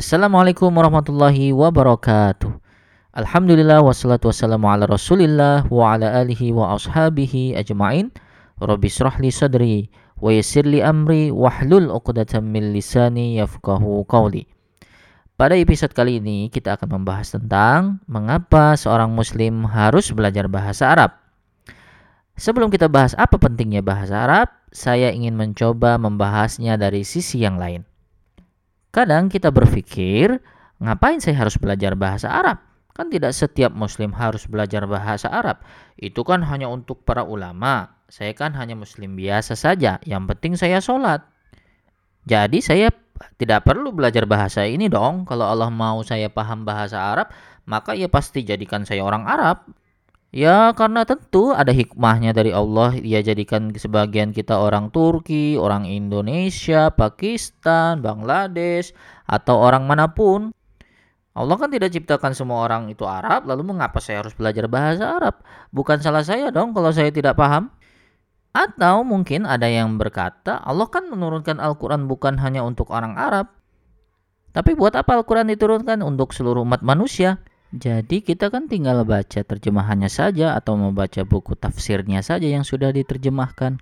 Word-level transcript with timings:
Assalamualaikum 0.00 0.72
warahmatullahi 0.72 1.52
wabarakatuh. 1.52 2.48
Alhamdulillah 3.20 3.84
wassalatu 3.84 4.32
wassalamu 4.32 4.72
ala 4.72 4.88
Rasulillah 4.88 5.68
wa 5.68 5.92
ala 5.92 6.24
alihi 6.24 6.56
wa 6.56 6.72
ashabihi 6.72 7.52
ajmain. 7.52 8.08
Rabbi 8.64 8.88
syrahli 8.88 9.28
sadri 9.28 9.92
wa 10.16 10.32
yassirli 10.32 10.80
amri 10.80 11.28
wahlul 11.28 11.92
'uqdatam 11.92 12.48
min 12.48 12.72
lisani 12.72 13.44
yafqahu 13.44 14.08
qawli. 14.08 14.48
Pada 15.36 15.52
episode 15.60 15.92
kali 15.92 16.16
ini 16.16 16.48
kita 16.48 16.80
akan 16.80 17.04
membahas 17.04 17.36
tentang 17.36 18.00
mengapa 18.08 18.80
seorang 18.80 19.12
muslim 19.12 19.68
harus 19.68 20.08
belajar 20.16 20.48
bahasa 20.48 20.96
Arab. 20.96 21.12
Sebelum 22.40 22.72
kita 22.72 22.88
bahas 22.88 23.12
apa 23.20 23.36
pentingnya 23.36 23.84
bahasa 23.84 24.24
Arab, 24.24 24.48
saya 24.72 25.12
ingin 25.12 25.36
mencoba 25.36 26.00
membahasnya 26.00 26.80
dari 26.80 27.04
sisi 27.04 27.44
yang 27.44 27.60
lain. 27.60 27.89
Kadang 28.90 29.30
kita 29.30 29.54
berpikir, 29.54 30.42
ngapain 30.82 31.22
saya 31.22 31.46
harus 31.46 31.54
belajar 31.54 31.94
bahasa 31.94 32.26
Arab? 32.26 32.58
Kan 32.90 33.06
tidak 33.06 33.32
setiap 33.32 33.70
muslim 33.70 34.10
harus 34.10 34.50
belajar 34.50 34.82
bahasa 34.90 35.30
Arab. 35.30 35.62
Itu 35.94 36.26
kan 36.26 36.42
hanya 36.42 36.66
untuk 36.66 37.06
para 37.06 37.22
ulama. 37.22 37.96
Saya 38.10 38.34
kan 38.34 38.50
hanya 38.58 38.74
muslim 38.74 39.14
biasa 39.14 39.54
saja. 39.54 40.02
Yang 40.02 40.34
penting 40.34 40.52
saya 40.58 40.82
sholat. 40.82 41.22
Jadi 42.26 42.58
saya 42.58 42.90
tidak 43.38 43.64
perlu 43.64 43.94
belajar 43.94 44.26
bahasa 44.26 44.66
ini 44.66 44.90
dong. 44.90 45.22
Kalau 45.22 45.46
Allah 45.46 45.70
mau 45.70 46.02
saya 46.02 46.26
paham 46.26 46.66
bahasa 46.66 46.98
Arab, 46.98 47.30
maka 47.70 47.94
ya 47.94 48.10
pasti 48.10 48.42
jadikan 48.42 48.82
saya 48.82 49.06
orang 49.06 49.24
Arab. 49.24 49.64
Ya 50.30 50.70
karena 50.78 51.02
tentu 51.02 51.50
ada 51.50 51.74
hikmahnya 51.74 52.30
dari 52.30 52.54
Allah. 52.54 52.94
Dia 52.94 53.18
jadikan 53.18 53.74
sebagian 53.74 54.30
kita 54.30 54.62
orang 54.62 54.94
Turki, 54.94 55.58
orang 55.58 55.90
Indonesia, 55.90 56.94
Pakistan, 56.94 57.98
Bangladesh 57.98 58.94
atau 59.26 59.58
orang 59.58 59.90
mana 59.90 60.06
pun. 60.14 60.54
Allah 61.34 61.56
kan 61.58 61.70
tidak 61.70 61.90
ciptakan 61.94 62.34
semua 62.34 62.66
orang 62.66 62.90
itu 62.90 63.06
Arab 63.06 63.46
lalu 63.46 63.74
mengapa 63.74 64.02
saya 64.02 64.22
harus 64.22 64.34
belajar 64.34 64.70
bahasa 64.70 65.18
Arab? 65.18 65.42
Bukan 65.74 65.98
salah 65.98 66.22
saya 66.22 66.54
dong 66.54 66.74
kalau 66.78 66.94
saya 66.94 67.10
tidak 67.10 67.34
paham. 67.34 67.74
Atau 68.50 69.06
mungkin 69.06 69.46
ada 69.46 69.66
yang 69.66 69.94
berkata 69.98 70.58
Allah 70.62 70.86
kan 70.90 71.06
menurunkan 71.10 71.58
Al-Quran 71.58 72.06
bukan 72.06 72.38
hanya 72.38 72.62
untuk 72.62 72.90
orang 72.94 73.18
Arab. 73.18 73.50
Tapi 74.54 74.78
buat 74.78 74.94
apa 74.94 75.18
Al-Quran 75.18 75.50
diturunkan? 75.54 76.02
Untuk 76.06 76.34
seluruh 76.34 76.62
umat 76.62 76.82
manusia 76.86 77.42
jadi 77.70 78.18
kita 78.18 78.50
kan 78.50 78.66
tinggal 78.66 79.06
baca 79.06 79.46
terjemahannya 79.46 80.10
saja 80.10 80.58
atau 80.58 80.74
membaca 80.74 81.22
buku 81.22 81.54
tafsirnya 81.54 82.18
saja 82.18 82.50
yang 82.50 82.66
sudah 82.66 82.90
diterjemahkan. 82.90 83.78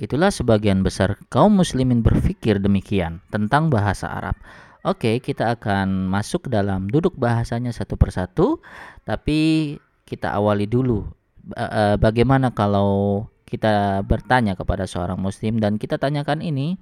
Itulah 0.00 0.32
sebagian 0.32 0.80
besar 0.80 1.20
kaum 1.28 1.60
muslimin 1.60 2.00
berpikir 2.00 2.56
demikian 2.56 3.20
tentang 3.28 3.68
bahasa 3.68 4.08
Arab. 4.08 4.40
Oke, 4.82 5.22
kita 5.22 5.54
akan 5.54 6.10
masuk 6.10 6.50
dalam 6.50 6.90
duduk 6.90 7.14
bahasanya 7.14 7.70
satu 7.70 7.94
persatu, 7.94 8.58
tapi 9.06 9.76
kita 10.08 10.34
awali 10.34 10.66
dulu 10.66 11.06
eh, 11.54 11.96
bagaimana 12.00 12.50
kalau 12.50 13.24
kita 13.46 14.00
bertanya 14.08 14.56
kepada 14.56 14.88
seorang 14.88 15.20
muslim 15.20 15.60
dan 15.60 15.76
kita 15.76 16.00
tanyakan 16.00 16.40
ini 16.40 16.80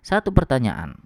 satu 0.00 0.32
pertanyaan 0.32 1.05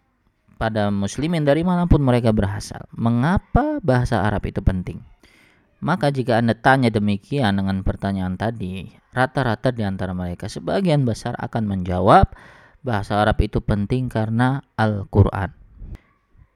pada 0.61 0.93
muslimin 0.93 1.49
dari 1.49 1.65
mana 1.65 1.89
pun 1.89 2.05
mereka 2.05 2.37
berasal. 2.37 2.85
Mengapa 2.93 3.81
bahasa 3.81 4.21
Arab 4.21 4.45
itu 4.45 4.61
penting? 4.61 5.01
Maka 5.81 6.13
jika 6.13 6.37
Anda 6.37 6.53
tanya 6.53 6.93
demikian 6.93 7.57
dengan 7.57 7.81
pertanyaan 7.81 8.37
tadi, 8.37 8.93
rata-rata 9.17 9.73
di 9.73 9.81
antara 9.81 10.13
mereka 10.13 10.53
sebagian 10.53 11.09
besar 11.09 11.33
akan 11.41 11.65
menjawab 11.65 12.37
bahasa 12.85 13.17
Arab 13.17 13.41
itu 13.41 13.65
penting 13.65 14.13
karena 14.13 14.61
Al-Qur'an. 14.77 15.57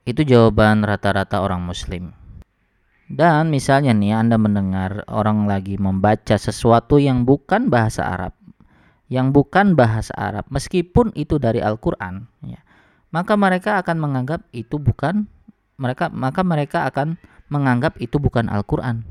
Itu 0.05 0.29
jawaban 0.29 0.85
rata-rata 0.85 1.41
orang 1.41 1.65
muslim. 1.65 2.13
Dan 3.09 3.49
misalnya 3.49 3.97
nih 3.97 4.13
Anda 4.13 4.37
mendengar 4.37 5.09
orang 5.09 5.49
lagi 5.49 5.81
membaca 5.81 6.37
sesuatu 6.37 7.01
yang 7.01 7.25
bukan 7.25 7.73
bahasa 7.73 8.05
Arab, 8.05 8.37
yang 9.09 9.33
bukan 9.33 9.77
bahasa 9.77 10.13
Arab 10.17 10.49
meskipun 10.53 11.13
itu 11.17 11.37
dari 11.37 11.61
Al-Qur'an 11.61 12.25
ya 12.45 12.64
maka 13.15 13.39
mereka 13.39 13.79
akan 13.79 14.03
menganggap 14.03 14.43
itu 14.51 14.83
bukan 14.83 15.31
mereka 15.79 16.11
maka 16.11 16.43
mereka 16.43 16.91
akan 16.91 17.15
menganggap 17.47 17.95
itu 18.03 18.19
bukan 18.19 18.51
Al-Qur'an. 18.51 19.07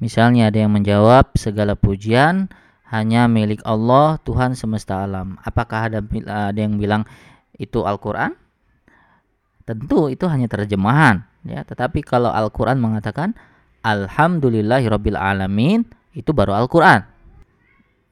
Misalnya 0.00 0.48
ada 0.48 0.64
yang 0.64 0.72
menjawab 0.72 1.36
segala 1.36 1.76
pujian 1.76 2.48
hanya 2.88 3.28
milik 3.28 3.60
Allah 3.68 4.16
Tuhan 4.24 4.56
semesta 4.56 5.04
alam. 5.04 5.36
Apakah 5.44 5.92
ada 5.92 6.00
ada 6.48 6.56
yang 6.56 6.80
bilang 6.80 7.04
itu 7.60 7.84
Al-Qur'an? 7.84 8.32
Tentu 9.68 10.08
itu 10.08 10.24
hanya 10.32 10.48
terjemahan 10.48 11.28
ya, 11.44 11.60
tetapi 11.68 12.00
kalau 12.00 12.32
Al-Qur'an 12.32 12.80
mengatakan 12.80 13.36
alhamdulillahirabbil 13.84 15.20
alamin 15.20 15.84
itu 16.16 16.32
baru 16.32 16.56
Al-Qur'an. 16.56 17.04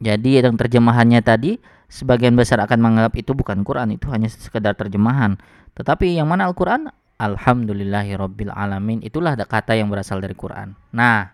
Jadi 0.04 0.40
yang 0.40 0.56
terjemahannya 0.56 1.20
tadi 1.24 1.56
sebagian 1.90 2.38
besar 2.38 2.62
akan 2.62 2.78
menganggap 2.78 3.18
itu 3.18 3.34
bukan 3.34 3.66
Quran, 3.66 3.98
itu 3.98 4.06
hanya 4.14 4.30
sekedar 4.30 4.78
terjemahan. 4.78 5.36
Tetapi 5.74 6.14
yang 6.14 6.30
mana 6.30 6.46
Al-Quran? 6.46 6.88
Alhamdulillahirabbil 7.20 8.48
alamin. 8.48 9.04
Itulah 9.04 9.36
kata 9.36 9.76
yang 9.76 9.92
berasal 9.92 10.24
dari 10.24 10.32
Quran. 10.32 10.72
Nah, 10.96 11.28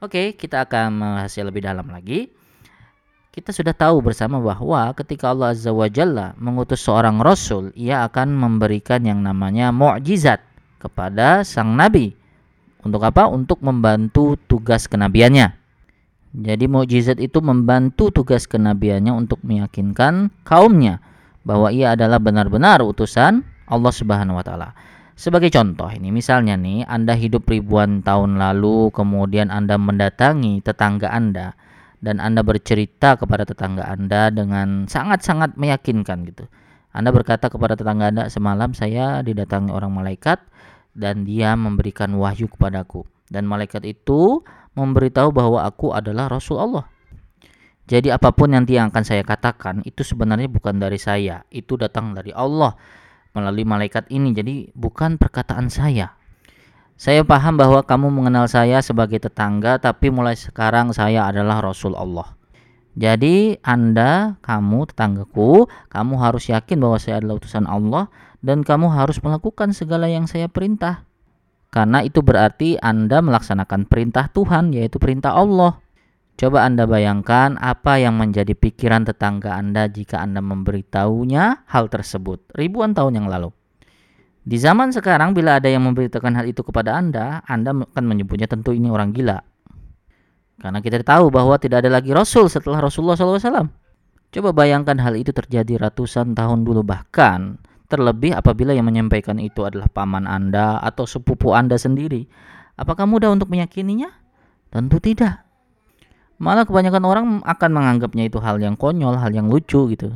oke, 0.00 0.08
okay, 0.08 0.26
kita 0.38 0.64
akan 0.64 0.96
membahasnya 0.96 1.44
lebih 1.44 1.62
dalam 1.66 1.90
lagi. 1.92 2.32
Kita 3.28 3.52
sudah 3.52 3.76
tahu 3.76 4.02
bersama 4.02 4.40
bahwa 4.40 4.90
ketika 4.96 5.30
Allah 5.30 5.52
Azza 5.52 5.70
wa 5.70 5.86
Jalla 5.86 6.32
mengutus 6.40 6.80
seorang 6.80 7.20
rasul, 7.20 7.70
ia 7.76 8.02
akan 8.08 8.34
memberikan 8.34 9.04
yang 9.04 9.20
namanya 9.20 9.68
mukjizat 9.68 10.42
kepada 10.80 11.44
sang 11.44 11.76
nabi. 11.76 12.16
Untuk 12.82 13.04
apa? 13.04 13.28
Untuk 13.28 13.60
membantu 13.60 14.40
tugas 14.48 14.88
kenabiannya. 14.88 15.54
Jadi 16.36 16.68
mukjizat 16.68 17.16
itu 17.24 17.40
membantu 17.40 18.12
tugas 18.12 18.44
kenabiannya 18.44 19.16
untuk 19.16 19.40
meyakinkan 19.40 20.28
kaumnya 20.44 21.00
bahwa 21.48 21.72
ia 21.72 21.96
adalah 21.96 22.20
benar-benar 22.20 22.84
utusan 22.84 23.40
Allah 23.64 23.92
Subhanahu 23.92 24.36
wa 24.36 24.44
taala. 24.44 24.76
Sebagai 25.18 25.50
contoh 25.50 25.88
ini 25.90 26.14
misalnya 26.14 26.54
nih 26.54 26.86
Anda 26.86 27.16
hidup 27.16 27.48
ribuan 27.50 28.04
tahun 28.06 28.38
lalu 28.38 28.94
kemudian 28.94 29.50
Anda 29.50 29.74
mendatangi 29.80 30.62
tetangga 30.62 31.10
Anda 31.10 31.58
dan 31.98 32.22
Anda 32.22 32.46
bercerita 32.46 33.18
kepada 33.18 33.42
tetangga 33.42 33.88
Anda 33.88 34.30
dengan 34.30 34.86
sangat-sangat 34.86 35.58
meyakinkan 35.58 36.22
gitu. 36.28 36.46
Anda 36.94 37.10
berkata 37.10 37.50
kepada 37.50 37.74
tetangga 37.74 38.14
Anda 38.14 38.24
semalam 38.30 38.76
saya 38.76 39.24
didatangi 39.24 39.74
orang 39.74 39.90
malaikat 39.90 40.38
dan 40.94 41.26
dia 41.26 41.58
memberikan 41.58 42.14
wahyu 42.14 42.46
kepadaku 42.46 43.02
dan 43.32 43.48
malaikat 43.48 43.82
itu 43.88 44.46
memberitahu 44.78 45.34
bahwa 45.34 45.66
aku 45.66 45.90
adalah 45.90 46.30
Rasul 46.30 46.62
Allah. 46.62 46.86
Jadi 47.88 48.12
apa 48.12 48.30
pun 48.36 48.52
yang 48.52 48.68
akan 48.68 49.00
saya 49.02 49.24
katakan 49.24 49.80
itu 49.82 50.04
sebenarnya 50.04 50.46
bukan 50.46 50.76
dari 50.76 51.00
saya, 51.00 51.42
itu 51.48 51.74
datang 51.80 52.12
dari 52.12 52.30
Allah 52.36 52.76
melalui 53.32 53.64
malaikat 53.64 54.12
ini. 54.12 54.36
Jadi 54.36 54.70
bukan 54.76 55.16
perkataan 55.16 55.72
saya. 55.72 56.12
Saya 56.98 57.22
paham 57.22 57.56
bahwa 57.56 57.80
kamu 57.86 58.10
mengenal 58.10 58.50
saya 58.50 58.82
sebagai 58.82 59.22
tetangga, 59.22 59.78
tapi 59.80 60.10
mulai 60.12 60.36
sekarang 60.36 60.90
saya 60.92 61.30
adalah 61.30 61.62
Rasul 61.64 61.94
Allah. 61.94 62.34
Jadi 62.98 63.56
Anda, 63.62 64.36
kamu 64.42 64.90
tetanggaku, 64.90 65.70
kamu 65.88 66.14
harus 66.18 66.50
yakin 66.50 66.82
bahwa 66.82 66.98
saya 66.98 67.22
adalah 67.22 67.38
utusan 67.38 67.64
Allah 67.70 68.10
dan 68.42 68.66
kamu 68.66 68.90
harus 68.90 69.22
melakukan 69.22 69.70
segala 69.70 70.10
yang 70.10 70.26
saya 70.26 70.50
perintah. 70.50 71.07
Karena 71.68 72.00
itu 72.00 72.24
berarti 72.24 72.80
Anda 72.80 73.20
melaksanakan 73.20 73.86
perintah 73.86 74.32
Tuhan, 74.32 74.72
yaitu 74.72 74.96
perintah 74.96 75.36
Allah. 75.36 75.76
Coba 76.38 76.62
Anda 76.62 76.86
bayangkan 76.86 77.58
apa 77.58 77.98
yang 77.98 78.14
menjadi 78.14 78.54
pikiran 78.54 79.02
tetangga 79.02 79.58
Anda 79.58 79.90
jika 79.90 80.22
Anda 80.22 80.38
memberitahunya 80.38 81.66
hal 81.66 81.90
tersebut 81.90 82.54
ribuan 82.54 82.94
tahun 82.94 83.18
yang 83.18 83.26
lalu. 83.26 83.50
Di 84.48 84.56
zaman 84.56 84.94
sekarang 84.94 85.34
bila 85.34 85.58
ada 85.58 85.66
yang 85.66 85.84
memberitakan 85.84 86.38
hal 86.38 86.46
itu 86.46 86.62
kepada 86.62 86.94
Anda, 86.94 87.42
Anda 87.44 87.74
akan 87.74 88.04
menyebutnya 88.06 88.46
tentu 88.46 88.70
ini 88.70 88.86
orang 88.86 89.10
gila. 89.10 89.42
Karena 90.62 90.78
kita 90.78 91.02
tahu 91.02 91.28
bahwa 91.28 91.58
tidak 91.58 91.84
ada 91.84 91.90
lagi 91.90 92.14
Rasul 92.14 92.46
setelah 92.46 92.86
Rasulullah 92.86 93.18
SAW. 93.18 93.68
Coba 94.30 94.50
bayangkan 94.54 94.96
hal 95.02 95.18
itu 95.18 95.34
terjadi 95.34 95.90
ratusan 95.90 96.38
tahun 96.38 96.62
dulu 96.62 96.86
bahkan 96.86 97.58
Terlebih 97.88 98.36
apabila 98.36 98.76
yang 98.76 98.84
menyampaikan 98.84 99.40
itu 99.40 99.64
adalah 99.64 99.88
paman 99.88 100.28
Anda 100.28 100.76
atau 100.84 101.08
sepupu 101.08 101.56
Anda 101.56 101.80
sendiri. 101.80 102.28
Apakah 102.76 103.08
mudah 103.08 103.32
untuk 103.32 103.48
meyakininya? 103.48 104.12
Tentu 104.68 105.00
tidak. 105.00 105.48
Malah 106.36 106.68
kebanyakan 106.68 107.02
orang 107.08 107.26
akan 107.42 107.70
menganggapnya 107.72 108.28
itu 108.28 108.38
hal 108.38 108.60
yang 108.60 108.76
konyol, 108.76 109.16
hal 109.16 109.32
yang 109.32 109.48
lucu 109.48 109.88
gitu. 109.90 110.14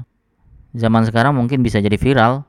Zaman 0.77 1.09
sekarang 1.09 1.35
mungkin 1.35 1.65
bisa 1.65 1.81
jadi 1.81 1.97
viral. 1.97 2.45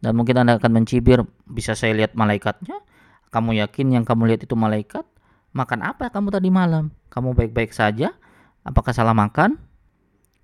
Dan 0.00 0.16
mungkin 0.16 0.40
Anda 0.40 0.56
akan 0.56 0.80
mencibir, 0.80 1.20
bisa 1.44 1.76
saya 1.76 1.92
lihat 1.92 2.16
malaikatnya? 2.16 2.80
Kamu 3.28 3.52
yakin 3.60 4.00
yang 4.00 4.04
kamu 4.08 4.32
lihat 4.32 4.48
itu 4.48 4.56
malaikat? 4.56 5.04
Makan 5.52 5.82
apa 5.84 6.08
kamu 6.08 6.32
tadi 6.32 6.48
malam? 6.48 6.94
Kamu 7.12 7.34
baik-baik 7.36 7.74
saja? 7.74 8.14
Apakah 8.64 8.96
salah 8.96 9.12
makan? 9.12 9.60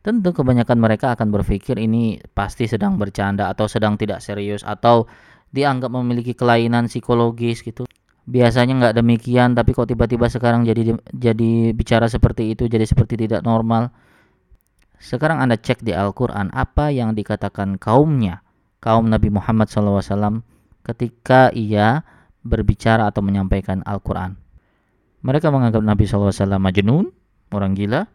Tentu 0.06 0.30
kebanyakan 0.30 0.78
mereka 0.78 1.18
akan 1.18 1.34
berpikir 1.34 1.74
ini 1.82 2.22
pasti 2.30 2.70
sedang 2.70 2.94
bercanda 2.94 3.50
atau 3.50 3.66
sedang 3.66 3.98
tidak 3.98 4.22
serius 4.22 4.62
atau 4.62 5.10
dianggap 5.50 5.90
memiliki 5.90 6.30
kelainan 6.30 6.86
psikologis 6.86 7.66
gitu. 7.66 7.90
Biasanya 8.22 8.78
nggak 8.78 8.94
demikian 9.02 9.58
tapi 9.58 9.74
kok 9.74 9.90
tiba-tiba 9.90 10.30
sekarang 10.30 10.62
jadi 10.62 10.94
jadi 11.10 11.74
bicara 11.74 12.06
seperti 12.06 12.54
itu 12.54 12.70
jadi 12.70 12.86
seperti 12.86 13.26
tidak 13.26 13.42
normal? 13.42 13.90
Sekarang 15.02 15.42
anda 15.42 15.58
cek 15.58 15.82
di 15.82 15.90
Al-Quran 15.90 16.54
apa 16.54 16.94
yang 16.94 17.18
dikatakan 17.18 17.74
kaumnya 17.74 18.46
kaum 18.78 19.10
Nabi 19.10 19.34
Muhammad 19.34 19.66
SAW 19.66 20.38
ketika 20.86 21.50
ia 21.50 22.06
berbicara 22.46 23.10
atau 23.10 23.26
menyampaikan 23.26 23.82
Al-Quran. 23.82 24.38
Mereka 25.26 25.50
menganggap 25.50 25.82
Nabi 25.82 26.06
SAW 26.06 26.30
majnun 26.62 27.10
orang 27.50 27.74
gila 27.74 28.06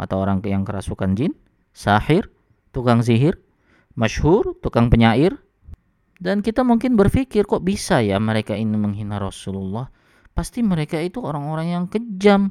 atau 0.00 0.22
orang 0.22 0.42
yang 0.46 0.66
kerasukan 0.66 1.14
jin 1.14 1.32
sahir 1.74 2.30
tukang 2.74 3.02
sihir 3.02 3.38
masyhur 3.94 4.58
tukang 4.58 4.90
penyair 4.90 5.38
dan 6.24 6.40
kita 6.40 6.62
mungkin 6.62 6.94
berpikir 6.94 7.44
kok 7.44 7.66
bisa 7.66 7.98
ya 8.00 8.16
mereka 8.22 8.54
ini 8.54 8.78
menghina 8.78 9.18
Rasulullah? 9.18 9.90
Pasti 10.34 10.62
mereka 10.64 10.96
itu 10.96 11.22
orang-orang 11.22 11.66
yang 11.74 11.84
kejam. 11.90 12.48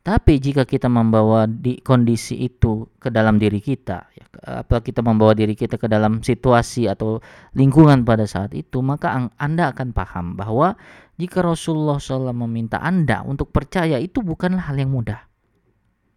Tapi 0.00 0.40
jika 0.40 0.64
kita 0.64 0.88
membawa 0.88 1.44
di 1.44 1.84
kondisi 1.84 2.40
itu 2.40 2.88
ke 2.96 3.12
dalam 3.12 3.36
diri 3.36 3.60
kita, 3.60 4.08
ya, 4.16 4.24
apa 4.64 4.80
kita 4.80 5.04
membawa 5.04 5.36
diri 5.36 5.52
kita 5.52 5.76
ke 5.76 5.84
dalam 5.84 6.24
situasi 6.24 6.88
atau 6.88 7.20
lingkungan 7.52 8.08
pada 8.08 8.24
saat 8.24 8.56
itu, 8.56 8.80
maka 8.80 9.28
Anda 9.36 9.68
akan 9.68 9.92
paham 9.92 10.32
bahwa 10.40 10.80
jika 11.20 11.44
Rasulullah 11.44 12.00
SAW 12.00 12.32
meminta 12.32 12.80
Anda 12.80 13.20
untuk 13.20 13.52
percaya 13.52 14.00
itu 14.00 14.24
bukanlah 14.24 14.72
hal 14.72 14.80
yang 14.80 14.96
mudah. 14.96 15.27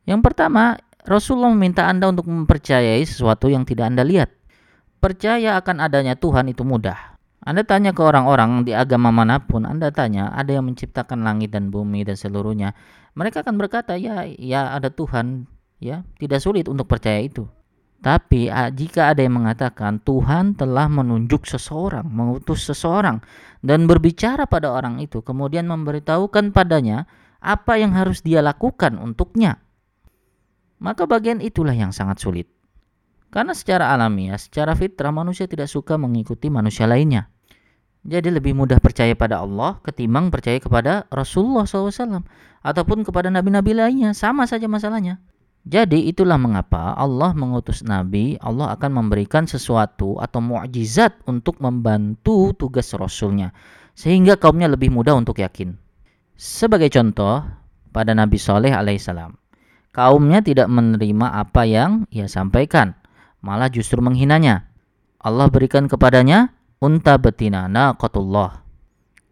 Yang 0.06 0.22
pertama, 0.26 0.78
Rasulullah 1.06 1.54
meminta 1.54 1.90
Anda 1.90 2.10
untuk 2.10 2.30
mempercayai 2.30 3.02
sesuatu 3.06 3.50
yang 3.50 3.66
tidak 3.66 3.90
Anda 3.90 4.06
lihat 4.06 4.30
percaya 5.02 5.58
akan 5.58 5.82
adanya 5.82 6.14
Tuhan 6.14 6.54
itu 6.54 6.62
mudah. 6.62 7.18
Anda 7.42 7.66
tanya 7.66 7.90
ke 7.90 8.06
orang-orang 8.06 8.70
di 8.70 8.78
agama 8.78 9.10
mana 9.10 9.42
pun, 9.42 9.66
Anda 9.66 9.90
tanya 9.90 10.30
ada 10.30 10.54
yang 10.54 10.70
menciptakan 10.70 11.26
langit 11.26 11.50
dan 11.50 11.74
bumi 11.74 12.06
dan 12.06 12.14
seluruhnya. 12.14 12.78
Mereka 13.18 13.42
akan 13.42 13.58
berkata, 13.58 13.98
ya, 13.98 14.30
ya 14.30 14.78
ada 14.78 14.94
Tuhan, 14.94 15.50
ya 15.82 16.06
tidak 16.22 16.38
sulit 16.38 16.70
untuk 16.70 16.86
percaya 16.86 17.18
itu. 17.18 17.50
Tapi 18.02 18.50
jika 18.78 19.14
ada 19.14 19.26
yang 19.26 19.42
mengatakan 19.42 20.02
Tuhan 20.06 20.54
telah 20.54 20.86
menunjuk 20.86 21.50
seseorang, 21.50 22.06
mengutus 22.06 22.66
seseorang 22.66 23.26
dan 23.66 23.90
berbicara 23.90 24.46
pada 24.46 24.70
orang 24.70 25.02
itu, 25.02 25.26
kemudian 25.26 25.66
memberitahukan 25.66 26.54
padanya 26.54 27.10
apa 27.42 27.78
yang 27.82 27.98
harus 27.98 28.22
dia 28.22 28.46
lakukan 28.46 29.02
untuknya, 29.02 29.58
maka 30.82 31.06
bagian 31.06 31.38
itulah 31.40 31.78
yang 31.78 31.94
sangat 31.94 32.18
sulit. 32.18 32.50
Karena 33.32 33.54
secara 33.56 33.94
alamiah, 33.94 34.36
secara 34.36 34.76
fitrah 34.76 35.14
manusia 35.14 35.46
tidak 35.48 35.70
suka 35.70 35.96
mengikuti 35.96 36.50
manusia 36.50 36.90
lainnya. 36.90 37.32
Jadi 38.02 38.34
lebih 38.34 38.58
mudah 38.58 38.82
percaya 38.82 39.14
pada 39.14 39.46
Allah 39.46 39.78
ketimbang 39.86 40.34
percaya 40.34 40.58
kepada 40.58 41.06
Rasulullah 41.14 41.70
SAW 41.70 42.26
ataupun 42.66 43.06
kepada 43.06 43.30
nabi-nabi 43.30 43.78
lainnya. 43.78 44.18
Sama 44.18 44.50
saja 44.50 44.66
masalahnya. 44.66 45.22
Jadi 45.62 46.10
itulah 46.10 46.42
mengapa 46.42 46.98
Allah 46.98 47.38
mengutus 47.38 47.86
nabi, 47.86 48.34
Allah 48.42 48.74
akan 48.74 49.06
memberikan 49.06 49.46
sesuatu 49.46 50.18
atau 50.18 50.42
mukjizat 50.42 51.22
untuk 51.30 51.62
membantu 51.62 52.58
tugas 52.58 52.90
rasulnya 52.98 53.54
sehingga 53.94 54.42
kaumnya 54.42 54.66
lebih 54.66 54.90
mudah 54.90 55.14
untuk 55.14 55.38
yakin. 55.38 55.78
Sebagai 56.34 56.90
contoh, 56.90 57.46
pada 57.94 58.18
Nabi 58.18 58.42
Soleh 58.42 58.74
alaihissalam, 58.74 59.38
kaumnya 59.92 60.44
tidak 60.44 60.68
menerima 60.72 61.28
apa 61.36 61.68
yang 61.68 62.10
ia 62.12 62.28
sampaikan 62.32 62.96
malah 63.44 63.68
justru 63.68 64.00
menghinanya. 64.00 64.70
Allah 65.22 65.50
berikan 65.54 65.86
kepadanya 65.86 66.54
unta 66.82 67.18
betina 67.22 67.70
naqatullah. 67.70 68.64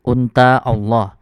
Unta 0.06 0.62
Allah. 0.62 1.20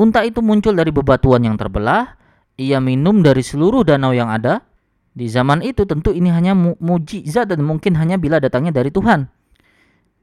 Unta 0.00 0.24
itu 0.24 0.40
muncul 0.40 0.72
dari 0.72 0.88
bebatuan 0.88 1.44
yang 1.44 1.60
terbelah, 1.60 2.16
ia 2.56 2.80
minum 2.80 3.20
dari 3.20 3.44
seluruh 3.44 3.84
danau 3.84 4.16
yang 4.16 4.32
ada. 4.32 4.64
Di 5.12 5.28
zaman 5.28 5.60
itu 5.60 5.84
tentu 5.84 6.16
ini 6.16 6.32
hanya 6.32 6.56
mu 6.56 6.72
mujizat 6.80 7.52
dan 7.52 7.60
mungkin 7.60 7.92
hanya 8.00 8.16
bila 8.16 8.40
datangnya 8.40 8.72
dari 8.72 8.88
Tuhan. 8.88 9.28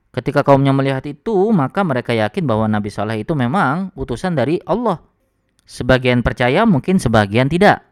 Ketika 0.09 0.41
kaumnya 0.41 0.73
melihat 0.73 1.05
itu, 1.05 1.53
maka 1.53 1.85
mereka 1.85 2.17
yakin 2.17 2.49
bahwa 2.49 2.65
Nabi 2.65 2.89
Saleh 2.89 3.21
itu 3.21 3.37
memang 3.37 3.93
utusan 3.93 4.33
dari 4.33 4.57
Allah. 4.65 4.97
Sebagian 5.67 6.25
percaya, 6.25 6.65
mungkin 6.65 6.97
sebagian 6.97 7.45
tidak. 7.45 7.85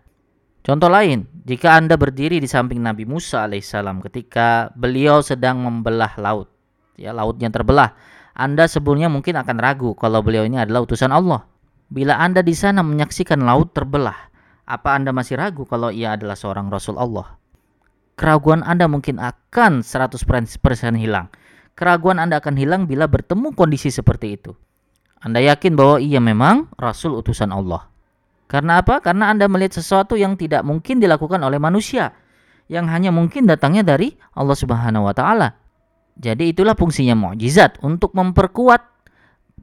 Contoh 0.66 0.90
lain, 0.90 1.30
jika 1.46 1.78
Anda 1.78 1.94
berdiri 1.94 2.42
di 2.42 2.50
samping 2.50 2.82
Nabi 2.82 3.06
Musa 3.06 3.46
alaihissalam 3.46 4.02
ketika 4.02 4.74
beliau 4.74 5.22
sedang 5.22 5.62
membelah 5.62 6.18
laut, 6.18 6.50
ya 6.98 7.14
lautnya 7.14 7.54
terbelah, 7.54 7.94
Anda 8.34 8.66
sebelumnya 8.66 9.06
mungkin 9.06 9.38
akan 9.38 9.62
ragu 9.62 9.94
kalau 9.94 10.26
beliau 10.26 10.42
ini 10.42 10.58
adalah 10.58 10.82
utusan 10.82 11.14
Allah. 11.14 11.46
Bila 11.94 12.18
Anda 12.18 12.42
di 12.42 12.58
sana 12.58 12.82
menyaksikan 12.82 13.46
laut 13.46 13.78
terbelah, 13.78 14.18
apa 14.66 14.98
Anda 14.98 15.14
masih 15.14 15.38
ragu 15.38 15.70
kalau 15.70 15.94
ia 15.94 16.18
adalah 16.18 16.34
seorang 16.34 16.74
Rasul 16.74 16.98
Allah? 16.98 17.38
Keraguan 18.18 18.66
Anda 18.66 18.90
mungkin 18.90 19.22
akan 19.22 19.86
100% 19.86 20.18
hilang. 20.98 21.30
Keraguan 21.78 22.18
Anda 22.18 22.42
akan 22.42 22.58
hilang 22.58 22.90
bila 22.90 23.06
bertemu 23.06 23.54
kondisi 23.54 23.94
seperti 23.94 24.34
itu. 24.34 24.58
Anda 25.22 25.46
yakin 25.46 25.78
bahwa 25.78 26.02
ia 26.02 26.18
memang 26.18 26.74
Rasul 26.74 27.14
utusan 27.22 27.54
Allah. 27.54 27.86
Karena 28.46 28.82
apa? 28.82 29.02
Karena 29.02 29.34
Anda 29.34 29.50
melihat 29.50 29.82
sesuatu 29.82 30.14
yang 30.14 30.38
tidak 30.38 30.62
mungkin 30.62 31.02
dilakukan 31.02 31.42
oleh 31.42 31.58
manusia, 31.58 32.14
yang 32.70 32.86
hanya 32.90 33.10
mungkin 33.10 33.50
datangnya 33.50 33.82
dari 33.82 34.14
Allah 34.38 34.58
Subhanahu 34.58 35.10
wa 35.10 35.14
taala. 35.18 35.58
Jadi 36.16 36.54
itulah 36.54 36.78
fungsinya 36.78 37.18
mukjizat 37.18 37.82
untuk 37.84 38.16
memperkuat 38.16 38.82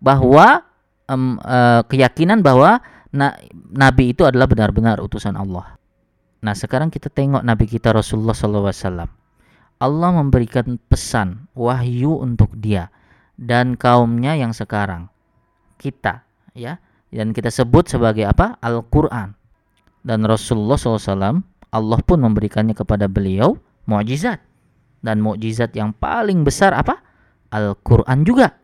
bahwa 0.03 0.67
um, 1.09 1.39
uh, 1.41 1.87
keyakinan 1.87 2.45
bahwa 2.45 2.83
na 3.15 3.39
nabi 3.73 4.13
itu 4.13 4.27
adalah 4.27 4.51
benar-benar 4.51 5.01
utusan 5.01 5.39
Allah. 5.39 5.79
Nah, 6.43 6.59
sekarang 6.59 6.91
kita 6.91 7.07
tengok 7.07 7.47
nabi 7.47 7.71
kita 7.71 7.95
Rasulullah 7.95 8.35
SAW. 8.35 9.07
Allah 9.83 10.11
memberikan 10.15 10.79
pesan 10.91 11.47
wahyu 11.55 12.19
untuk 12.19 12.51
dia 12.59 12.91
dan 13.39 13.79
kaumnya 13.79 14.35
yang 14.35 14.51
sekarang. 14.51 15.07
Kita, 15.79 16.23
ya 16.55 16.79
dan 17.13 17.37
kita 17.37 17.53
sebut 17.53 17.93
sebagai 17.93 18.25
apa? 18.25 18.57
Al-Quran. 18.65 19.37
Dan 20.03 20.25
Rasulullah 20.25 20.81
SAW, 20.81 21.45
Allah 21.71 22.01
pun 22.03 22.19
memberikannya 22.25 22.73
kepada 22.73 23.07
beliau 23.07 23.55
mukjizat. 23.85 24.41
Dan 25.05 25.21
mukjizat 25.21 25.77
yang 25.77 25.93
paling 25.93 26.41
besar 26.43 26.73
apa? 26.73 27.05
Al-Quran 27.53 28.25
juga. 28.25 28.57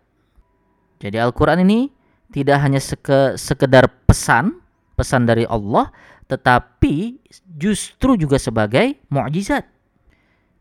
Jadi 0.99 1.21
Al-Quran 1.21 1.69
ini 1.69 1.93
tidak 2.33 2.59
hanya 2.65 2.81
seke, 2.81 3.37
sekedar 3.37 3.87
pesan, 4.09 4.59
pesan 4.97 5.29
dari 5.29 5.45
Allah, 5.45 5.93
tetapi 6.27 7.21
justru 7.61 8.17
juga 8.17 8.41
sebagai 8.41 8.97
mukjizat. 9.13 9.63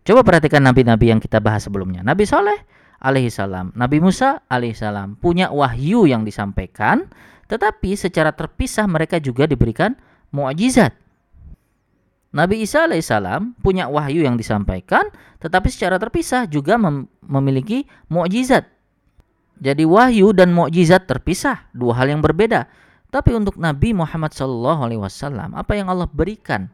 Coba 0.03 0.23
perhatikan 0.23 0.63
nabi-nabi 0.63 1.11
yang 1.11 1.19
kita 1.23 1.39
bahas 1.39 1.67
sebelumnya. 1.67 2.03
Nabi 2.03 2.23
Saleh 2.27 2.63
alaihissalam, 3.03 3.75
Nabi 3.75 3.97
Musa 3.99 4.43
alaihissalam 4.47 5.19
punya 5.19 5.51
wahyu 5.51 6.07
yang 6.07 6.23
disampaikan 6.23 7.11
tetapi 7.47 7.95
secara 7.95 8.35
terpisah 8.35 8.85
mereka 8.85 9.17
juga 9.19 9.47
diberikan 9.47 9.95
mukjizat. 10.31 10.93
Nabi 12.35 12.61
Isa 12.67 12.85
alaihissalam 12.85 13.55
punya 13.63 13.87
wahyu 13.87 14.21
yang 14.27 14.35
disampaikan, 14.35 15.07
tetapi 15.39 15.71
secara 15.71 15.97
terpisah 15.97 16.45
juga 16.45 16.75
mem 16.75 17.07
memiliki 17.23 17.87
mukjizat. 18.11 18.67
Jadi 19.57 19.87
wahyu 19.87 20.37
dan 20.37 20.53
mukjizat 20.53 21.09
terpisah, 21.09 21.65
dua 21.73 21.97
hal 21.97 22.13
yang 22.13 22.21
berbeda. 22.21 22.69
Tapi 23.09 23.33
untuk 23.33 23.57
Nabi 23.57 23.95
Muhammad 23.95 24.35
SAW, 24.35 25.55
apa 25.55 25.73
yang 25.73 25.89
Allah 25.89 26.05
berikan 26.05 26.69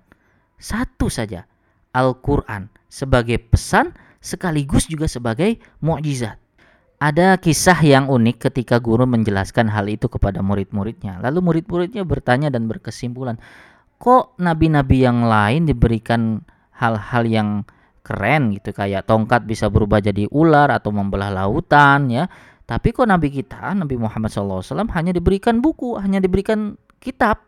satu 0.60 1.08
saja, 1.08 1.48
Al-Quran 1.96 2.68
sebagai 2.89 3.39
pesan 3.39 3.96
sekaligus 4.20 4.89
juga 4.89 5.08
sebagai 5.08 5.62
mukjizat. 5.80 6.43
Ada 7.04 7.36
kisah 7.36 7.84
yang 7.84 8.08
unik 8.08 8.48
ketika 8.48 8.80
guru 8.80 9.04
menjelaskan 9.04 9.68
hal 9.68 9.92
itu 9.92 10.08
kepada 10.08 10.40
murid-muridnya. 10.40 11.20
Lalu 11.20 11.44
murid-muridnya 11.44 12.08
bertanya 12.08 12.48
dan 12.48 12.64
berkesimpulan, 12.72 13.36
kok 14.00 14.40
nabi-nabi 14.40 15.04
yang 15.04 15.28
lain 15.28 15.68
diberikan 15.68 16.40
hal-hal 16.80 17.28
yang 17.28 17.50
keren 18.08 18.56
gitu 18.56 18.72
kayak 18.72 19.04
tongkat 19.04 19.44
bisa 19.44 19.68
berubah 19.68 20.00
jadi 20.00 20.32
ular 20.32 20.72
atau 20.72 20.96
membelah 20.96 21.28
lautan 21.28 22.08
ya. 22.08 22.32
Tapi 22.64 22.96
kok 22.96 23.04
nabi 23.04 23.28
kita, 23.28 23.76
Nabi 23.76 24.00
Muhammad 24.00 24.32
SAW 24.32 24.64
hanya 24.96 25.12
diberikan 25.12 25.60
buku, 25.60 26.00
hanya 26.00 26.24
diberikan 26.24 26.80
kitab. 27.04 27.44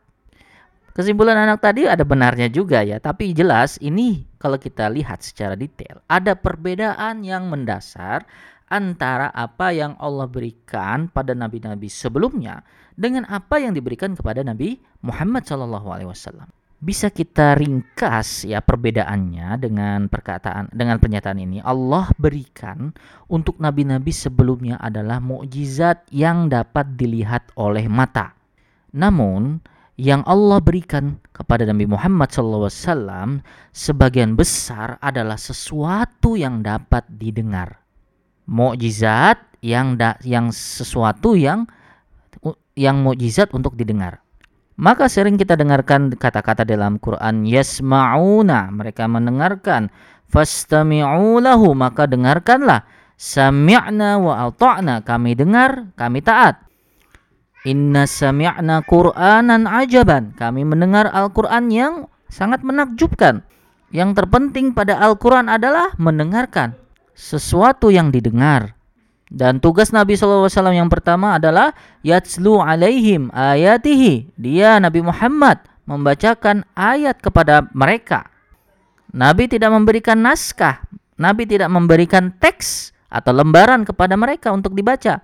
Kesimpulan 0.92 1.40
anak 1.40 1.64
tadi 1.64 1.88
ada 1.88 2.04
benarnya 2.04 2.52
juga 2.52 2.84
ya, 2.84 3.00
tapi 3.00 3.32
jelas 3.32 3.80
ini 3.80 4.28
kalau 4.36 4.60
kita 4.60 4.92
lihat 4.92 5.24
secara 5.24 5.56
detail 5.56 6.04
ada 6.08 6.36
perbedaan 6.40 7.24
yang 7.24 7.48
mendasar 7.48 8.28
antara 8.70 9.30
apa 9.30 9.70
yang 9.72 9.94
Allah 10.02 10.26
berikan 10.26 11.08
pada 11.10 11.38
nabi-nabi 11.38 11.90
sebelumnya 11.90 12.66
dengan 12.98 13.28
apa 13.30 13.62
yang 13.62 13.76
diberikan 13.76 14.16
kepada 14.16 14.42
Nabi 14.42 14.80
Muhammad 15.04 15.44
SAW. 15.46 16.48
bisa 16.76 17.08
kita 17.10 17.56
ringkas 17.56 18.46
ya 18.46 18.60
perbedaannya 18.62 19.58
dengan 19.58 20.06
perkataan 20.12 20.70
dengan 20.76 21.00
pernyataan 21.00 21.40
ini 21.40 21.58
Allah 21.64 22.12
berikan 22.20 22.92
untuk 23.32 23.58
nabi-nabi 23.58 24.12
sebelumnya 24.12 24.78
adalah 24.78 25.18
mukjizat 25.24 26.06
yang 26.12 26.52
dapat 26.52 26.94
dilihat 27.00 27.50
oleh 27.58 27.90
mata. 27.90 28.36
Namun 28.92 29.64
yang 29.96 30.28
Allah 30.28 30.60
berikan 30.60 31.24
kepada 31.32 31.64
Nabi 31.64 31.88
Muhammad 31.88 32.28
SAW 32.28 33.40
sebagian 33.72 34.36
besar 34.36 35.00
adalah 35.00 35.40
sesuatu 35.40 36.36
yang 36.36 36.60
dapat 36.60 37.08
didengar. 37.08 37.85
Mukjizat 38.46 39.42
yang 39.66 39.98
da, 39.98 40.22
yang 40.22 40.54
sesuatu 40.54 41.34
yang 41.34 41.66
yang 42.78 43.02
mukjizat 43.02 43.50
untuk 43.56 43.74
didengar. 43.74 44.22
Maka 44.76 45.08
sering 45.08 45.40
kita 45.40 45.56
dengarkan 45.56 46.12
kata-kata 46.12 46.68
dalam 46.68 47.00
Quran 47.00 47.48
yasma'una, 47.48 48.70
mereka 48.76 49.08
mendengarkan. 49.08 49.88
Fastami'u 50.28 51.40
lahu, 51.40 51.72
maka 51.72 52.04
dengarkanlah. 52.06 52.84
Sami'na 53.16 54.20
wa 54.20 54.52
ata'na, 54.52 55.00
kami 55.08 55.40
dengar, 55.40 55.96
kami 55.96 56.20
taat. 56.20 56.60
Inna 57.64 58.04
sami'na 58.04 58.84
Qur'anan 58.84 59.64
ajaban, 59.66 60.36
kami 60.36 60.68
mendengar 60.68 61.08
Al-Qur'an 61.08 61.72
yang 61.72 62.12
sangat 62.28 62.62
menakjubkan. 62.62 63.48
Yang 63.96 64.22
terpenting 64.22 64.76
pada 64.76 65.00
Al-Qur'an 65.00 65.48
adalah 65.48 65.96
mendengarkan 65.96 66.76
sesuatu 67.16 67.90
yang 67.90 68.12
didengar. 68.12 68.76
Dan 69.26 69.58
tugas 69.58 69.90
Nabi 69.90 70.14
SAW 70.14 70.52
yang 70.70 70.92
pertama 70.92 71.42
adalah 71.42 71.74
yatslu 72.06 72.62
alaihim 72.62 73.34
ayatihi. 73.34 74.30
Dia 74.38 74.78
Nabi 74.78 75.02
Muhammad 75.02 75.66
membacakan 75.90 76.62
ayat 76.78 77.18
kepada 77.24 77.66
mereka. 77.74 78.30
Nabi 79.16 79.50
tidak 79.50 79.74
memberikan 79.74 80.22
naskah, 80.22 80.84
Nabi 81.16 81.48
tidak 81.48 81.72
memberikan 81.72 82.36
teks 82.38 82.92
atau 83.08 83.32
lembaran 83.32 83.88
kepada 83.88 84.20
mereka 84.20 84.52
untuk 84.52 84.76
dibaca. 84.76 85.24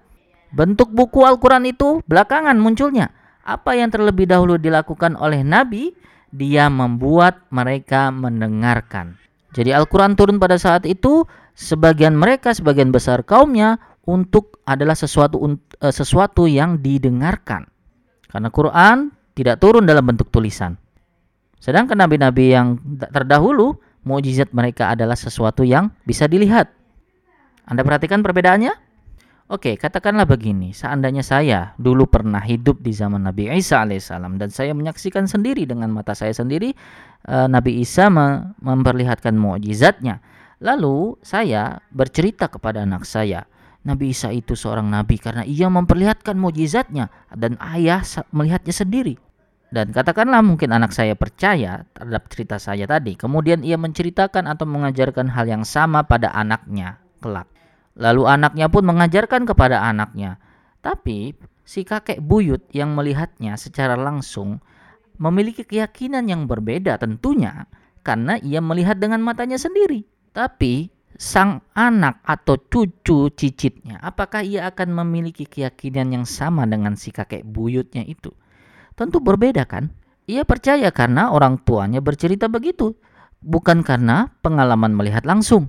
Bentuk 0.51 0.89
buku 0.95 1.27
Al-Quran 1.27 1.67
itu 1.67 1.99
belakangan 2.07 2.55
munculnya. 2.55 3.11
Apa 3.43 3.75
yang 3.75 3.91
terlebih 3.91 4.29
dahulu 4.31 4.55
dilakukan 4.55 5.19
oleh 5.19 5.43
Nabi, 5.43 5.91
dia 6.31 6.71
membuat 6.71 7.43
mereka 7.51 8.07
mendengarkan. 8.13 9.19
Jadi 9.51 9.75
Al-Quran 9.75 10.15
turun 10.15 10.39
pada 10.39 10.55
saat 10.55 10.87
itu, 10.87 11.27
sebagian 11.55 12.15
mereka, 12.15 12.55
sebagian 12.55 12.89
besar 12.89 13.23
kaumnya 13.25 13.77
untuk 14.07 14.59
adalah 14.65 14.97
sesuatu 14.97 15.37
uh, 15.41 15.55
sesuatu 15.93 16.49
yang 16.49 16.81
didengarkan. 16.81 17.69
Karena 18.31 18.49
Quran 18.49 19.11
tidak 19.35 19.59
turun 19.59 19.83
dalam 19.83 20.07
bentuk 20.07 20.31
tulisan. 20.31 20.79
Sedangkan 21.61 21.99
nabi-nabi 22.01 22.57
yang 22.57 22.79
terdahulu, 23.13 23.77
mukjizat 24.01 24.49
mereka 24.49 24.89
adalah 24.89 25.13
sesuatu 25.13 25.61
yang 25.61 25.93
bisa 26.07 26.25
dilihat. 26.25 26.73
Anda 27.69 27.85
perhatikan 27.85 28.25
perbedaannya? 28.25 28.73
Oke, 29.51 29.75
katakanlah 29.75 30.23
begini, 30.23 30.71
seandainya 30.71 31.27
saya 31.27 31.75
dulu 31.75 32.07
pernah 32.07 32.39
hidup 32.39 32.79
di 32.79 32.95
zaman 32.95 33.27
Nabi 33.27 33.51
Isa 33.51 33.83
alaihissalam 33.83 34.39
dan 34.39 34.47
saya 34.47 34.71
menyaksikan 34.71 35.27
sendiri 35.27 35.67
dengan 35.67 35.91
mata 35.91 36.15
saya 36.15 36.31
sendiri 36.31 36.71
uh, 37.27 37.51
Nabi 37.51 37.83
Isa 37.83 38.07
memperlihatkan 38.63 39.35
mukjizatnya. 39.35 40.23
Lalu 40.61 41.17
saya 41.25 41.81
bercerita 41.89 42.45
kepada 42.45 42.85
anak 42.85 43.01
saya, 43.09 43.49
Nabi 43.81 44.13
Isa 44.13 44.29
itu 44.29 44.53
seorang 44.53 44.93
nabi 44.93 45.17
karena 45.17 45.41
ia 45.41 45.65
memperlihatkan 45.65 46.37
mujizatnya 46.37 47.09
dan 47.33 47.57
ayah 47.73 48.05
melihatnya 48.29 48.69
sendiri. 48.69 49.17
Dan 49.71 49.89
katakanlah 49.89 50.45
mungkin 50.45 50.69
anak 50.69 50.93
saya 50.93 51.17
percaya 51.17 51.87
terhadap 51.97 52.29
cerita 52.29 52.61
saya 52.61 52.85
tadi. 52.85 53.17
Kemudian 53.17 53.65
ia 53.65 53.79
menceritakan 53.79 54.45
atau 54.45 54.67
mengajarkan 54.67 55.31
hal 55.31 55.49
yang 55.49 55.63
sama 55.65 56.05
pada 56.05 56.29
anaknya 56.35 57.01
kelak. 57.23 57.47
Lalu 57.97 58.27
anaknya 58.27 58.67
pun 58.67 58.83
mengajarkan 58.85 59.47
kepada 59.47 59.81
anaknya. 59.81 60.37
Tapi 60.83 61.33
si 61.65 61.87
kakek 61.87 62.21
buyut 62.21 62.67
yang 62.75 62.93
melihatnya 62.93 63.55
secara 63.57 63.95
langsung 63.95 64.61
memiliki 65.17 65.63
keyakinan 65.65 66.27
yang 66.27 66.45
berbeda 66.45 66.99
tentunya 66.99 67.65
karena 68.03 68.37
ia 68.43 68.59
melihat 68.59 68.99
dengan 68.99 69.23
matanya 69.23 69.57
sendiri. 69.57 70.03
Tapi 70.31 70.87
sang 71.19 71.59
anak 71.75 72.23
atau 72.23 72.55
cucu 72.57 73.29
cicitnya, 73.35 73.99
apakah 73.99 74.41
ia 74.41 74.65
akan 74.71 75.03
memiliki 75.03 75.43
keyakinan 75.43 76.15
yang 76.15 76.25
sama 76.25 76.63
dengan 76.65 76.95
si 76.95 77.11
kakek 77.11 77.43
buyutnya 77.43 78.01
itu? 78.07 78.31
Tentu 78.95 79.19
berbeda 79.19 79.67
kan? 79.67 79.91
Ia 80.31 80.47
percaya 80.47 80.87
karena 80.89 81.29
orang 81.35 81.59
tuanya 81.67 81.99
bercerita 81.99 82.47
begitu, 82.47 82.95
bukan 83.43 83.83
karena 83.83 84.31
pengalaman 84.39 84.95
melihat 84.95 85.27
langsung. 85.27 85.67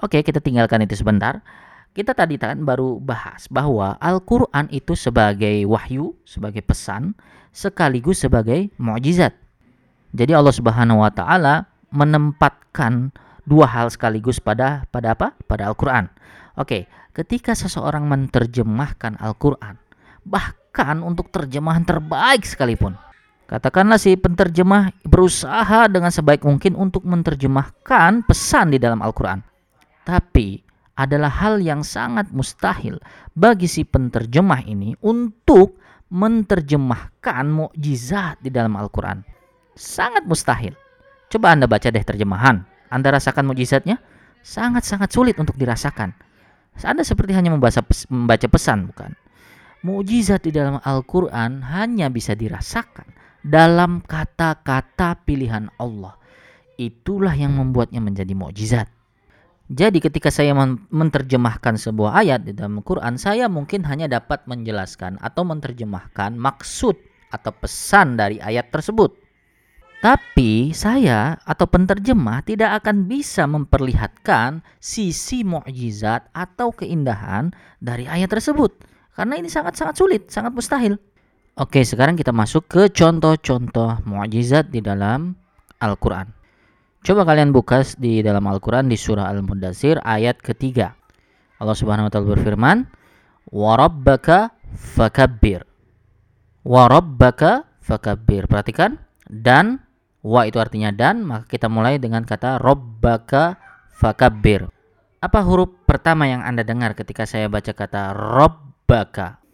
Oke, 0.00 0.24
kita 0.24 0.40
tinggalkan 0.40 0.82
itu 0.82 0.96
sebentar. 0.98 1.44
Kita 1.94 2.10
tadi 2.10 2.34
kan 2.34 2.66
baru 2.66 2.98
bahas 2.98 3.46
bahwa 3.46 3.94
Al-Quran 4.02 4.66
itu 4.74 4.98
sebagai 4.98 5.62
wahyu, 5.70 6.18
sebagai 6.26 6.64
pesan, 6.66 7.14
sekaligus 7.54 8.26
sebagai 8.26 8.74
mukjizat. 8.82 9.30
Jadi 10.10 10.34
Allah 10.34 10.50
Subhanahu 10.50 11.06
wa 11.06 11.12
taala 11.14 11.70
menempatkan 11.94 13.14
dua 13.44 13.68
hal 13.68 13.92
sekaligus 13.92 14.40
pada 14.40 14.88
pada 14.88 15.12
apa? 15.16 15.36
Pada 15.44 15.68
Al-Qur'an. 15.70 16.08
Oke, 16.56 16.88
ketika 17.12 17.52
seseorang 17.52 18.08
menerjemahkan 18.08 19.20
Al-Qur'an, 19.20 19.78
bahkan 20.26 21.04
untuk 21.04 21.30
terjemahan 21.30 21.84
terbaik 21.84 22.42
sekalipun. 22.42 22.96
Katakanlah 23.44 24.00
si 24.00 24.16
penterjemah 24.16 25.04
berusaha 25.04 25.84
dengan 25.92 26.08
sebaik 26.08 26.48
mungkin 26.48 26.72
untuk 26.80 27.04
menerjemahkan 27.04 28.24
pesan 28.24 28.72
di 28.72 28.80
dalam 28.80 29.04
Al-Qur'an. 29.04 29.44
Tapi 30.04 30.64
adalah 30.96 31.28
hal 31.28 31.60
yang 31.60 31.84
sangat 31.84 32.32
mustahil 32.32 32.96
bagi 33.36 33.68
si 33.68 33.84
penterjemah 33.84 34.64
ini 34.64 34.96
untuk 35.04 35.76
menerjemahkan 36.08 37.44
mukjizat 37.44 38.40
di 38.40 38.48
dalam 38.48 38.78
Al-Qur'an. 38.80 39.20
Sangat 39.76 40.24
mustahil. 40.24 40.72
Coba 41.28 41.52
Anda 41.52 41.66
baca 41.68 41.90
deh 41.90 42.04
terjemahan 42.06 42.73
anda 42.94 43.10
rasakan 43.10 43.50
mujizatnya? 43.50 43.98
Sangat-sangat 44.46 45.10
sulit 45.10 45.34
untuk 45.42 45.58
dirasakan. 45.58 46.14
Anda 46.86 47.02
seperti 47.02 47.34
hanya 47.34 47.50
membaca, 47.50 47.82
membaca 48.06 48.46
pesan, 48.46 48.86
bukan? 48.94 49.18
Mujizat 49.82 50.46
di 50.46 50.54
dalam 50.54 50.78
Al-Quran 50.78 51.66
hanya 51.74 52.06
bisa 52.06 52.38
dirasakan 52.38 53.10
dalam 53.42 53.98
kata-kata 53.98 55.26
pilihan 55.26 55.74
Allah. 55.82 56.14
Itulah 56.78 57.34
yang 57.34 57.58
membuatnya 57.58 57.98
menjadi 57.98 58.30
mukjizat. 58.32 58.86
Jadi 59.64 59.98
ketika 59.98 60.28
saya 60.28 60.54
menerjemahkan 60.92 61.74
sebuah 61.80 62.20
ayat 62.20 62.46
di 62.46 62.52
dalam 62.54 62.78
Al-Quran, 62.78 63.18
saya 63.18 63.50
mungkin 63.50 63.82
hanya 63.90 64.06
dapat 64.06 64.46
menjelaskan 64.46 65.18
atau 65.18 65.42
menerjemahkan 65.42 66.36
maksud 66.36 66.94
atau 67.32 67.50
pesan 67.58 68.14
dari 68.20 68.38
ayat 68.38 68.70
tersebut. 68.70 69.23
Tapi 70.04 70.76
saya 70.76 71.40
atau 71.48 71.64
penterjemah 71.64 72.44
tidak 72.44 72.84
akan 72.84 73.08
bisa 73.08 73.48
memperlihatkan 73.48 74.60
sisi 74.76 75.48
mukjizat 75.48 76.28
atau 76.36 76.76
keindahan 76.76 77.56
dari 77.80 78.04
ayat 78.04 78.28
tersebut 78.28 78.84
karena 79.16 79.40
ini 79.40 79.48
sangat-sangat 79.48 79.96
sulit, 79.96 80.22
sangat 80.28 80.52
mustahil. 80.52 81.00
Oke, 81.56 81.86
sekarang 81.88 82.20
kita 82.20 82.36
masuk 82.36 82.68
ke 82.68 82.92
contoh-contoh 82.92 84.04
mukjizat 84.04 84.68
di 84.68 84.84
dalam 84.84 85.40
Al-Qur'an. 85.80 86.28
Coba 87.00 87.24
kalian 87.24 87.48
buka 87.56 87.80
di 87.96 88.20
dalam 88.20 88.44
Al-Qur'an 88.44 88.92
di 88.92 89.00
surah 89.00 89.32
Al-Mudatsir 89.32 90.04
ayat 90.04 90.36
ketiga. 90.36 90.92
Allah 91.56 91.78
Subhanahu 91.78 92.10
wa 92.10 92.12
taala 92.12 92.28
berfirman, 92.28 92.76
"Wa 93.48 93.80
rabbaka 93.80 94.52
fakabbir." 94.76 95.64
Wa 96.60 96.92
rabbaka 96.92 97.64
fakabbir. 97.80 98.50
Perhatikan 98.52 99.00
dan 99.32 99.80
Wa 100.24 100.48
itu 100.48 100.56
artinya 100.56 100.88
dan, 100.88 101.20
maka 101.20 101.44
kita 101.44 101.68
mulai 101.68 102.00
dengan 102.00 102.24
kata 102.24 102.56
robbaka 102.56 103.60
fakabbir. 103.92 104.72
Apa 105.20 105.44
huruf 105.44 105.68
pertama 105.84 106.24
yang 106.24 106.40
Anda 106.40 106.64
dengar 106.64 106.96
ketika 106.96 107.28
saya 107.28 107.52
baca 107.52 107.76
kata 107.76 108.16
robbaka? 108.16 109.44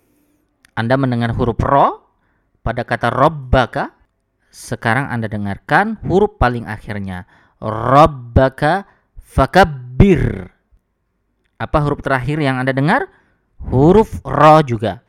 Anda 0.78 0.94
mendengar 0.94 1.34
huruf 1.34 1.58
ro 1.58 2.06
pada 2.62 2.86
kata 2.86 3.10
robbaka. 3.10 3.98
Sekarang 4.50 5.10
Anda 5.10 5.26
dengarkan 5.26 5.98
huruf 6.06 6.38
paling 6.38 6.70
akhirnya. 6.70 7.26
Robbaka 7.58 8.86
fakabbir. 9.18 10.54
Apa 11.58 11.82
huruf 11.82 11.98
terakhir 12.02 12.38
yang 12.38 12.62
Anda 12.62 12.70
dengar? 12.70 13.10
Huruf 13.58 14.22
ro 14.22 14.62
juga. 14.62 15.02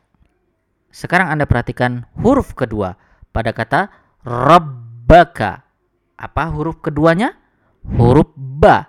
Sekarang 0.90 1.30
Anda 1.30 1.46
perhatikan 1.46 2.04
huruf 2.18 2.52
kedua 2.58 2.98
pada 3.30 3.54
kata 3.54 3.88
rob 4.26 4.91
baka. 5.12 5.68
Apa 6.16 6.48
huruf 6.48 6.80
keduanya? 6.80 7.36
Huruf 7.84 8.32
ba. 8.32 8.88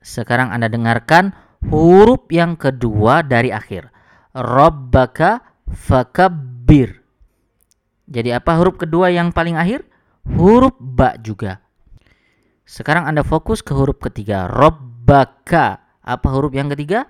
Sekarang 0.00 0.48
Anda 0.48 0.72
dengarkan 0.72 1.36
huruf 1.68 2.24
yang 2.32 2.56
kedua 2.56 3.20
dari 3.20 3.52
akhir. 3.52 3.92
Rabbaka 4.32 5.44
fakabbir. 5.68 7.04
Jadi 8.08 8.32
apa 8.32 8.56
huruf 8.56 8.80
kedua 8.80 9.12
yang 9.12 9.28
paling 9.36 9.60
akhir? 9.60 9.84
huruf 10.24 10.72
ba 10.80 11.20
juga. 11.20 11.60
Sekarang 12.64 13.04
Anda 13.04 13.20
fokus 13.20 13.60
ke 13.60 13.76
huruf 13.76 14.00
ketiga, 14.00 14.48
robbaka. 14.48 15.84
Apa 16.00 16.28
huruf 16.32 16.56
yang 16.56 16.72
ketiga? 16.72 17.04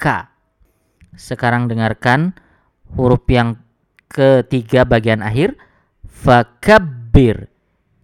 K. 0.00 0.28
Sekarang 1.16 1.68
dengarkan 1.68 2.32
huruf 2.96 3.24
yang 3.28 3.60
ketiga 4.08 4.88
bagian 4.88 5.20
akhir, 5.20 5.56
fakabbir, 6.08 7.48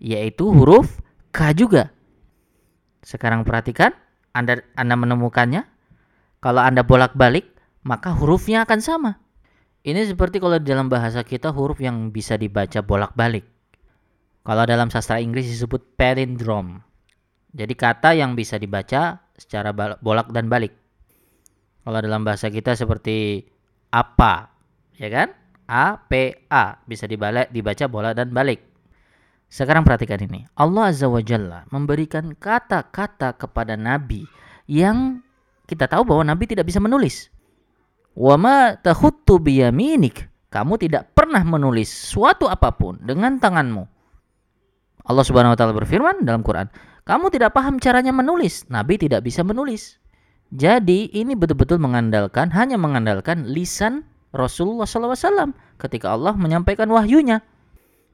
yaitu 0.03 0.51
huruf 0.51 0.99
K 1.31 1.55
juga. 1.55 1.95
Sekarang 3.07 3.47
perhatikan, 3.47 3.95
Anda 4.35 4.67
Anda 4.75 4.99
menemukannya. 4.99 5.63
Kalau 6.43 6.59
Anda 6.59 6.83
bolak-balik, 6.83 7.55
maka 7.87 8.11
hurufnya 8.11 8.67
akan 8.67 8.81
sama. 8.83 9.13
Ini 9.87 10.11
seperti 10.11 10.43
kalau 10.43 10.59
dalam 10.59 10.91
bahasa 10.91 11.23
kita 11.23 11.55
huruf 11.55 11.79
yang 11.79 12.11
bisa 12.11 12.35
dibaca 12.35 12.83
bolak-balik. 12.83 13.47
Kalau 14.43 14.67
dalam 14.67 14.91
sastra 14.91 15.23
Inggris 15.23 15.47
disebut 15.47 15.95
palindrome. 15.95 16.83
Jadi 17.55 17.75
kata 17.79 18.19
yang 18.19 18.35
bisa 18.35 18.59
dibaca 18.59 19.23
secara 19.39 19.71
bolak 20.03 20.35
dan 20.35 20.51
balik. 20.51 20.75
Kalau 21.83 21.99
dalam 22.03 22.27
bahasa 22.27 22.51
kita 22.51 22.75
seperti 22.75 23.47
apa, 23.95 24.51
ya 24.99 25.11
kan? 25.11 25.31
A, 25.71 25.99
P, 26.11 26.43
A 26.51 26.83
bisa 26.87 27.07
dibalik, 27.07 27.51
dibaca 27.55 27.87
bolak 27.87 28.19
dan 28.19 28.35
balik. 28.35 28.72
Sekarang 29.53 29.85
perhatikan 29.85 30.17
ini. 30.25 30.49
Allah 30.57 30.89
Azza 30.89 31.13
wa 31.13 31.21
Jalla 31.21 31.69
memberikan 31.69 32.33
kata-kata 32.33 33.37
kepada 33.37 33.77
Nabi 33.77 34.25
yang 34.65 35.21
kita 35.69 35.85
tahu 35.85 36.09
bahwa 36.09 36.25
Nabi 36.25 36.49
tidak 36.49 36.73
bisa 36.73 36.81
menulis. 36.81 37.29
Wa 38.17 38.41
ma 38.41 38.73
tahuttu 38.81 39.37
biyaminik. 39.37 40.33
Kamu 40.49 40.81
tidak 40.81 41.13
pernah 41.13 41.45
menulis 41.45 41.89
suatu 41.89 42.49
apa 42.49 42.73
pun 42.77 42.97
dengan 43.05 43.37
tanganmu. 43.37 43.85
Allah 45.05 45.25
Subhanahu 45.25 45.53
wa 45.53 45.59
taala 45.61 45.77
berfirman 45.77 46.25
dalam 46.25 46.45
Quran, 46.45 46.69
kamu 47.05 47.29
tidak 47.33 47.53
paham 47.53 47.77
caranya 47.77 48.13
menulis. 48.13 48.65
Nabi 48.73 49.01
tidak 49.01 49.25
bisa 49.25 49.45
menulis. 49.45 50.01
Jadi 50.53 51.09
ini 51.13 51.33
betul-betul 51.33 51.81
mengandalkan 51.81 52.53
hanya 52.53 52.77
mengandalkan 52.77 53.49
lisan 53.49 54.05
Rasulullah 54.33 54.85
SAW 54.89 55.53
ketika 55.81 56.13
Allah 56.13 56.37
menyampaikan 56.37 56.89
wahyunya. 56.93 57.41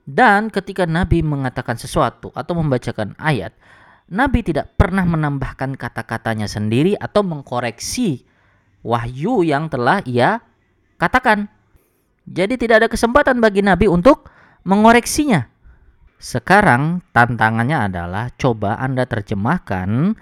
Dan 0.09 0.49
ketika 0.49 0.89
Nabi 0.89 1.21
mengatakan 1.21 1.77
sesuatu 1.77 2.33
atau 2.33 2.57
membacakan 2.57 3.13
ayat, 3.21 3.53
Nabi 4.09 4.41
tidak 4.41 4.73
pernah 4.81 5.05
menambahkan 5.05 5.77
kata-katanya 5.77 6.49
sendiri 6.49 6.97
atau 6.97 7.21
mengkoreksi 7.21 8.25
wahyu 8.81 9.45
yang 9.45 9.69
telah 9.69 10.01
ia 10.09 10.41
katakan. 10.97 11.53
Jadi 12.25 12.57
tidak 12.57 12.85
ada 12.85 12.89
kesempatan 12.89 13.37
bagi 13.37 13.61
Nabi 13.61 13.85
untuk 13.85 14.33
mengoreksinya. 14.65 15.45
Sekarang 16.17 17.05
tantangannya 17.13 17.93
adalah 17.93 18.33
coba 18.41 18.81
Anda 18.81 19.05
terjemahkan 19.05 20.17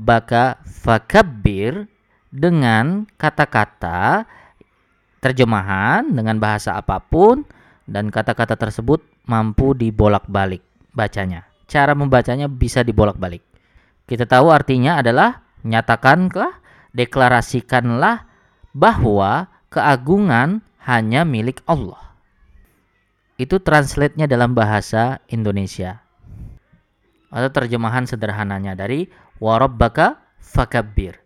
baka 0.00 0.64
fakabbir 0.64 1.88
dengan 2.32 3.04
kata-kata 3.20 4.24
terjemahan 5.20 6.08
dengan 6.08 6.40
bahasa 6.40 6.76
apa 6.76 7.00
pun 7.04 7.44
dan 7.88 8.12
kata-kata 8.12 8.54
tersebut 8.60 9.00
mampu 9.24 9.72
dibolak-balik 9.72 10.60
bacanya. 10.92 11.48
Cara 11.64 11.96
membacanya 11.96 12.46
bisa 12.46 12.84
dibolak-balik. 12.84 13.40
Kita 14.04 14.28
tahu 14.28 14.52
artinya 14.52 15.00
adalah 15.00 15.44
nyatakanlah 15.64 16.60
deklarasikanlah 16.92 18.24
bahwa 18.72 19.48
keagungan 19.72 20.64
hanya 20.84 21.24
milik 21.24 21.60
Allah. 21.68 22.16
Itu 23.36 23.60
translate-nya 23.60 24.28
dalam 24.28 24.56
bahasa 24.56 25.20
Indonesia. 25.28 26.00
Atau 27.28 27.52
terjemahan 27.52 28.08
sederhananya 28.08 28.72
dari 28.72 29.06
warabbaka 29.38 30.16
fakabbir. 30.40 31.20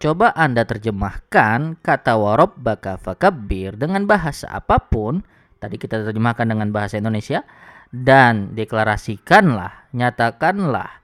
Coba 0.00 0.32
Anda 0.34 0.66
terjemahkan 0.66 1.80
kata 1.80 2.18
warabbaka 2.18 2.98
fakabbir 2.98 3.78
dengan 3.78 4.08
bahasa 4.08 4.50
apa 4.50 4.80
pun, 4.80 5.22
tadi 5.64 5.80
kita 5.80 6.04
terjemahkan 6.04 6.44
dengan 6.44 6.68
bahasa 6.68 7.00
Indonesia, 7.00 7.40
dan 7.88 8.52
deklarasikanlah, 8.52 9.88
nyatakanlah 9.96 11.00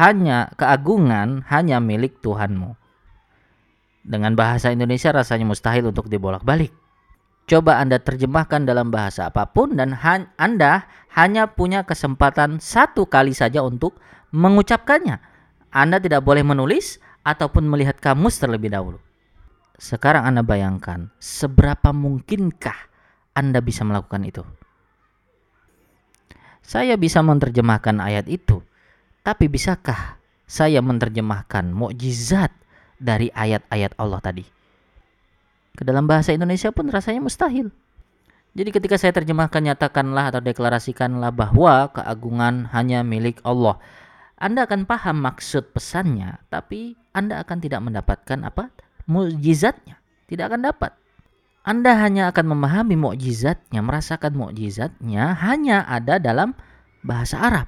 hanya 0.00 0.50
keagungan 0.58 1.46
hanya 1.52 1.78
milik 1.78 2.18
Tuhanmu. 2.18 2.74
Dengan 4.04 4.34
bahasa 4.34 4.74
Indonesia 4.74 5.14
rasanya 5.14 5.46
mustahil 5.48 5.88
untuk 5.88 6.10
dibolak-balik. 6.10 6.74
Coba 7.44 7.76
Anda 7.76 8.00
terjemahkan 8.00 8.64
dalam 8.64 8.88
bahasa 8.88 9.28
apa 9.28 9.44
pun 9.48 9.76
dan 9.76 9.92
ha 9.92 10.24
Anda 10.40 10.88
hanya 11.12 11.52
punya 11.52 11.84
kesempatan 11.84 12.56
satu 12.56 13.04
kali 13.04 13.36
saja 13.36 13.60
untuk 13.60 14.00
mengucapkannya. 14.32 15.20
Anda 15.68 16.00
tidak 16.00 16.24
boleh 16.24 16.40
menulis 16.40 16.98
ataupun 17.20 17.68
melihat 17.68 18.00
kamus 18.00 18.40
terlebih 18.40 18.72
dahulu. 18.72 18.98
Sekarang 19.76 20.24
Anda 20.24 20.40
bayangkan, 20.40 21.12
seberapa 21.20 21.92
mungkinkah 21.92 22.93
Anda 23.34 23.58
bisa 23.58 23.82
melakukan 23.82 24.22
itu? 24.22 24.46
Saya 26.64 26.96
bisa 26.96 27.20
menerjemahkan 27.20 28.00
ayat 28.00 28.24
itu, 28.30 28.64
tapi 29.20 29.52
bisakah 29.52 30.16
saya 30.48 30.80
menerjemahkan 30.80 31.68
mukjizat 31.68 32.54
dari 32.96 33.28
ayat-ayat 33.34 33.92
Allah 34.00 34.20
tadi. 34.24 34.44
Ke 35.74 35.82
dalam 35.82 36.06
bahasa 36.06 36.30
Indonesia 36.30 36.70
pun 36.70 36.86
rasanya 36.88 37.20
mustahil. 37.20 37.68
Jadi 38.54 38.70
ketika 38.70 38.94
saya 38.94 39.10
terjemahkan 39.10 39.60
nyatakanlah 39.60 40.30
atau 40.30 40.40
deklarasikanlah 40.40 41.34
bahwa 41.34 41.90
keagungan 41.90 42.70
hanya 42.70 43.02
milik 43.02 43.42
Allah. 43.42 43.82
Anda 44.38 44.70
akan 44.70 44.86
paham 44.86 45.26
maksud 45.26 45.74
pesannya, 45.74 46.38
tapi 46.48 46.94
Anda 47.10 47.42
akan 47.42 47.58
tidak 47.58 47.82
mendapatkan 47.82 48.38
apa? 48.46 48.70
mukjizatnya. 49.04 50.00
Tidak 50.30 50.44
akan 50.48 50.64
dapat. 50.64 50.96
Anda 51.64 51.96
hanya 51.96 52.28
akan 52.28 52.52
memahami 52.52 52.92
mukjizatnya, 52.94 53.80
merasakan 53.80 54.36
mukjizatnya 54.36 55.32
hanya 55.40 55.88
ada 55.88 56.20
dalam 56.20 56.52
bahasa 57.00 57.40
Arab. 57.40 57.66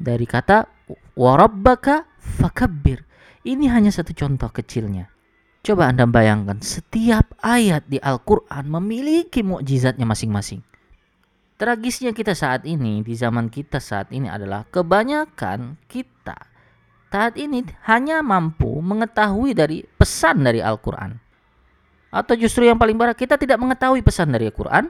Dari 0.00 0.24
kata 0.24 0.64
warabbaka 1.12 2.08
fakabbir. 2.18 3.04
Ini 3.44 3.68
hanya 3.68 3.92
satu 3.92 4.16
contoh 4.16 4.48
kecilnya. 4.48 5.12
Coba 5.60 5.92
Anda 5.92 6.08
bayangkan, 6.08 6.64
setiap 6.64 7.36
ayat 7.44 7.84
di 7.84 8.00
Al-Quran 8.00 8.64
memiliki 8.68 9.44
mukjizatnya 9.44 10.08
masing-masing. 10.08 10.64
Tragisnya 11.60 12.16
kita 12.16 12.32
saat 12.32 12.64
ini, 12.64 13.04
di 13.04 13.12
zaman 13.12 13.52
kita 13.52 13.76
saat 13.76 14.08
ini 14.08 14.26
adalah 14.32 14.64
kebanyakan 14.72 15.76
kita 15.86 16.54
saat 17.14 17.38
ini 17.38 17.62
hanya 17.86 18.26
mampu 18.26 18.82
mengetahui 18.82 19.54
dari 19.54 19.86
pesan 19.86 20.42
dari 20.42 20.58
Al-Quran. 20.58 21.14
Atau 22.14 22.38
justru 22.38 22.62
yang 22.62 22.78
paling 22.78 22.94
parah, 22.94 23.18
kita 23.18 23.34
tidak 23.34 23.58
mengetahui 23.58 23.98
pesan 24.06 24.30
dari 24.30 24.46
Al-Quran. 24.46 24.86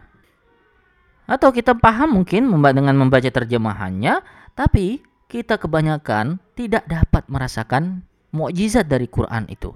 Atau 1.25 1.57
kita 1.57 1.73
paham 1.73 2.21
mungkin 2.21 2.53
dengan 2.53 2.93
membaca 3.01 3.25
terjemahannya, 3.25 4.21
tapi 4.53 5.01
kita 5.33 5.57
kebanyakan 5.57 6.37
tidak 6.53 6.85
dapat 6.85 7.25
merasakan 7.33 8.05
mukjizat 8.29 8.85
dari 8.85 9.09
Quran 9.09 9.49
itu. 9.49 9.73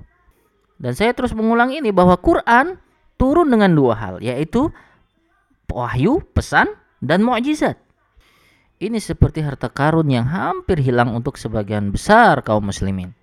Dan 0.77 0.93
saya 0.93 1.17
terus 1.17 1.33
mengulang 1.33 1.73
ini 1.73 1.89
bahwa 1.89 2.21
Quran 2.21 2.77
turun 3.17 3.49
dengan 3.49 3.73
dua 3.73 3.97
hal, 3.97 4.21
yaitu 4.21 4.69
wahyu, 5.73 6.21
pesan, 6.37 6.69
dan 7.01 7.25
mukjizat. 7.25 7.81
Ini 8.79 9.01
seperti 9.01 9.43
harta 9.43 9.73
karun 9.73 10.07
yang 10.07 10.29
hampir 10.29 10.79
hilang 10.85 11.17
untuk 11.17 11.35
sebagian 11.41 11.91
besar 11.91 12.45
kaum 12.45 12.69
muslimin. 12.69 13.17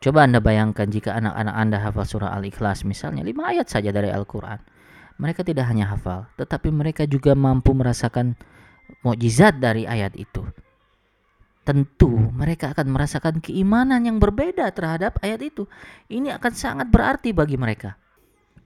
Coba 0.00 0.24
Anda 0.24 0.40
bayangkan 0.40 0.88
jika 0.88 1.12
anak-anak 1.12 1.54
Anda 1.54 1.78
hafal 1.84 2.08
surah 2.08 2.32
Al-Ikhlas 2.32 2.88
misalnya 2.88 3.20
lima 3.20 3.52
ayat 3.52 3.68
saja 3.68 3.92
dari 3.92 4.08
Al-Quran. 4.08 4.56
Mereka 5.20 5.44
tidak 5.44 5.68
hanya 5.68 5.92
hafal, 5.92 6.24
tetapi 6.40 6.72
mereka 6.72 7.04
juga 7.04 7.36
mampu 7.36 7.76
merasakan 7.76 8.32
mukjizat 9.04 9.60
dari 9.60 9.84
ayat 9.84 10.16
itu 10.16 10.40
tentu 11.70 12.10
mereka 12.10 12.74
akan 12.74 12.90
merasakan 12.90 13.38
keimanan 13.38 14.02
yang 14.02 14.18
berbeda 14.18 14.66
terhadap 14.74 15.20
ayat 15.22 15.38
itu. 15.44 15.70
Ini 16.10 16.34
akan 16.40 16.52
sangat 16.52 16.90
berarti 16.90 17.30
bagi 17.30 17.54
mereka. 17.54 17.94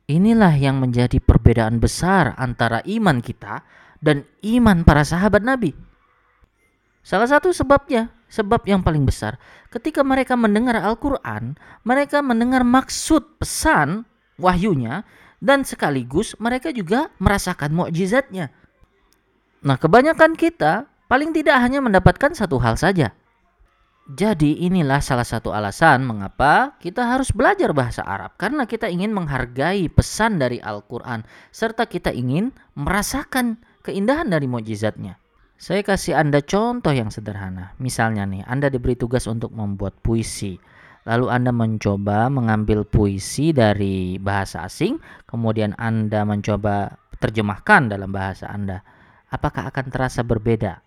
Inilah 0.08 0.56
yang 0.56 0.80
menjadi 0.80 1.20
perbedaan 1.20 1.80
besar 1.80 2.32
antara 2.36 2.80
iman 2.88 3.20
kita 3.20 3.60
dan 4.00 4.24
iman 4.40 4.84
para 4.88 5.04
sahabat 5.04 5.44
Nabi. 5.44 5.72
Salah 7.04 7.28
satu 7.28 7.52
sebabnya, 7.52 8.08
sebab 8.34 8.66
yang 8.66 8.82
paling 8.82 9.06
besar, 9.06 9.38
ketika 9.70 10.02
mereka 10.02 10.34
mendengar 10.34 10.74
Al-Quran, 10.82 11.54
mereka 11.86 12.18
mendengar 12.18 12.66
maksud 12.66 13.38
pesan 13.38 14.02
wahyunya 14.42 15.06
dan 15.38 15.62
sekaligus 15.62 16.34
mereka 16.42 16.74
juga 16.74 17.14
merasakan 17.22 17.70
mukjizatnya. 17.70 18.50
Nah, 19.62 19.78
kebanyakan 19.78 20.34
kita 20.34 20.90
paling 21.06 21.30
tidak 21.30 21.62
hanya 21.62 21.78
mendapatkan 21.78 22.34
satu 22.34 22.58
hal 22.58 22.74
saja. 22.74 23.14
Jadi 24.04 24.60
inilah 24.68 25.00
salah 25.00 25.24
satu 25.24 25.48
alasan 25.56 26.04
mengapa 26.04 26.76
kita 26.76 27.08
harus 27.08 27.32
belajar 27.32 27.72
bahasa 27.72 28.04
Arab 28.04 28.36
karena 28.36 28.68
kita 28.68 28.84
ingin 28.84 29.16
menghargai 29.16 29.88
pesan 29.88 30.36
dari 30.36 30.60
Al-Qur'an 30.60 31.24
serta 31.48 31.88
kita 31.88 32.12
ingin 32.12 32.52
merasakan 32.76 33.56
keindahan 33.80 34.28
dari 34.28 34.44
mukjizatnya. 34.44 35.23
Saya 35.64 35.80
kasih 35.80 36.12
Anda 36.12 36.44
contoh 36.44 36.92
yang 36.92 37.08
sederhana. 37.08 37.72
Misalnya 37.80 38.28
nih, 38.28 38.44
Anda 38.44 38.68
diberi 38.68 39.00
tugas 39.00 39.24
untuk 39.24 39.48
membuat 39.56 39.96
puisi. 40.04 40.60
Lalu 41.08 41.32
Anda 41.32 41.56
mencoba 41.56 42.28
mengambil 42.28 42.84
puisi 42.84 43.48
dari 43.56 44.20
bahasa 44.20 44.68
asing, 44.68 45.00
kemudian 45.24 45.72
Anda 45.80 46.28
mencoba 46.28 47.00
terjemahkan 47.16 47.88
dalam 47.88 48.12
bahasa 48.12 48.52
Anda. 48.52 48.84
Apakah 49.32 49.72
akan 49.72 49.88
terasa 49.88 50.20
berbeda 50.20 50.84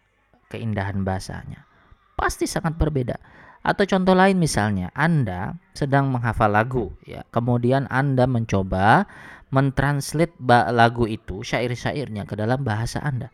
keindahan 0.53 1.01
bahasanya? 1.01 1.65
Pasti 2.13 2.45
sangat 2.45 2.77
berbeda. 2.77 3.17
Atau 3.65 3.89
contoh 3.89 4.13
lain 4.13 4.37
misalnya, 4.37 4.93
Anda 4.93 5.57
sedang 5.73 6.13
menghafal 6.13 6.53
lagu 6.53 6.93
ya. 7.01 7.25
Kemudian 7.33 7.89
Anda 7.89 8.29
mencoba 8.29 9.09
mentranslate 9.49 10.37
lagu 10.69 11.09
itu, 11.09 11.41
syair-syairnya 11.41 12.29
ke 12.29 12.37
dalam 12.37 12.61
bahasa 12.61 13.01
Anda. 13.01 13.33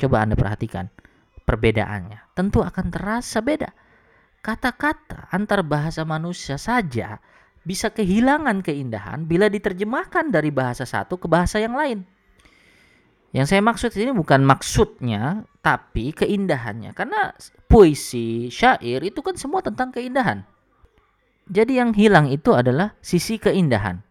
Coba 0.00 0.24
Anda 0.24 0.34
perhatikan 0.34 0.88
perbedaannya. 1.44 2.32
Tentu 2.32 2.64
akan 2.64 2.86
terasa 2.88 3.44
beda. 3.44 3.68
Kata-kata 4.40 5.28
antar 5.28 5.60
bahasa 5.60 6.08
manusia 6.08 6.56
saja 6.56 7.20
bisa 7.60 7.92
kehilangan 7.92 8.64
keindahan 8.64 9.28
bila 9.28 9.52
diterjemahkan 9.52 10.32
dari 10.32 10.48
bahasa 10.48 10.88
satu 10.88 11.20
ke 11.20 11.28
bahasa 11.28 11.60
yang 11.60 11.76
lain. 11.76 12.08
Yang 13.30 13.46
saya 13.54 13.62
maksud 13.62 13.94
ini 13.94 14.10
bukan 14.10 14.42
maksudnya, 14.42 15.46
tapi 15.62 16.10
keindahannya. 16.10 16.96
Karena 16.96 17.30
puisi, 17.70 18.50
syair 18.50 19.04
itu 19.06 19.22
kan 19.22 19.38
semua 19.38 19.62
tentang 19.62 19.94
keindahan. 19.94 20.42
Jadi 21.46 21.78
yang 21.78 21.94
hilang 21.94 22.26
itu 22.26 22.56
adalah 22.56 22.98
sisi 22.98 23.38
keindahan. 23.38 24.02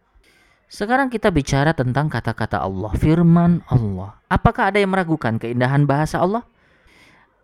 Sekarang 0.69 1.09
kita 1.09 1.33
bicara 1.33 1.73
tentang 1.73 2.13
kata-kata 2.13 2.61
Allah, 2.61 2.93
firman 2.93 3.65
Allah. 3.73 4.21
Apakah 4.29 4.69
ada 4.69 4.77
yang 4.77 4.93
meragukan 4.93 5.41
keindahan 5.41 5.89
bahasa 5.89 6.21
Allah? 6.21 6.45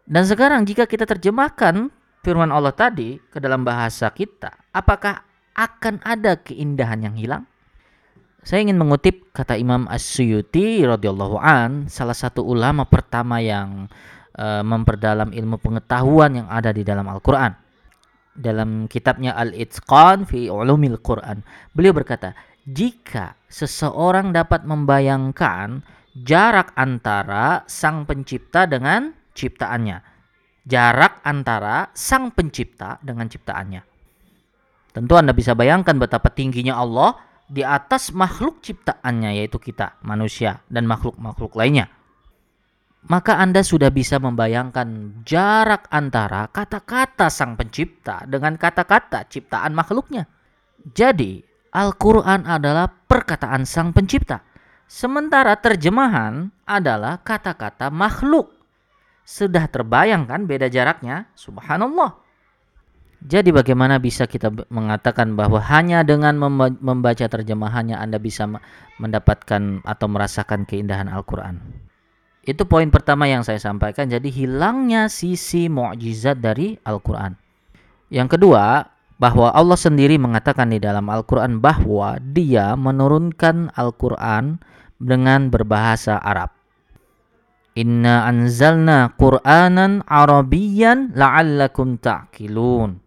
Dan 0.06 0.30
sekarang 0.30 0.62
jika 0.70 0.86
kita 0.86 1.10
terjemahkan 1.10 1.90
firman 2.22 2.54
Allah 2.54 2.70
tadi 2.70 3.18
ke 3.18 3.42
dalam 3.42 3.66
bahasa 3.66 4.14
kita, 4.14 4.54
apakah 4.70 5.26
akan 5.58 6.06
ada 6.06 6.38
keindahan 6.38 7.02
yang 7.02 7.18
hilang? 7.18 7.44
Saya 8.46 8.62
ingin 8.62 8.78
mengutip 8.78 9.34
kata 9.34 9.58
Imam 9.58 9.90
As-Suyuti 9.90 10.86
radhiyallahu 10.86 11.42
an, 11.42 11.90
salah 11.90 12.14
satu 12.14 12.46
ulama 12.46 12.86
pertama 12.86 13.42
yang 13.42 13.90
uh, 14.38 14.62
memperdalam 14.62 15.34
ilmu 15.34 15.58
pengetahuan 15.58 16.46
yang 16.46 16.48
ada 16.54 16.70
di 16.70 16.86
dalam 16.86 17.10
Al-Qur'an. 17.10 17.58
Dalam 18.38 18.86
kitabnya 18.86 19.34
Al-Itqan 19.34 20.30
fi 20.30 20.46
Ulumil 20.54 21.02
Quran, 21.02 21.42
beliau 21.74 21.98
berkata, 21.98 22.38
"Jika 22.66 23.38
seseorang 23.46 24.34
dapat 24.34 24.66
membayangkan 24.66 25.86
jarak 26.18 26.74
antara 26.74 27.62
sang 27.70 28.10
pencipta 28.10 28.66
dengan 28.66 29.14
ciptaannya, 29.38 29.98
jarak 30.66 31.22
antara 31.22 31.94
sang 31.94 32.34
pencipta 32.34 32.98
dengan 33.06 33.30
ciptaannya. 33.30 33.82
Tentu 34.96 35.14
Anda 35.20 35.36
bisa 35.36 35.54
bayangkan 35.54 36.00
betapa 36.00 36.32
tingginya 36.32 36.80
Allah 36.80 37.20
di 37.46 37.62
atas 37.62 38.16
makhluk 38.16 38.64
ciptaannya 38.66 39.38
yaitu 39.38 39.62
kita, 39.62 40.02
manusia 40.02 40.66
dan 40.72 40.90
makhluk-makhluk 40.90 41.54
lainnya. 41.54 41.92
Maka 43.06 43.38
Anda 43.38 43.62
sudah 43.62 43.94
bisa 43.94 44.18
membayangkan 44.18 45.22
jarak 45.22 45.86
antara 45.94 46.50
kata-kata 46.50 47.30
sang 47.30 47.54
pencipta 47.54 48.26
dengan 48.26 48.58
kata-kata 48.58 49.30
ciptaan 49.30 49.78
makhluknya. 49.78 50.26
Jadi, 50.90 51.46
Al-Quran 51.76 52.48
adalah 52.48 52.88
perkataan 52.88 53.68
sang 53.68 53.92
pencipta. 53.92 54.40
Sementara 54.88 55.60
terjemahan 55.60 56.48
adalah 56.64 57.20
kata-kata 57.20 57.92
makhluk. 57.92 58.56
Sudah 59.28 59.68
terbayangkan 59.68 60.48
beda 60.48 60.72
jaraknya? 60.72 61.28
Subhanallah. 61.36 62.16
Jadi 63.26 63.50
bagaimana 63.50 63.98
bisa 63.98 64.30
kita 64.30 64.54
mengatakan 64.70 65.34
bahwa 65.34 65.58
hanya 65.58 66.06
dengan 66.06 66.38
membaca 66.80 67.26
terjemahannya 67.26 67.98
Anda 67.98 68.22
bisa 68.22 68.46
mendapatkan 69.02 69.82
atau 69.82 70.08
merasakan 70.08 70.70
keindahan 70.70 71.10
Al-Qur'an? 71.10 71.58
Itu 72.46 72.70
poin 72.70 72.94
pertama 72.94 73.26
yang 73.26 73.42
saya 73.42 73.58
sampaikan. 73.58 74.06
Jadi 74.06 74.30
hilangnya 74.30 75.10
sisi 75.10 75.66
mukjizat 75.66 76.38
dari 76.38 76.78
Al-Qur'an. 76.86 77.34
Yang 78.14 78.38
kedua, 78.38 78.86
bahwa 79.16 79.52
Allah 79.56 79.80
sendiri 79.80 80.20
mengatakan 80.20 80.72
di 80.72 80.80
dalam 80.80 81.08
Al-Qur'an 81.08 81.64
bahwa 81.64 82.20
Dia 82.20 82.76
menurunkan 82.76 83.72
Al-Qur'an 83.76 84.60
dengan 85.00 85.48
berbahasa 85.52 86.20
Arab. 86.20 86.52
Inna 87.76 88.24
anzalna 88.28 89.12
Qur'anan 89.20 90.08
Arabiyan 90.08 91.12
la'allakum 91.12 92.00
ta'qilun. 92.00 93.04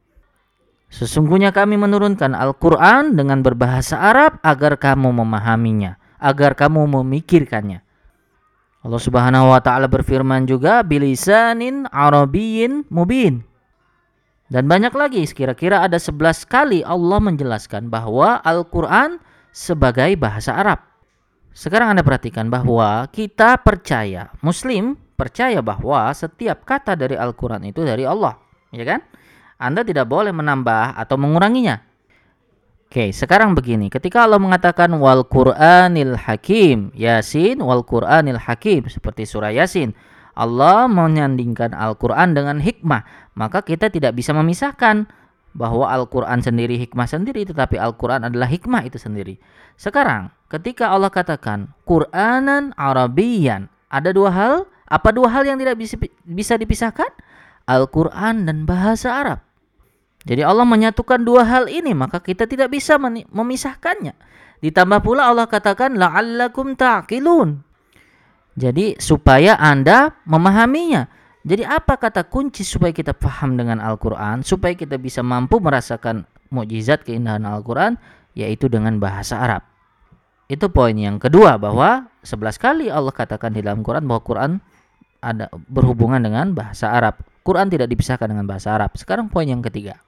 Sesungguhnya 0.89 1.53
kami 1.53 1.77
menurunkan 1.77 2.33
Al-Quran 2.33 3.13
dengan 3.13 3.45
berbahasa 3.45 4.01
Arab 4.01 4.41
agar 4.41 4.81
kamu 4.81 5.13
memahaminya, 5.21 6.01
agar 6.17 6.57
kamu 6.57 6.89
memikirkannya. 6.89 7.85
Allah 8.81 9.01
Subhanahu 9.03 9.53
wa 9.53 9.61
taala 9.61 9.85
berfirman 9.85 10.49
juga 10.49 10.81
bilisanin 10.81 11.85
arabiyyin 11.93 12.89
mubin. 12.89 13.45
Dan 14.49 14.65
banyak 14.65 14.97
lagi, 14.97 15.29
kira-kira 15.29 15.85
ada 15.85 16.01
11 16.01 16.49
kali 16.49 16.81
Allah 16.81 17.21
menjelaskan 17.21 17.93
bahwa 17.93 18.41
Al-Quran 18.41 19.21
sebagai 19.53 20.17
bahasa 20.17 20.57
Arab. 20.57 20.81
Sekarang 21.53 21.93
Anda 21.93 22.01
perhatikan 22.01 22.49
bahwa 22.49 23.05
kita 23.13 23.61
percaya, 23.61 24.33
Muslim 24.41 24.97
percaya 25.21 25.61
bahwa 25.61 26.09
setiap 26.17 26.65
kata 26.65 26.97
dari 26.97 27.19
Al-Quran 27.19 27.69
itu 27.69 27.85
dari 27.85 28.09
Allah. 28.09 28.41
Ya 28.73 28.89
kan? 28.89 29.05
Anda 29.61 29.85
tidak 29.85 30.09
boleh 30.09 30.33
menambah 30.33 30.97
atau 30.97 31.21
menguranginya. 31.21 31.85
Oke, 32.89 33.13
sekarang 33.13 33.53
begini. 33.53 33.93
Ketika 33.93 34.25
Allah 34.25 34.41
mengatakan 34.41 34.89
wal 34.97 35.29
Qur'anil 35.29 36.17
Hakim, 36.17 36.89
Yasin 36.97 37.61
wal 37.61 37.85
Qur'anil 37.85 38.41
Hakim 38.41 38.89
seperti 38.89 39.29
surah 39.29 39.53
Yasin, 39.53 39.93
Allah 40.39 40.87
menyandingkan 40.87 41.75
Al-Qur'an 41.75 42.31
dengan 42.31 42.63
hikmah, 42.63 43.03
maka 43.35 43.67
kita 43.67 43.91
tidak 43.91 44.15
bisa 44.15 44.31
memisahkan 44.31 45.11
bahwa 45.59 45.91
Al-Qur'an 45.91 46.39
sendiri 46.39 46.79
hikmah 46.79 47.11
sendiri 47.11 47.43
tetapi 47.43 47.75
Al-Qur'an 47.75 48.23
adalah 48.23 48.47
hikmah 48.47 48.87
itu 48.87 49.03
sendiri. 49.03 49.43
Sekarang, 49.75 50.31
ketika 50.47 50.95
Allah 50.95 51.11
katakan 51.11 51.75
Qur'anan 51.83 52.71
Arabian, 52.79 53.67
ada 53.91 54.15
dua 54.15 54.31
hal, 54.31 54.55
apa 54.87 55.11
dua 55.11 55.27
hal 55.27 55.43
yang 55.43 55.59
tidak 55.59 55.75
bisa 56.23 56.55
dipisahkan? 56.55 57.11
Al-Qur'an 57.67 58.47
dan 58.47 58.63
bahasa 58.63 59.11
Arab. 59.19 59.43
Jadi 60.23 60.47
Allah 60.47 60.65
menyatukan 60.65 61.21
dua 61.23 61.43
hal 61.47 61.67
ini 61.67 61.93
maka 61.99 62.23
kita 62.23 62.47
tidak 62.47 62.71
bisa 62.71 62.95
memisahkannya. 63.35 64.15
Ditambah 64.63 65.03
pula 65.03 65.31
Allah 65.31 65.51
katakan 65.51 65.99
la'allakum 65.99 66.75
ta'qilun. 66.79 67.68
Jadi 68.59 68.99
supaya 68.99 69.55
Anda 69.55 70.19
memahaminya. 70.27 71.07
Jadi 71.47 71.63
apa 71.63 71.95
kata 71.95 72.27
kunci 72.27 72.67
supaya 72.67 72.91
kita 72.91 73.15
paham 73.15 73.55
dengan 73.55 73.79
Al-Qur'an, 73.79 74.43
supaya 74.43 74.75
kita 74.75 74.99
bisa 74.99 75.23
mampu 75.23 75.63
merasakan 75.63 76.27
mukjizat 76.51 77.07
keindahan 77.07 77.47
Al-Qur'an 77.47 77.95
yaitu 78.35 78.67
dengan 78.67 78.99
bahasa 78.99 79.39
Arab. 79.39 79.63
Itu 80.51 80.73
poin 80.73 80.97
yang 80.99 81.23
kedua 81.23 81.61
bahwa 81.61 82.09
11 82.27 82.59
kali 82.59 82.87
Allah 82.89 83.13
katakan 83.15 83.55
di 83.55 83.61
dalam 83.61 83.85
Quran 83.85 84.09
bahwa 84.09 84.23
Quran 84.25 84.53
ada 85.21 85.53
berhubungan 85.69 86.19
dengan 86.25 86.57
bahasa 86.57 86.89
Arab. 86.89 87.21
Quran 87.45 87.69
tidak 87.69 87.93
dipisahkan 87.93 88.33
dengan 88.33 88.49
bahasa 88.49 88.75
Arab. 88.75 88.97
Sekarang 88.97 89.29
poin 89.29 89.45
yang 89.45 89.61
ketiga. 89.61 90.01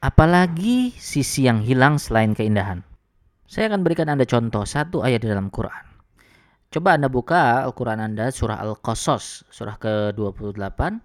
Apalagi 0.00 0.96
sisi 0.96 1.44
yang 1.44 1.60
hilang 1.60 2.00
selain 2.00 2.32
keindahan. 2.32 2.80
Saya 3.44 3.68
akan 3.68 3.84
berikan 3.84 4.08
Anda 4.08 4.24
contoh 4.24 4.64
satu 4.64 5.04
ayat 5.04 5.20
di 5.20 5.28
dalam 5.28 5.52
Quran. 5.52 5.89
Coba 6.70 6.94
Anda 6.94 7.10
buka 7.10 7.66
Al-Quran 7.66 7.98
Anda 7.98 8.30
surah 8.30 8.62
Al-Qasas, 8.62 9.42
surah 9.50 9.74
ke-28, 9.82 11.02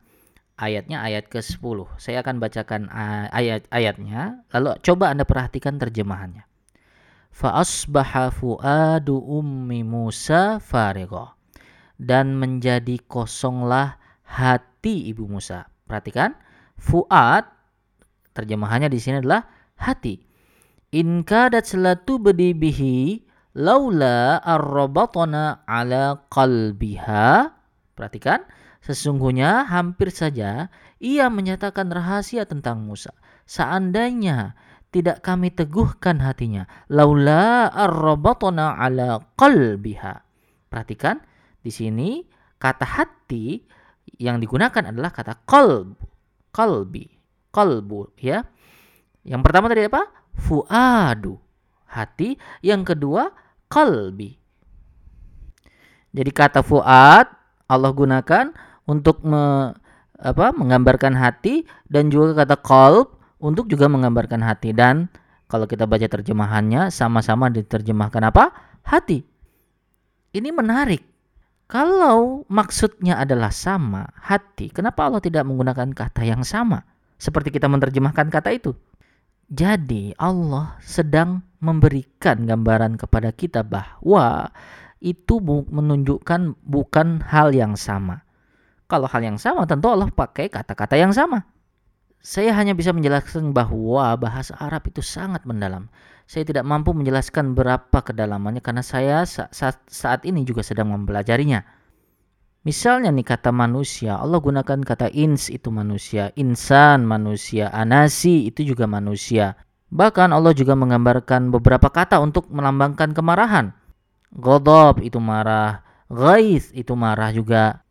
ayatnya 0.62 1.02
ayat 1.02 1.26
ke-10. 1.26 1.90
Saya 1.98 2.22
akan 2.22 2.38
bacakan 2.38 2.86
ayat-ayatnya, 3.34 4.46
lalu 4.54 4.78
coba 4.86 5.10
Anda 5.10 5.26
perhatikan 5.26 5.82
terjemahannya. 5.82 6.46
Fa'asbaha 7.34 8.30
fu'adu 8.30 9.18
ummi 9.18 9.82
Musa 9.82 10.62
farigha. 10.62 11.34
Dan 11.98 12.38
menjadi 12.38 13.02
kosonglah 13.02 13.98
hati 14.22 15.10
ibu 15.10 15.26
Musa. 15.26 15.66
Perhatikan, 15.90 16.38
fu'ad 16.78 17.56
Terjemahannya 18.36 18.92
di 18.92 19.00
sini 19.00 19.24
adalah 19.24 19.48
hati. 19.80 20.20
In 20.92 21.24
kadat 21.24 21.66
selatu 21.66 22.20
bedibihi 22.20 23.25
laula 23.56 24.38
arrobatona 24.44 25.64
ala 25.64 26.28
qalbiha. 26.28 27.56
Perhatikan, 27.96 28.44
sesungguhnya 28.84 29.64
hampir 29.66 30.12
saja 30.12 30.68
ia 31.00 31.32
menyatakan 31.32 31.88
rahasia 31.88 32.44
tentang 32.44 32.84
Musa. 32.84 33.16
Seandainya 33.48 34.60
tidak 34.92 35.24
kami 35.24 35.56
teguhkan 35.56 36.20
hatinya, 36.20 36.68
laula 36.92 37.72
arrobatona 37.72 38.76
ala 38.76 39.24
qalbiha. 39.40 40.14
Perhatikan, 40.68 41.24
di 41.64 41.72
sini 41.72 42.28
kata 42.60 42.84
hati 42.84 43.64
yang 44.20 44.44
digunakan 44.44 44.92
adalah 44.92 45.12
kata 45.16 45.48
kolb, 45.48 45.96
kolbi, 46.52 47.08
kolbu 47.52 48.20
ya. 48.20 48.44
Yang 49.26 49.42
pertama 49.42 49.72
tadi 49.72 49.88
apa? 49.88 50.04
Fuadu, 50.36 51.40
hati. 51.88 52.36
Yang 52.62 52.94
kedua 52.96 53.45
kolbi. 53.68 54.38
Jadi 56.16 56.32
kata 56.32 56.64
fuad 56.64 57.28
Allah 57.68 57.92
gunakan 57.92 58.56
untuk 58.88 59.26
me, 59.26 59.74
apa, 60.16 60.56
menggambarkan 60.56 61.18
hati 61.18 61.68
dan 61.92 62.08
juga 62.08 62.46
kata 62.46 62.56
kolb 62.62 63.20
untuk 63.42 63.68
juga 63.68 63.92
menggambarkan 63.92 64.40
hati 64.40 64.72
dan 64.72 65.12
kalau 65.46 65.70
kita 65.70 65.86
baca 65.86 66.08
terjemahannya 66.08 66.90
sama-sama 66.90 67.52
diterjemahkan 67.52 68.24
apa? 68.32 68.50
Hati. 68.86 69.22
Ini 70.34 70.50
menarik. 70.56 71.04
Kalau 71.66 72.46
maksudnya 72.46 73.18
adalah 73.18 73.50
sama, 73.50 74.06
hati, 74.22 74.70
kenapa 74.70 75.10
Allah 75.10 75.18
tidak 75.18 75.50
menggunakan 75.50 75.90
kata 75.98 76.22
yang 76.22 76.46
sama? 76.46 76.86
Seperti 77.18 77.50
kita 77.50 77.66
menerjemahkan 77.66 78.30
kata 78.30 78.54
itu. 78.54 78.78
Jadi 79.46 80.18
Allah 80.18 80.82
sedang 80.82 81.46
memberikan 81.62 82.50
gambaran 82.50 82.98
kepada 82.98 83.30
kita 83.30 83.62
bahwa 83.62 84.50
itu 84.98 85.38
menunjukkan 85.70 86.58
bukan 86.66 87.22
hal 87.22 87.54
yang 87.54 87.78
sama. 87.78 88.26
Kalau 88.90 89.06
hal 89.06 89.22
yang 89.22 89.38
sama 89.38 89.70
tentu 89.70 89.90
Allah 89.90 90.10
pakai 90.10 90.50
kata-kata 90.50 90.98
yang 90.98 91.14
sama. 91.14 91.46
Saya 92.26 92.58
hanya 92.58 92.74
bisa 92.74 92.90
menjelaskan 92.90 93.54
bahwa 93.54 94.18
bahasa 94.18 94.58
Arab 94.58 94.90
itu 94.90 95.06
sangat 95.06 95.46
mendalam. 95.46 95.94
Saya 96.26 96.42
tidak 96.42 96.66
mampu 96.66 96.90
menjelaskan 96.90 97.54
berapa 97.54 98.02
kedalamannya 98.02 98.66
karena 98.66 98.82
saya 98.82 99.22
saat, 99.30 100.26
ini 100.26 100.42
juga 100.42 100.66
sedang 100.66 100.90
mempelajarinya. 100.90 101.62
Misalnya 102.66 103.14
nih 103.14 103.24
kata 103.24 103.54
manusia, 103.54 104.18
Allah 104.18 104.42
gunakan 104.42 104.82
kata 104.82 105.14
ins 105.14 105.54
itu 105.54 105.70
manusia, 105.70 106.34
insan 106.34 107.06
manusia, 107.06 107.70
anasi 107.70 108.50
itu 108.50 108.66
juga 108.66 108.90
manusia. 108.90 109.54
Bahkan 109.94 110.34
Allah 110.34 110.50
juga 110.58 110.74
menggambarkan 110.74 111.54
beberapa 111.54 111.94
kata 111.94 112.18
untuk 112.18 112.50
melambangkan 112.50 113.14
kemarahan. 113.14 113.70
Godob 114.34 114.98
itu 115.06 115.22
marah, 115.22 115.86
ghaiz 116.10 116.74
itu 116.74 116.98
marah 116.98 117.30
juga. 117.30 117.86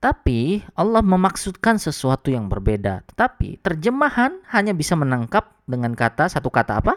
Tapi 0.00 0.64
Allah 0.72 1.04
memaksudkan 1.04 1.76
sesuatu 1.76 2.32
yang 2.32 2.48
berbeda. 2.48 3.04
Tetapi 3.12 3.60
terjemahan 3.60 4.40
hanya 4.48 4.72
bisa 4.72 4.96
menangkap 4.96 5.60
dengan 5.68 5.92
kata 5.92 6.32
satu 6.32 6.48
kata 6.48 6.80
apa? 6.80 6.96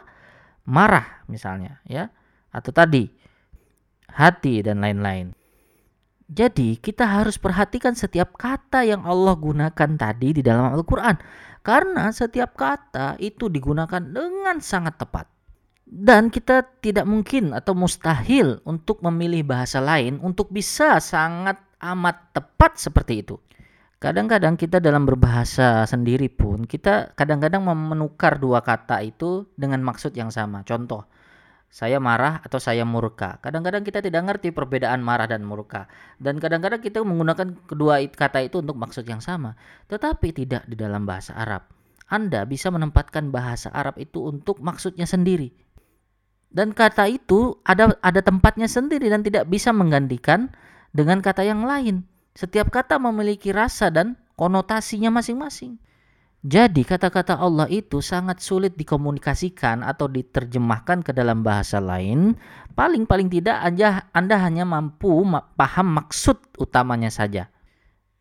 marah 0.68 1.24
misalnya 1.32 1.80
ya 1.88 2.12
atau 2.52 2.76
tadi 2.76 3.08
hati 4.12 4.60
dan 4.62 4.84
lain-lain. 4.84 5.37
Jadi 6.28 6.76
kita 6.76 7.08
harus 7.08 7.40
perhatikan 7.40 7.96
setiap 7.96 8.36
kata 8.36 8.84
yang 8.84 9.08
Allah 9.08 9.32
gunakan 9.40 9.90
tadi 9.96 10.36
di 10.36 10.44
dalam 10.44 10.76
Al-Qur'an 10.76 11.16
karena 11.64 12.12
setiap 12.12 12.60
kata 12.60 13.16
itu 13.24 13.48
digunakan 13.48 14.04
dengan 14.04 14.60
sangat 14.60 15.00
tepat. 15.00 15.32
Dan 15.88 16.28
kita 16.28 16.68
tidak 16.84 17.08
mungkin 17.08 17.56
atau 17.56 17.72
mustahil 17.72 18.60
untuk 18.68 19.00
memilih 19.08 19.48
bahasa 19.48 19.80
lain 19.80 20.20
untuk 20.20 20.52
bisa 20.52 21.00
sangat 21.00 21.56
amat 21.80 22.36
tepat 22.36 22.76
seperti 22.76 23.24
itu. 23.24 23.40
Kadang-kadang 23.98 24.60
kita 24.60 24.84
dalam 24.84 25.08
berbahasa 25.08 25.88
sendiri 25.88 26.28
pun 26.28 26.68
kita 26.68 27.16
kadang-kadang 27.16 27.64
menukar 27.66 28.36
dua 28.36 28.62
kata 28.62 29.00
itu 29.00 29.48
dengan 29.56 29.80
maksud 29.82 30.12
yang 30.12 30.28
sama. 30.28 30.62
Contoh, 30.68 31.08
saya 31.68 32.00
marah 32.00 32.40
atau 32.42 32.58
saya 32.58 32.88
murka. 32.88 33.38
Kadang-kadang 33.44 33.84
kita 33.84 34.00
tidak 34.00 34.24
ngerti 34.24 34.56
perbedaan 34.56 35.04
marah 35.04 35.28
dan 35.28 35.44
murka. 35.44 35.92
Dan 36.18 36.40
kadang-kadang 36.40 36.80
kita 36.80 37.04
menggunakan 37.04 37.68
kedua 37.68 38.00
kata 38.08 38.48
itu 38.48 38.64
untuk 38.64 38.80
maksud 38.80 39.04
yang 39.04 39.20
sama. 39.20 39.54
Tetapi 39.92 40.32
tidak 40.32 40.64
di 40.66 40.80
dalam 40.80 41.04
bahasa 41.04 41.36
Arab. 41.36 41.68
Anda 42.08 42.48
bisa 42.48 42.72
menempatkan 42.72 43.36
bahasa 43.36 43.68
Arab 43.76 44.00
itu 44.00 44.24
untuk 44.32 44.64
maksudnya 44.64 45.04
sendiri. 45.04 45.52
Dan 46.48 46.72
kata 46.72 47.12
itu 47.12 47.60
ada 47.68 47.92
ada 48.00 48.24
tempatnya 48.24 48.72
sendiri 48.72 49.12
dan 49.12 49.20
tidak 49.20 49.52
bisa 49.52 49.76
menggantikan 49.76 50.48
dengan 50.96 51.20
kata 51.20 51.44
yang 51.44 51.68
lain. 51.68 52.08
Setiap 52.32 52.72
kata 52.72 52.96
memiliki 52.96 53.52
rasa 53.52 53.92
dan 53.92 54.16
konotasinya 54.40 55.12
masing-masing. 55.12 55.76
Jadi 56.46 56.86
kata-kata 56.86 57.42
Allah 57.42 57.66
itu 57.66 57.98
sangat 57.98 58.46
sulit 58.46 58.78
dikomunikasikan 58.78 59.82
atau 59.82 60.06
diterjemahkan 60.06 61.02
ke 61.02 61.10
dalam 61.10 61.42
bahasa 61.42 61.82
lain. 61.82 62.38
Paling-paling 62.78 63.26
tidak 63.34 63.58
aja 63.58 64.06
Anda 64.14 64.38
hanya 64.46 64.62
mampu 64.62 65.26
paham 65.58 65.98
maksud 65.98 66.38
utamanya 66.62 67.10
saja. 67.10 67.50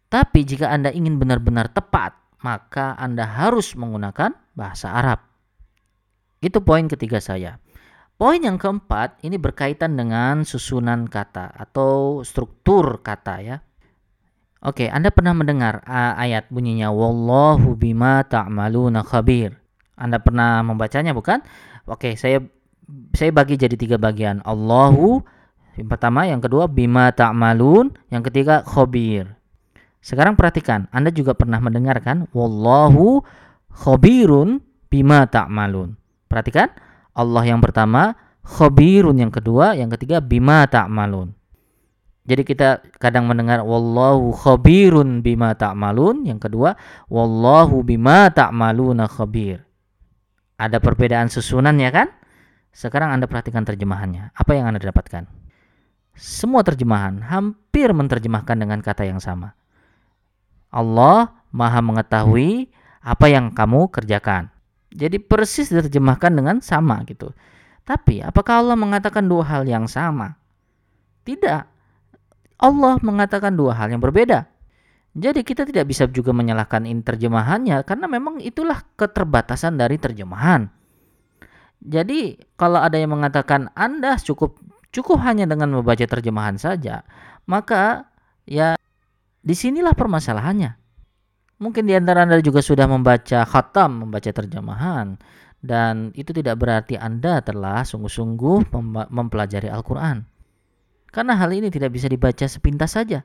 Tapi 0.08 0.48
jika 0.48 0.72
Anda 0.72 0.94
ingin 0.96 1.20
benar-benar 1.20 1.68
tepat, 1.68 2.16
maka 2.40 2.96
Anda 2.96 3.28
harus 3.28 3.76
menggunakan 3.76 4.32
bahasa 4.56 4.96
Arab. 4.96 5.20
Itu 6.40 6.64
poin 6.64 6.88
ketiga 6.88 7.20
saya. 7.20 7.60
Poin 8.16 8.40
yang 8.40 8.56
keempat 8.56 9.20
ini 9.28 9.36
berkaitan 9.36 9.92
dengan 9.92 10.40
susunan 10.48 11.04
kata 11.04 11.52
atau 11.52 12.24
struktur 12.24 13.04
kata 13.04 13.34
ya. 13.44 13.56
Oke, 14.66 14.90
Anda 14.90 15.14
pernah 15.14 15.30
mendengar 15.30 15.86
uh, 15.86 16.18
ayat 16.18 16.50
bunyinya 16.50 16.90
wallahu 16.90 17.78
bima 17.78 18.26
ta'maluna 18.26 19.06
khabir. 19.06 19.54
Anda 19.94 20.18
pernah 20.18 20.66
membacanya 20.66 21.14
bukan? 21.14 21.38
Oke, 21.86 22.18
saya 22.18 22.42
saya 23.14 23.30
bagi 23.30 23.54
jadi 23.54 23.78
tiga 23.78 23.94
bagian. 23.94 24.42
Allahu 24.42 25.22
yang 25.78 25.86
pertama, 25.92 26.26
yang 26.26 26.40
kedua 26.40 26.66
bima 26.66 27.12
ta'malun, 27.14 27.94
yang 28.10 28.26
ketiga 28.26 28.66
khabir. 28.66 29.38
Sekarang 30.00 30.34
perhatikan, 30.34 30.90
Anda 30.90 31.14
juga 31.14 31.36
pernah 31.38 31.62
mendengar 31.62 32.02
kan 32.02 32.26
wallahu 32.32 33.22
khabirun 33.70 34.64
bima 34.90 35.28
ta'malun. 35.28 35.94
Perhatikan, 36.26 36.72
Allah 37.14 37.44
yang 37.44 37.62
pertama, 37.62 38.16
khabirun 38.42 39.20
yang 39.20 39.30
kedua, 39.30 39.76
yang 39.76 39.92
ketiga 39.94 40.18
bima 40.18 40.64
ta'malun. 40.66 41.36
Jadi 42.26 42.42
kita 42.42 42.82
kadang 42.98 43.30
mendengar 43.30 43.62
wallahu 43.62 44.34
khabirun 44.34 45.22
bima 45.22 45.54
ta'malun, 45.54 46.26
yang 46.26 46.42
kedua 46.42 46.74
wallahu 47.06 47.86
bima 47.86 48.26
ta'maluna 48.34 49.06
khabir. 49.06 49.62
Ada 50.58 50.82
perbedaan 50.82 51.30
susunan 51.30 51.78
ya 51.78 51.94
kan? 51.94 52.10
Sekarang 52.74 53.14
Anda 53.14 53.30
perhatikan 53.30 53.62
terjemahannya. 53.62 54.34
Apa 54.34 54.58
yang 54.58 54.66
Anda 54.68 54.82
dapatkan? 54.82 55.30
Semua 56.18 56.66
terjemahan 56.66 57.22
hampir 57.22 57.94
menerjemahkan 57.94 58.56
dengan 58.58 58.82
kata 58.82 59.06
yang 59.06 59.22
sama. 59.22 59.54
Allah 60.74 61.30
Maha 61.54 61.80
mengetahui 61.80 62.72
apa 63.00 63.26
yang 63.30 63.54
kamu 63.54 63.88
kerjakan. 63.94 64.50
Jadi 64.90 65.22
persis 65.22 65.70
diterjemahkan 65.70 66.32
dengan 66.34 66.58
sama 66.64 67.04
gitu. 67.06 67.30
Tapi 67.86 68.18
apakah 68.24 68.64
Allah 68.64 68.74
mengatakan 68.74 69.28
dua 69.28 69.46
hal 69.46 69.62
yang 69.68 69.86
sama? 69.86 70.34
Tidak. 71.22 71.75
Allah 72.56 72.96
mengatakan 73.04 73.52
dua 73.52 73.76
hal 73.76 73.92
yang 73.92 74.00
berbeda. 74.00 74.48
Jadi 75.16 75.40
kita 75.48 75.64
tidak 75.64 75.88
bisa 75.88 76.04
juga 76.12 76.36
menyalahkan 76.36 76.84
terjemahannya 77.00 77.80
karena 77.88 78.04
memang 78.04 78.36
itulah 78.44 78.84
keterbatasan 79.00 79.80
dari 79.80 79.96
terjemahan. 79.96 80.68
Jadi 81.80 82.36
kalau 82.60 82.80
ada 82.80 83.00
yang 83.00 83.16
mengatakan 83.16 83.72
Anda 83.72 84.20
cukup 84.20 84.60
cukup 84.92 85.20
hanya 85.24 85.48
dengan 85.48 85.72
membaca 85.72 86.04
terjemahan 86.04 86.60
saja, 86.60 87.00
maka 87.48 88.12
ya 88.44 88.76
di 89.40 89.54
sinilah 89.56 89.96
permasalahannya. 89.96 90.76
Mungkin 91.56 91.88
di 91.88 91.96
antara 91.96 92.28
Anda 92.28 92.44
juga 92.44 92.60
sudah 92.60 92.84
membaca 92.84 93.48
khatam, 93.48 94.04
membaca 94.04 94.28
terjemahan 94.28 95.16
dan 95.64 96.12
itu 96.12 96.36
tidak 96.36 96.60
berarti 96.60 97.00
Anda 97.00 97.40
telah 97.40 97.80
sungguh-sungguh 97.88 98.68
mempelajari 99.08 99.72
Al-Qur'an. 99.72 100.35
Karena 101.10 101.38
hal 101.38 101.50
ini 101.54 101.72
tidak 101.72 101.94
bisa 101.94 102.10
dibaca 102.10 102.44
sepintas 102.44 102.94
saja. 102.94 103.24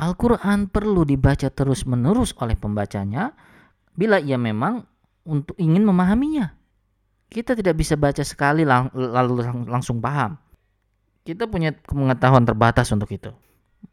Al-Quran 0.00 0.72
perlu 0.72 1.04
dibaca 1.04 1.52
terus-menerus 1.52 2.32
oleh 2.40 2.56
pembacanya 2.56 3.36
bila 3.92 4.16
ia 4.16 4.40
memang 4.40 4.80
untuk 5.28 5.52
ingin 5.60 5.84
memahaminya. 5.84 6.56
Kita 7.30 7.52
tidak 7.54 7.76
bisa 7.78 7.94
baca 7.94 8.24
sekali 8.24 8.64
lang 8.64 8.88
lalu 8.96 9.44
lang 9.44 9.68
langsung 9.68 10.00
paham. 10.00 10.40
Kita 11.22 11.46
punya 11.46 11.76
pengetahuan 11.76 12.48
terbatas 12.48 12.88
untuk 12.90 13.12
itu. 13.12 13.30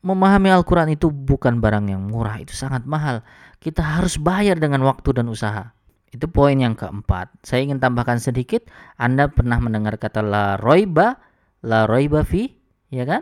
Memahami 0.01 0.47
Al-Quran 0.49 0.95
itu 0.95 1.11
bukan 1.11 1.59
barang 1.59 1.91
yang 1.91 2.07
murah, 2.07 2.39
itu 2.39 2.55
sangat 2.55 2.87
mahal. 2.87 3.21
Kita 3.59 3.83
harus 3.83 4.15
bayar 4.17 4.57
dengan 4.57 4.81
waktu 4.87 5.11
dan 5.21 5.27
usaha. 5.27 5.75
Itu 6.07 6.31
poin 6.31 6.55
yang 6.55 6.73
keempat. 6.73 7.29
Saya 7.43 7.67
ingin 7.67 7.83
tambahkan 7.83 8.17
sedikit. 8.17 8.71
Anda 8.95 9.27
pernah 9.27 9.59
mendengar 9.59 9.99
kata 9.99 10.23
la 10.23 10.55
roiba, 10.55 11.19
la 11.61 11.83
roiba 11.85 12.23
fi 12.23 12.56
ya 12.93 13.03
kan? 13.03 13.21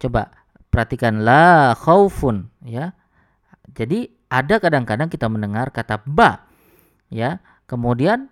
Coba 0.00 0.30
perhatikan 0.68 1.22
la 1.22 1.74
khaufun 1.78 2.50
ya. 2.64 2.92
Jadi 3.74 4.10
ada 4.30 4.58
kadang-kadang 4.58 5.10
kita 5.10 5.26
mendengar 5.30 5.70
kata 5.70 6.02
ba 6.04 6.44
ya. 7.10 7.40
Kemudian 7.64 8.28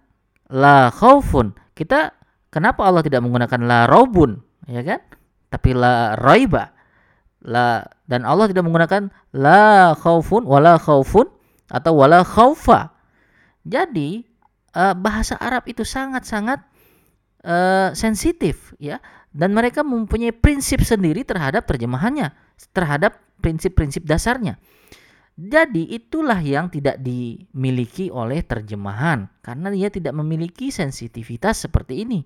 la 0.52 0.92
khaufun. 0.92 1.56
Kita 1.72 2.12
kenapa 2.52 2.84
Allah 2.84 3.02
tidak 3.02 3.24
menggunakan 3.24 3.60
la 3.64 3.88
raubun 3.88 4.42
ya 4.68 4.84
kan? 4.84 5.00
Tapi 5.48 5.70
la 5.72 6.16
raiba. 6.16 6.72
La 7.42 7.82
dan 8.06 8.22
Allah 8.22 8.46
tidak 8.46 8.68
menggunakan 8.68 9.10
la 9.34 9.96
khaufun 9.98 10.46
wala 10.46 10.78
khaufun 10.78 11.26
atau 11.72 11.92
wala 11.96 12.20
khaufa. 12.20 12.92
Jadi 13.64 14.28
uh, 14.76 14.92
bahasa 14.92 15.40
Arab 15.40 15.64
itu 15.64 15.82
sangat-sangat 15.82 16.60
uh, 17.48 17.96
sensitif 17.96 18.76
ya 18.76 19.00
dan 19.32 19.56
mereka 19.56 19.80
mempunyai 19.80 20.32
prinsip 20.32 20.84
sendiri 20.84 21.24
terhadap 21.24 21.64
terjemahannya, 21.64 22.32
terhadap 22.76 23.20
prinsip-prinsip 23.40 24.04
dasarnya. 24.04 24.60
Jadi 25.32 25.96
itulah 25.96 26.38
yang 26.44 26.68
tidak 26.68 27.00
dimiliki 27.00 28.12
oleh 28.12 28.44
terjemahan 28.44 29.32
karena 29.40 29.72
dia 29.72 29.88
tidak 29.88 30.12
memiliki 30.12 30.68
sensitivitas 30.68 31.64
seperti 31.64 32.04
ini. 32.04 32.20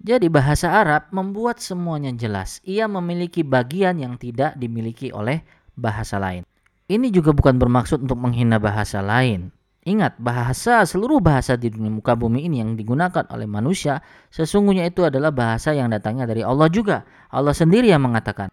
Jadi 0.00 0.26
bahasa 0.26 0.74
Arab 0.80 1.12
membuat 1.14 1.62
semuanya 1.62 2.10
jelas. 2.10 2.58
Ia 2.66 2.90
memiliki 2.90 3.46
bagian 3.46 4.02
yang 4.02 4.18
tidak 4.18 4.58
dimiliki 4.58 5.14
oleh 5.14 5.46
bahasa 5.78 6.18
lain. 6.18 6.42
Ini 6.90 7.12
juga 7.14 7.30
bukan 7.30 7.54
bermaksud 7.54 8.02
untuk 8.02 8.18
menghina 8.18 8.58
bahasa 8.58 8.98
lain. 8.98 9.54
Ingat, 9.80 10.20
bahasa 10.20 10.84
seluruh 10.84 11.24
bahasa 11.24 11.56
di 11.56 11.72
dunia 11.72 11.88
muka 11.88 12.12
bumi 12.12 12.44
ini 12.44 12.60
yang 12.60 12.76
digunakan 12.76 13.24
oleh 13.32 13.48
manusia 13.48 14.04
sesungguhnya 14.28 14.84
itu 14.84 15.08
adalah 15.08 15.32
bahasa 15.32 15.72
yang 15.72 15.88
datangnya 15.88 16.28
dari 16.28 16.44
Allah 16.44 16.68
juga. 16.68 17.08
Allah 17.32 17.56
sendiri 17.56 17.88
yang 17.88 18.04
mengatakan, 18.04 18.52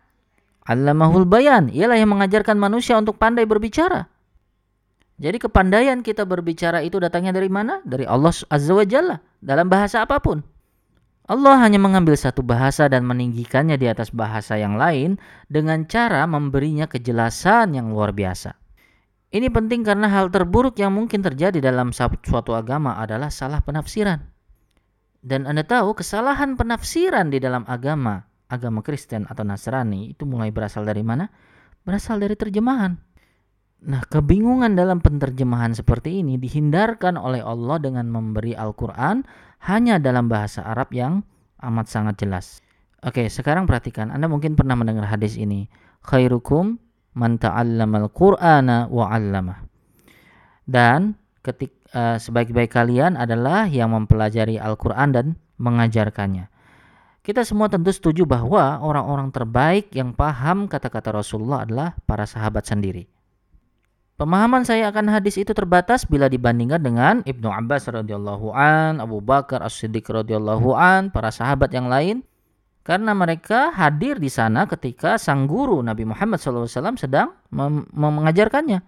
Allamahul 0.64 1.28
bayan, 1.28 1.68
ialah 1.68 2.00
yang 2.00 2.16
mengajarkan 2.16 2.56
manusia 2.56 2.96
untuk 2.96 3.20
pandai 3.20 3.44
berbicara. 3.44 4.08
Jadi 5.18 5.42
kepandaian 5.42 6.00
kita 6.00 6.24
berbicara 6.24 6.80
itu 6.86 6.96
datangnya 7.02 7.36
dari 7.36 7.50
mana? 7.52 7.84
Dari 7.84 8.08
Allah 8.08 8.32
Azza 8.48 8.72
wa 8.72 8.86
Jalla 8.88 9.18
dalam 9.44 9.68
bahasa 9.68 10.08
apa 10.08 10.22
pun. 10.22 10.40
Allah 11.28 11.60
hanya 11.60 11.76
mengambil 11.76 12.16
satu 12.16 12.40
bahasa 12.40 12.88
dan 12.88 13.04
meninggikannya 13.04 13.76
di 13.76 13.92
atas 13.92 14.16
bahasa 14.16 14.56
yang 14.56 14.80
lain 14.80 15.20
dengan 15.52 15.84
cara 15.84 16.24
memberinya 16.24 16.88
kejelasan 16.88 17.76
yang 17.76 17.92
luar 17.92 18.16
biasa. 18.16 18.56
Ini 19.28 19.52
penting 19.52 19.84
karena 19.84 20.08
hal 20.08 20.32
terburuk 20.32 20.80
yang 20.80 20.96
mungkin 20.96 21.20
terjadi 21.20 21.60
dalam 21.60 21.92
suatu 21.92 22.56
agama 22.56 22.96
adalah 22.96 23.28
salah 23.28 23.60
penafsiran. 23.60 24.24
Dan 25.20 25.44
Anda 25.44 25.68
tahu 25.68 26.00
kesalahan 26.00 26.56
penafsiran 26.56 27.28
di 27.28 27.44
dalam 27.44 27.68
agama 27.68 28.24
agama 28.48 28.80
Kristen 28.80 29.28
atau 29.28 29.44
Nasrani 29.44 30.16
itu 30.16 30.24
mulai 30.24 30.52
berasal 30.52 30.88
dari 30.88 31.04
mana? 31.04 31.28
Berasal 31.84 32.20
dari 32.20 32.36
terjemahan. 32.40 32.96
Nah, 33.78 34.02
kebingungan 34.10 34.74
dalam 34.74 35.04
penterjemahan 35.04 35.78
seperti 35.78 36.26
ini 36.26 36.42
dihindarkan 36.42 37.14
oleh 37.14 37.46
Allah 37.46 37.78
dengan 37.78 38.10
memberi 38.10 38.58
Al-Quran 38.58 39.22
hanya 39.70 40.02
dalam 40.02 40.26
bahasa 40.26 40.66
Arab 40.66 40.90
yang 40.96 41.22
amat 41.62 41.86
sangat 41.86 42.18
jelas. 42.18 42.66
Oke, 43.06 43.30
sekarang 43.30 43.70
perhatikan. 43.70 44.10
Anda 44.10 44.26
mungkin 44.26 44.58
pernah 44.58 44.74
mendengar 44.74 45.06
hadis 45.06 45.38
ini. 45.38 45.70
Khairukum 46.02 46.82
man 47.18 47.42
ta'allamal 47.42 48.14
Qur'ana 48.14 48.86
wa 48.94 49.10
'allamah. 49.10 49.66
Dan 50.70 51.18
ketik 51.42 51.74
uh, 51.98 52.22
sebaik-baik 52.22 52.70
kalian 52.70 53.18
adalah 53.18 53.66
yang 53.66 53.98
mempelajari 53.98 54.62
Al-Qur'an 54.62 55.10
dan 55.16 55.26
mengajarkannya. 55.58 56.54
Kita 57.26 57.44
semua 57.44 57.68
tentu 57.68 57.92
setuju 57.92 58.24
bahwa 58.24 58.80
orang-orang 58.80 59.34
terbaik 59.36 59.92
yang 59.92 60.16
paham 60.16 60.70
kata-kata 60.72 61.12
Rasulullah 61.12 61.68
adalah 61.68 61.98
para 62.08 62.24
sahabat 62.24 62.64
sendiri. 62.64 63.10
Pemahaman 64.18 64.66
saya 64.66 64.90
akan 64.90 65.14
hadis 65.14 65.38
itu 65.38 65.54
terbatas 65.54 66.08
bila 66.08 66.26
dibandingkan 66.26 66.82
dengan 66.82 67.16
Ibnu 67.22 67.52
Abbas 67.52 67.86
radhiyallahu 67.92 68.50
an, 68.56 68.98
Abu 68.98 69.22
Bakar 69.22 69.62
As-Siddiq 69.62 70.10
radhiyallahu 70.10 70.74
an, 70.74 71.14
para 71.14 71.30
sahabat 71.30 71.70
yang 71.70 71.86
lain 71.86 72.26
karena 72.88 73.12
mereka 73.12 73.76
hadir 73.76 74.16
di 74.16 74.32
sana 74.32 74.64
ketika 74.64 75.20
sang 75.20 75.44
guru 75.44 75.84
Nabi 75.84 76.08
Muhammad 76.08 76.40
SAW 76.40 76.96
sedang 76.96 77.36
mengajarkannya. 77.92 78.80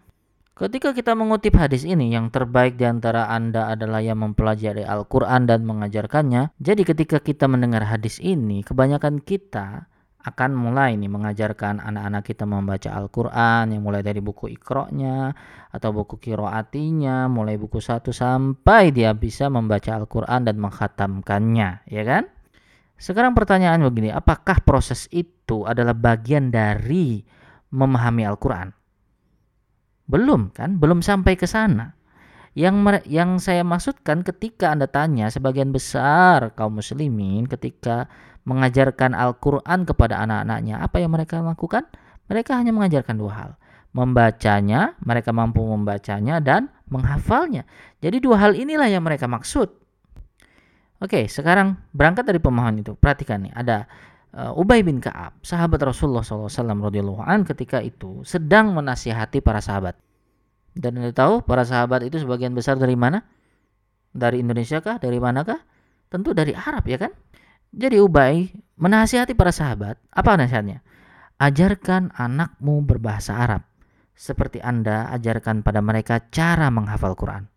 Ketika 0.56 0.96
kita 0.96 1.16
mengutip 1.16 1.56
hadis 1.60 1.84
ini, 1.84 2.12
yang 2.12 2.32
terbaik 2.32 2.80
di 2.80 2.88
antara 2.88 3.28
Anda 3.28 3.72
adalah 3.76 4.00
yang 4.00 4.24
mempelajari 4.24 4.88
Al-Quran 4.88 5.48
dan 5.48 5.68
mengajarkannya. 5.68 6.56
Jadi 6.60 6.84
ketika 6.84 7.20
kita 7.20 7.48
mendengar 7.52 7.84
hadis 7.88 8.20
ini, 8.24 8.64
kebanyakan 8.64 9.24
kita 9.24 9.88
akan 10.20 10.52
mulai 10.52 11.00
nih 11.00 11.08
mengajarkan 11.08 11.80
anak-anak 11.80 12.24
kita 12.28 12.44
membaca 12.44 12.92
Al-Quran 12.92 13.72
yang 13.72 13.82
mulai 13.84 14.04
dari 14.04 14.20
buku 14.20 14.52
ikroknya 14.52 15.32
atau 15.72 15.96
buku 15.96 16.20
kiroatinya 16.20 17.32
mulai 17.32 17.56
buku 17.56 17.80
satu 17.80 18.12
sampai 18.12 18.92
dia 18.92 19.16
bisa 19.16 19.48
membaca 19.48 19.96
Al-Quran 19.96 20.44
dan 20.44 20.60
menghatamkannya 20.60 21.88
ya 21.88 22.04
kan 22.04 22.28
sekarang 23.00 23.32
pertanyaan 23.32 23.82
begini 23.88 24.12
apakah 24.12 24.60
proses 24.62 25.08
itu 25.10 25.64
adalah 25.64 25.96
bagian 25.96 26.52
dari 26.52 27.24
memahami 27.72 28.28
Al-Quran 28.28 28.76
belum 30.10 30.50
kan, 30.58 30.82
belum 30.82 31.06
sampai 31.06 31.38
ke 31.38 31.46
sana. 31.46 31.94
Yang 32.58 33.06
yang 33.06 33.38
saya 33.38 33.62
maksudkan 33.62 34.26
ketika 34.26 34.74
Anda 34.74 34.90
tanya 34.90 35.30
sebagian 35.30 35.70
besar 35.70 36.50
kaum 36.58 36.82
muslimin 36.82 37.46
ketika 37.46 38.10
mengajarkan 38.50 39.14
Al-Qur'an 39.14 39.86
kepada 39.86 40.18
anak-anaknya, 40.26 40.82
apa 40.82 40.98
yang 40.98 41.14
mereka 41.14 41.46
lakukan? 41.46 41.86
Mereka 42.26 42.58
hanya 42.58 42.74
mengajarkan 42.74 43.16
dua 43.22 43.34
hal. 43.38 43.52
Membacanya, 43.94 44.98
mereka 45.06 45.30
mampu 45.30 45.62
membacanya 45.62 46.42
dan 46.42 46.74
menghafalnya. 46.90 47.70
Jadi 48.02 48.18
dua 48.18 48.42
hal 48.42 48.58
inilah 48.58 48.90
yang 48.90 49.06
mereka 49.06 49.30
maksud. 49.30 49.70
Oke, 51.00 51.32
sekarang 51.32 51.80
berangkat 51.96 52.28
dari 52.28 52.44
pemahaman 52.44 52.84
itu. 52.84 52.92
Perhatikan 53.00 53.48
nih, 53.48 53.56
ada 53.56 53.88
uh, 54.36 54.60
Ubay 54.60 54.84
bin 54.84 55.00
Ka'ab, 55.00 55.40
sahabat 55.40 55.80
Rasulullah 55.80 56.28
SAW 56.28 56.52
radhiyallahu 56.52 57.24
an 57.24 57.48
ketika 57.48 57.80
itu 57.80 58.20
sedang 58.28 58.76
menasihati 58.76 59.40
para 59.40 59.64
sahabat. 59.64 59.96
Dan 60.76 61.00
Anda 61.00 61.16
tahu 61.16 61.48
para 61.48 61.64
sahabat 61.64 62.04
itu 62.04 62.20
sebagian 62.20 62.52
besar 62.52 62.76
dari 62.76 63.00
mana? 63.00 63.24
Dari 64.12 64.44
Indonesia 64.44 64.84
kah? 64.84 65.00
Dari 65.00 65.18
manakah? 65.18 65.60
Tentu 66.12 66.36
dari 66.36 66.52
Arab 66.52 66.84
ya 66.84 67.00
kan? 67.00 67.16
Jadi 67.72 67.96
Ubay 68.02 68.50
menasihati 68.76 69.38
para 69.40 69.56
sahabat. 69.56 69.96
Apa 70.12 70.36
nasihatnya? 70.36 70.82
Ajarkan 71.40 72.12
anakmu 72.12 72.84
berbahasa 72.84 73.40
Arab. 73.40 73.64
Seperti 74.20 74.60
Anda 74.60 75.08
ajarkan 75.16 75.64
pada 75.64 75.80
mereka 75.80 76.28
cara 76.28 76.68
menghafal 76.68 77.16
Quran. 77.16 77.48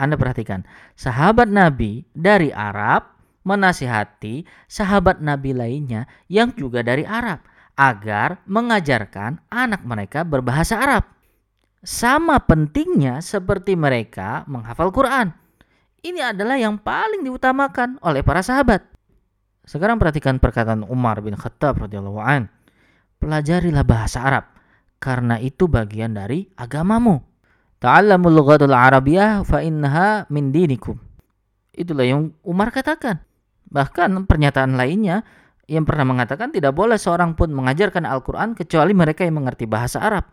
Anda 0.00 0.16
perhatikan, 0.16 0.64
sahabat 0.96 1.52
Nabi 1.52 2.08
dari 2.16 2.48
Arab 2.48 3.20
menasihati 3.44 4.44
sahabat 4.68 5.20
Nabi 5.20 5.56
lainnya 5.56 6.04
yang 6.28 6.52
juga 6.56 6.84
dari 6.84 7.04
Arab 7.04 7.40
agar 7.76 8.44
mengajarkan 8.44 9.40
anak 9.48 9.80
mereka 9.84 10.24
berbahasa 10.24 10.76
Arab. 10.76 11.04
Sama 11.80 12.36
pentingnya 12.44 13.24
seperti 13.24 13.72
mereka 13.72 14.44
menghafal 14.44 14.92
Quran. 14.92 15.32
Ini 16.00 16.32
adalah 16.36 16.60
yang 16.60 16.76
paling 16.80 17.24
diutamakan 17.24 17.96
oleh 18.04 18.20
para 18.20 18.44
sahabat. 18.44 18.84
Sekarang 19.64 19.96
perhatikan 19.96 20.36
perkataan 20.36 20.84
Umar 20.84 21.24
bin 21.24 21.36
Khattab 21.36 21.80
radhiyallahu 21.80 22.20
an. 22.20 22.52
Pelajarilah 23.20 23.84
bahasa 23.84 24.24
Arab 24.24 24.44
karena 25.00 25.40
itu 25.40 25.68
bagian 25.68 26.12
dari 26.12 26.48
agamamu. 26.56 27.29
Ta'allamul 27.80 28.36
lughatul 28.36 28.76
arabiyyah 28.76 29.40
fa 29.48 29.64
innaha 29.64 30.28
min 30.28 30.52
dinikum. 30.52 31.00
Itulah 31.72 32.04
yang 32.04 32.36
Umar 32.44 32.68
katakan. 32.68 33.24
Bahkan 33.72 34.28
pernyataan 34.28 34.76
lainnya 34.76 35.24
yang 35.64 35.88
pernah 35.88 36.04
mengatakan 36.04 36.52
tidak 36.52 36.76
boleh 36.76 37.00
seorang 37.00 37.32
pun 37.32 37.48
mengajarkan 37.56 38.04
Al-Quran 38.04 38.52
kecuali 38.52 38.92
mereka 38.92 39.24
yang 39.24 39.40
mengerti 39.40 39.64
bahasa 39.64 40.02
Arab. 40.02 40.28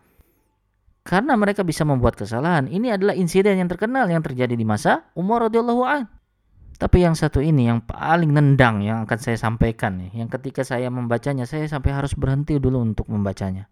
Karena 1.07 1.39
mereka 1.39 1.63
bisa 1.63 1.87
membuat 1.87 2.19
kesalahan. 2.19 2.67
Ini 2.67 2.99
adalah 2.99 3.15
insiden 3.15 3.55
yang 3.55 3.71
terkenal 3.71 4.11
yang 4.11 4.19
terjadi 4.19 4.51
di 4.51 4.67
masa 4.67 5.07
Umar 5.15 5.47
radhiyallahu 5.47 5.83
an. 5.87 6.03
Tapi 6.77 7.07
yang 7.07 7.15
satu 7.15 7.39
ini 7.39 7.71
yang 7.71 7.79
paling 7.79 8.35
nendang 8.35 8.83
yang 8.83 9.07
akan 9.07 9.17
saya 9.17 9.39
sampaikan 9.39 9.97
yang 10.13 10.27
ketika 10.29 10.61
saya 10.61 10.91
membacanya 10.91 11.47
saya 11.47 11.65
sampai 11.65 11.95
harus 11.95 12.11
berhenti 12.11 12.59
dulu 12.59 12.83
untuk 12.83 13.07
membacanya. 13.07 13.71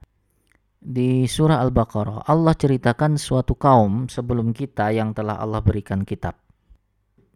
Di 0.85 1.25
surah 1.25 1.65
Al-Baqarah 1.65 2.29
Allah 2.29 2.53
ceritakan 2.53 3.17
suatu 3.17 3.57
kaum 3.57 4.05
sebelum 4.05 4.53
kita 4.53 4.93
yang 4.93 5.17
telah 5.17 5.41
Allah 5.41 5.65
berikan 5.65 6.05
kitab. 6.05 6.37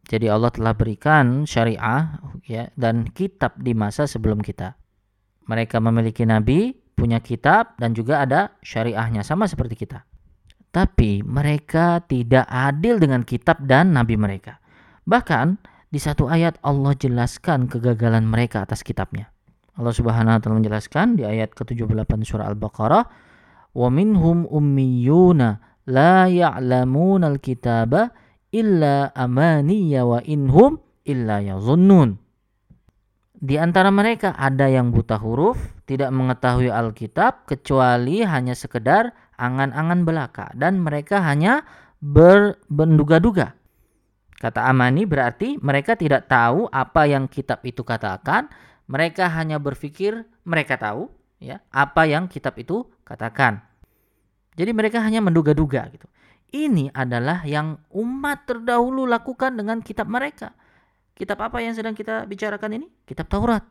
Jadi 0.06 0.30
Allah 0.30 0.54
telah 0.54 0.78
berikan 0.78 1.50
syariah 1.50 2.22
ya 2.46 2.70
dan 2.78 3.10
kitab 3.10 3.58
di 3.58 3.74
masa 3.74 4.06
sebelum 4.06 4.46
kita. 4.46 4.78
Mereka 5.50 5.82
memiliki 5.82 6.30
nabi, 6.30 6.78
punya 6.94 7.18
kitab 7.26 7.74
dan 7.82 7.98
juga 7.98 8.22
ada 8.22 8.54
syariahnya 8.62 9.26
sama 9.26 9.50
seperti 9.50 9.82
kita. 9.82 10.06
Tapi 10.70 11.26
mereka 11.26 12.06
tidak 12.06 12.46
adil 12.46 13.02
dengan 13.02 13.26
kitab 13.26 13.66
dan 13.66 13.98
nabi 13.98 14.14
mereka. 14.14 14.62
Bahkan 15.10 15.58
di 15.90 15.98
satu 15.98 16.30
ayat 16.30 16.62
Allah 16.62 16.94
jelaskan 16.94 17.66
kegagalan 17.66 18.30
mereka 18.30 18.62
atas 18.62 18.86
kitabnya. 18.86 19.34
Allah 19.74 19.90
Subhanahu 19.90 20.38
wa 20.38 20.42
taala 20.44 20.62
menjelaskan 20.62 21.18
di 21.18 21.26
ayat 21.26 21.58
ke-78 21.58 22.14
surah 22.22 22.46
Al-Baqarah, 22.54 23.29
"Wa 23.74 23.88
minhum 23.94 24.50
ummiyuna 24.50 25.62
la 25.90 26.30
ya'lamuna 26.30 27.30
al-kitaba 27.30 28.14
illa 28.54 29.14
amaniya 29.14 30.06
wa 30.06 30.20
inhum. 30.26 30.78
Di 33.40 33.56
antara 33.56 33.90
mereka 33.90 34.38
ada 34.38 34.70
yang 34.70 34.94
buta 34.94 35.18
huruf, 35.18 35.58
tidak 35.90 36.14
mengetahui 36.14 36.70
Alkitab 36.70 37.50
kecuali 37.50 38.22
hanya 38.22 38.54
sekedar 38.54 39.10
angan-angan 39.42 40.06
belaka 40.06 40.54
dan 40.54 40.78
mereka 40.78 41.24
hanya 41.26 41.66
bermenduga-duga. 41.98 43.58
Kata 44.38 44.70
Amani 44.70 45.04
berarti 45.10 45.58
mereka 45.60 45.98
tidak 45.98 46.30
tahu 46.30 46.70
apa 46.70 47.10
yang 47.10 47.26
kitab 47.26 47.66
itu 47.66 47.82
katakan, 47.82 48.54
mereka 48.86 49.28
hanya 49.34 49.58
berpikir 49.58 50.30
mereka 50.46 50.78
tahu 50.78 51.10
ya 51.42 51.64
apa 51.74 52.06
yang 52.06 52.30
kitab 52.30 52.54
itu 52.60 52.86
katakan. 53.10 53.66
Jadi 54.54 54.70
mereka 54.70 55.02
hanya 55.02 55.26
menduga-duga 55.26 55.90
gitu. 55.90 56.06
Ini 56.50 56.94
adalah 56.94 57.46
yang 57.46 57.78
umat 57.94 58.46
terdahulu 58.46 59.06
lakukan 59.10 59.58
dengan 59.58 59.82
kitab 59.82 60.10
mereka. 60.10 60.54
Kitab 61.14 61.42
apa 61.42 61.62
yang 61.62 61.74
sedang 61.74 61.94
kita 61.98 62.26
bicarakan 62.26 62.82
ini? 62.82 62.88
Kitab 63.06 63.30
Taurat. 63.30 63.66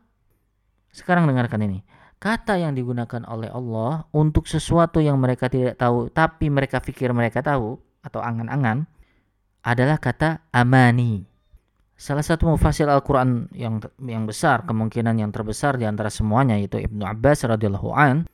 Sekarang 0.95 1.27
dengarkan 1.27 1.63
ini. 1.65 1.83
Kata 2.19 2.59
yang 2.59 2.75
digunakan 2.75 3.23
oleh 3.31 3.47
Allah 3.47 4.03
untuk 4.11 4.51
sesuatu 4.51 4.99
yang 4.99 5.23
mereka 5.23 5.47
tidak 5.47 5.79
tahu 5.79 6.11
tapi 6.11 6.51
mereka 6.51 6.83
pikir 6.83 7.15
mereka 7.15 7.47
tahu 7.47 7.79
atau 8.03 8.19
angan-angan 8.19 8.91
adalah 9.63 10.03
kata 10.03 10.51
amani. 10.51 11.23
Salah 11.99 12.23
satu 12.23 12.47
mufassir 12.47 12.87
Al-Qur'an 12.87 13.51
yang 13.55 13.83
yang 14.03 14.23
besar, 14.27 14.63
kemungkinan 14.67 15.19
yang 15.19 15.31
terbesar 15.35 15.79
di 15.79 15.87
antara 15.87 16.11
semuanya 16.11 16.55
yaitu 16.55 16.79
Ibnu 16.79 17.03
Abbas 17.03 17.43
radhiyallahu 17.43 17.91
an 17.91 18.27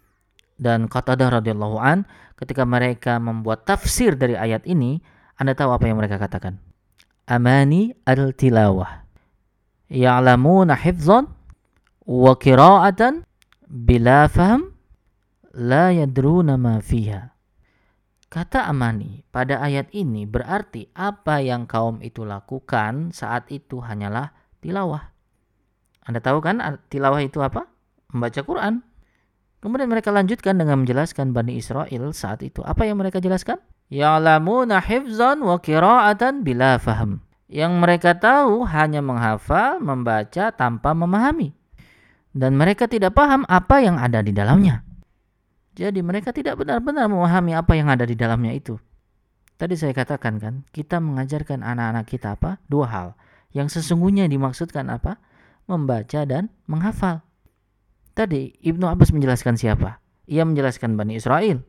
dan 0.60 0.86
Qatadah 0.86 1.40
radhiyallahu 1.40 1.76
an 1.78 2.06
ketika 2.38 2.62
mereka 2.62 3.18
membuat 3.18 3.66
tafsir 3.66 4.14
dari 4.14 4.38
ayat 4.38 4.66
ini, 4.66 5.02
Anda 5.38 5.54
tahu 5.58 5.74
apa 5.74 5.84
yang 5.90 5.98
mereka 5.98 6.18
katakan? 6.18 6.62
Amani 7.24 7.90
al-tilawah 8.04 9.04
ya'lamuna 9.88 10.76
hifzan 10.76 11.30
wa 12.04 12.32
qira'atan 12.36 13.24
bila 13.64 14.28
faham 14.28 14.74
la 15.56 15.94
yadruna 15.94 16.60
ma 16.60 16.82
fiha. 16.82 17.32
Kata 18.28 18.66
Amani 18.66 19.22
pada 19.30 19.62
ayat 19.62 19.94
ini 19.94 20.26
berarti 20.26 20.90
apa 20.90 21.38
yang 21.38 21.70
kaum 21.70 22.02
itu 22.02 22.26
lakukan 22.26 23.14
saat 23.14 23.46
itu 23.54 23.78
hanyalah 23.78 24.34
tilawah. 24.58 25.14
Anda 26.02 26.18
tahu 26.18 26.42
kan 26.42 26.58
tilawah 26.90 27.22
itu 27.22 27.38
apa? 27.40 27.70
Membaca 28.10 28.42
Quran. 28.42 28.82
Kemudian 29.64 29.88
mereka 29.88 30.12
lanjutkan 30.12 30.60
dengan 30.60 30.84
menjelaskan 30.84 31.32
Bani 31.32 31.56
Israel 31.56 32.12
saat 32.12 32.44
itu. 32.44 32.60
Apa 32.60 32.84
yang 32.84 33.00
mereka 33.00 33.16
jelaskan? 33.16 33.56
Ya'lamuna 33.88 34.84
hifzan 34.84 35.40
wa 35.40 35.56
qira'atan 35.56 36.44
bila 36.44 36.76
faham 36.76 37.24
yang 37.54 37.78
mereka 37.78 38.16
tahu 38.16 38.64
hanya 38.66 39.04
menghafal, 39.04 39.78
membaca 39.78 40.50
tanpa 40.50 40.90
memahami. 40.96 41.52
Dan 42.34 42.58
mereka 42.58 42.90
tidak 42.90 43.14
paham 43.14 43.46
apa 43.46 43.78
yang 43.78 43.94
ada 44.00 44.18
di 44.24 44.34
dalamnya. 44.34 44.82
Jadi 45.78 46.02
mereka 46.02 46.34
tidak 46.34 46.58
benar-benar 46.58 47.06
memahami 47.06 47.54
apa 47.54 47.78
yang 47.78 47.90
ada 47.90 48.02
di 48.02 48.18
dalamnya 48.18 48.54
itu. 48.54 48.74
Tadi 49.54 49.78
saya 49.78 49.94
katakan 49.94 50.42
kan, 50.42 50.54
kita 50.74 50.98
mengajarkan 50.98 51.62
anak-anak 51.62 52.06
kita 52.10 52.34
apa? 52.34 52.58
Dua 52.66 52.90
hal. 52.90 53.08
Yang 53.54 53.78
sesungguhnya 53.78 54.26
dimaksudkan 54.26 54.90
apa? 54.90 55.22
Membaca 55.70 56.26
dan 56.26 56.50
menghafal. 56.66 57.22
Tadi 58.14 58.54
Ibnu 58.62 58.86
Abbas 58.86 59.10
menjelaskan 59.10 59.58
siapa? 59.58 59.98
Ia 60.30 60.46
menjelaskan 60.46 60.94
Bani 60.94 61.18
Israel. 61.18 61.66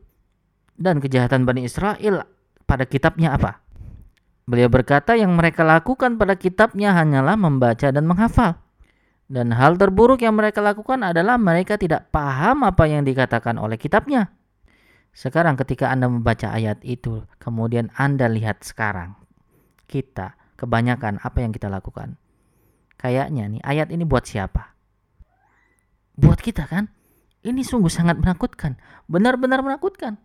Dan 0.78 1.02
kejahatan 1.02 1.42
Bani 1.42 1.66
Israel 1.66 2.22
pada 2.70 2.86
kitabnya 2.86 3.34
apa? 3.34 3.66
Beliau 4.46 4.70
berkata 4.70 5.18
yang 5.18 5.34
mereka 5.34 5.66
lakukan 5.66 6.22
pada 6.22 6.38
kitabnya 6.38 6.94
hanyalah 6.94 7.34
membaca 7.34 7.90
dan 7.90 8.06
menghafal. 8.06 8.62
Dan 9.26 9.50
hal 9.50 9.74
terburuk 9.74 10.22
yang 10.22 10.38
mereka 10.38 10.62
lakukan 10.62 11.02
adalah 11.02 11.34
mereka 11.34 11.74
tidak 11.74 12.14
paham 12.14 12.62
apa 12.62 12.86
yang 12.86 13.02
dikatakan 13.02 13.58
oleh 13.58 13.74
kitabnya. 13.74 14.30
Sekarang 15.10 15.58
ketika 15.58 15.90
Anda 15.90 16.06
membaca 16.06 16.54
ayat 16.54 16.78
itu, 16.86 17.26
kemudian 17.42 17.90
Anda 17.98 18.30
lihat 18.30 18.62
sekarang, 18.62 19.18
kita, 19.90 20.38
kebanyakan 20.54 21.18
apa 21.26 21.42
yang 21.42 21.50
kita 21.50 21.66
lakukan. 21.66 22.14
Kayaknya 23.02 23.50
nih, 23.50 23.62
ayat 23.66 23.90
ini 23.90 24.06
buat 24.06 24.30
siapa? 24.30 24.75
Buat 26.16 26.40
kita 26.40 26.64
kan? 26.64 26.88
Ini 27.46 27.62
sungguh 27.62 27.92
sangat 27.92 28.18
menakutkan. 28.18 28.80
Benar-benar 29.06 29.62
menakutkan. 29.62 30.18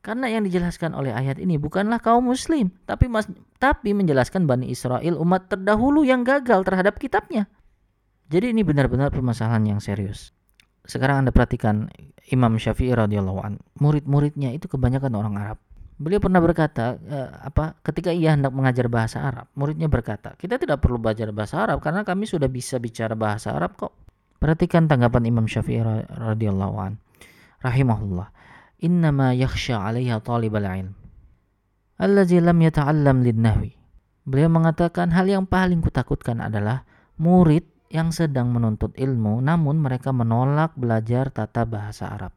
Karena 0.00 0.32
yang 0.32 0.48
dijelaskan 0.48 0.96
oleh 0.96 1.12
ayat 1.12 1.36
ini 1.36 1.60
bukanlah 1.60 2.00
kaum 2.00 2.32
muslim, 2.32 2.72
tapi 2.88 3.04
mas, 3.04 3.28
tapi 3.60 3.92
menjelaskan 3.92 4.48
Bani 4.48 4.72
Israel 4.72 5.20
umat 5.20 5.52
terdahulu 5.52 6.08
yang 6.08 6.24
gagal 6.24 6.64
terhadap 6.64 6.96
kitabnya. 6.96 7.44
Jadi 8.32 8.56
ini 8.56 8.64
benar-benar 8.64 9.12
permasalahan 9.12 9.76
yang 9.76 9.80
serius. 9.84 10.32
Sekarang 10.88 11.20
Anda 11.26 11.36
perhatikan 11.36 11.92
Imam 12.32 12.56
Syafi'i 12.56 12.96
radhiyallahu 12.96 13.40
an, 13.44 13.60
murid-muridnya 13.76 14.56
itu 14.56 14.72
kebanyakan 14.72 15.12
orang 15.12 15.34
Arab. 15.36 15.58
Beliau 16.00 16.16
pernah 16.16 16.40
berkata 16.40 16.96
eh, 16.96 17.28
apa 17.44 17.76
ketika 17.84 18.08
ia 18.08 18.32
hendak 18.32 18.56
mengajar 18.56 18.88
bahasa 18.88 19.20
Arab, 19.20 19.52
muridnya 19.52 19.84
berkata, 19.92 20.32
"Kita 20.32 20.56
tidak 20.56 20.80
perlu 20.80 20.96
belajar 20.96 21.28
bahasa 21.28 21.60
Arab 21.60 21.84
karena 21.84 22.08
kami 22.08 22.24
sudah 22.24 22.48
bisa 22.48 22.80
bicara 22.80 23.12
bahasa 23.12 23.52
Arab 23.52 23.76
kok." 23.76 23.92
Perhatikan 24.40 24.88
tanggapan 24.88 25.28
Imam 25.28 25.44
Syafi'i 25.44 25.84
radhiyallahu 26.08 26.76
an. 26.80 26.96
Rahimahullah. 27.60 28.32
Innama 28.80 29.36
yakhsha 29.36 29.84
'alaiha 29.84 30.24
talibal 30.24 30.64
ilm. 30.64 30.96
Allazi 32.00 32.40
lam 32.40 32.56
yata'allam 32.56 33.20
linnahwi. 33.20 33.76
Beliau 34.24 34.48
mengatakan 34.48 35.12
hal 35.12 35.28
yang 35.28 35.44
paling 35.44 35.84
kutakutkan 35.84 36.40
adalah 36.40 36.88
murid 37.20 37.68
yang 37.92 38.08
sedang 38.16 38.48
menuntut 38.54 38.96
ilmu 38.96 39.44
namun 39.44 39.76
mereka 39.76 40.08
menolak 40.14 40.72
belajar 40.72 41.28
tata 41.28 41.68
bahasa 41.68 42.08
Arab. 42.08 42.32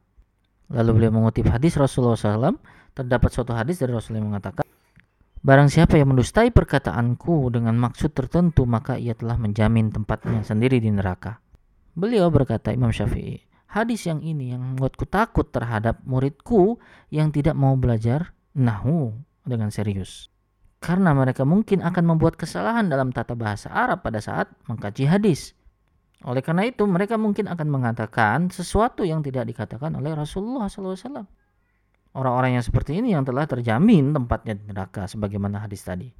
Lalu 0.68 0.90
beliau 1.00 1.12
mengutip 1.16 1.48
hadis 1.48 1.80
Rasulullah 1.80 2.20
SAW 2.20 2.60
terdapat 2.92 3.30
suatu 3.32 3.56
hadis 3.56 3.80
dari 3.80 3.96
Rasulullah 3.96 4.20
yang 4.20 4.30
mengatakan 4.36 4.64
Barang 5.44 5.68
siapa 5.68 6.00
yang 6.00 6.08
mendustai 6.08 6.56
perkataanku 6.56 7.52
dengan 7.52 7.76
maksud 7.76 8.16
tertentu 8.16 8.64
maka 8.64 8.96
ia 8.96 9.12
telah 9.12 9.36
menjamin 9.36 9.92
tempatnya 9.92 10.40
sendiri 10.40 10.80
di 10.80 10.88
neraka. 10.88 11.43
Beliau 11.94 12.26
berkata 12.26 12.74
Imam 12.74 12.90
Syafi'i, 12.90 13.38
hadis 13.70 14.02
yang 14.10 14.18
ini 14.18 14.50
yang 14.50 14.74
membuatku 14.74 15.06
takut 15.06 15.46
terhadap 15.54 16.02
muridku 16.02 16.82
yang 17.14 17.30
tidak 17.30 17.54
mau 17.54 17.78
belajar 17.78 18.34
nahu 18.50 19.14
dengan 19.46 19.70
serius. 19.70 20.26
Karena 20.82 21.14
mereka 21.14 21.46
mungkin 21.46 21.86
akan 21.86 22.02
membuat 22.02 22.34
kesalahan 22.34 22.90
dalam 22.90 23.14
tata 23.14 23.38
bahasa 23.38 23.70
Arab 23.70 24.02
pada 24.02 24.18
saat 24.18 24.50
mengkaji 24.66 25.06
hadis. 25.06 25.54
Oleh 26.26 26.42
karena 26.42 26.66
itu, 26.66 26.82
mereka 26.82 27.14
mungkin 27.14 27.46
akan 27.46 27.68
mengatakan 27.70 28.50
sesuatu 28.50 29.06
yang 29.06 29.22
tidak 29.22 29.46
dikatakan 29.46 29.94
oleh 29.94 30.18
Rasulullah 30.18 30.66
SAW. 30.66 30.98
Orang-orang 32.18 32.58
yang 32.58 32.64
seperti 32.66 32.98
ini 32.98 33.14
yang 33.14 33.22
telah 33.22 33.46
terjamin 33.46 34.10
tempatnya 34.10 34.58
di 34.58 34.66
neraka 34.66 35.06
sebagaimana 35.06 35.62
hadis 35.62 35.86
tadi. 35.86 36.10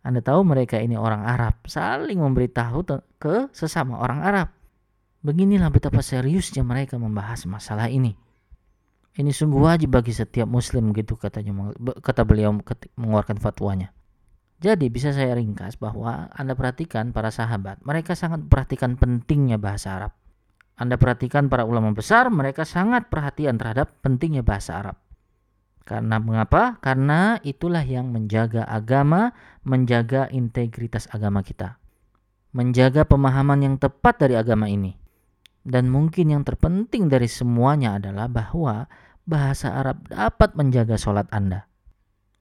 Anda 0.00 0.24
tahu 0.24 0.48
mereka 0.48 0.80
ini 0.80 0.96
orang 0.96 1.28
Arab, 1.28 1.60
saling 1.68 2.24
memberitahu 2.24 2.88
ke 3.20 3.52
sesama 3.52 4.00
orang 4.00 4.20
Arab 4.24 4.48
Beginilah 5.24 5.72
betapa 5.72 6.04
seriusnya 6.04 6.60
mereka 6.60 7.00
membahas 7.00 7.48
masalah 7.48 7.88
ini. 7.88 8.12
Ini 9.14 9.32
sungguh 9.32 9.56
wajib 9.56 9.96
bagi 9.96 10.12
setiap 10.12 10.44
muslim 10.44 10.92
gitu 10.92 11.16
katanya 11.16 11.72
kata 12.04 12.28
beliau 12.28 12.52
mengeluarkan 13.00 13.40
fatwanya. 13.40 13.88
Jadi 14.60 14.92
bisa 14.92 15.16
saya 15.16 15.32
ringkas 15.32 15.80
bahwa 15.80 16.28
Anda 16.34 16.52
perhatikan 16.52 17.16
para 17.16 17.32
sahabat, 17.32 17.80
mereka 17.86 18.12
sangat 18.12 18.44
perhatikan 18.52 19.00
pentingnya 19.00 19.56
bahasa 19.56 19.96
Arab. 19.96 20.12
Anda 20.74 20.98
perhatikan 20.98 21.46
para 21.46 21.62
ulama 21.64 21.94
besar, 21.94 22.28
mereka 22.28 22.66
sangat 22.66 23.06
perhatian 23.06 23.56
terhadap 23.56 23.96
pentingnya 24.02 24.42
bahasa 24.42 24.82
Arab. 24.82 24.96
Karena 25.84 26.16
mengapa? 26.18 26.80
Karena 26.80 27.38
itulah 27.44 27.84
yang 27.84 28.10
menjaga 28.10 28.64
agama, 28.64 29.36
menjaga 29.62 30.26
integritas 30.32 31.06
agama 31.12 31.44
kita. 31.44 31.76
Menjaga 32.56 33.04
pemahaman 33.06 33.62
yang 33.62 33.76
tepat 33.76 34.16
dari 34.16 34.34
agama 34.34 34.66
ini. 34.66 35.03
Dan 35.64 35.88
mungkin 35.88 36.28
yang 36.28 36.44
terpenting 36.44 37.08
dari 37.08 37.24
semuanya 37.24 37.96
adalah 37.96 38.28
bahwa 38.28 38.84
bahasa 39.24 39.72
Arab 39.72 40.04
dapat 40.12 40.52
menjaga 40.52 41.00
sholat 41.00 41.24
Anda. 41.32 41.64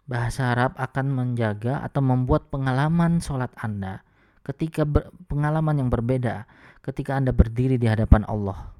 Bahasa 0.04 0.52
Arab 0.52 0.76
akan 0.76 1.08
menjaga 1.16 1.80
atau 1.80 2.04
membuat 2.04 2.52
pengalaman 2.52 3.24
sholat 3.24 3.56
Anda 3.56 4.04
ketika 4.44 4.84
pengalaman 5.32 5.80
yang 5.80 5.88
berbeda 5.88 6.44
ketika 6.84 7.16
Anda 7.16 7.32
berdiri 7.32 7.80
di 7.80 7.88
hadapan 7.88 8.28
Allah. 8.28 8.76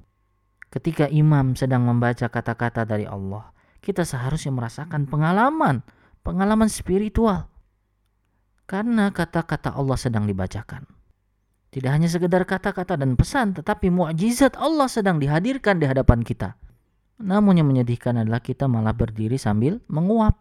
Ketika 0.68 1.08
imam 1.08 1.56
sedang 1.56 1.88
membaca 1.88 2.28
kata-kata 2.28 2.84
dari 2.84 3.08
Allah, 3.08 3.50
kita 3.80 4.04
seharusnya 4.04 4.52
merasakan 4.52 5.08
pengalaman, 5.08 5.80
pengalaman 6.20 6.68
spiritual. 6.68 7.48
Karena 8.68 9.08
kata-kata 9.12 9.72
Allah 9.72 9.96
sedang 9.96 10.28
dibacakan. 10.28 10.93
Tidak 11.74 11.90
hanya 11.90 12.06
sekedar 12.06 12.46
kata-kata 12.46 12.94
dan 12.94 13.18
pesan, 13.18 13.58
tetapi 13.58 13.90
mukjizat 13.90 14.54
Allah 14.54 14.86
sedang 14.86 15.18
dihadirkan 15.18 15.82
di 15.82 15.90
hadapan 15.90 16.22
kita. 16.22 16.54
Namun 17.18 17.58
yang 17.58 17.66
menyedihkan 17.66 18.14
adalah 18.14 18.38
kita 18.38 18.70
malah 18.70 18.94
berdiri 18.94 19.34
sambil 19.34 19.82
menguap. 19.90 20.38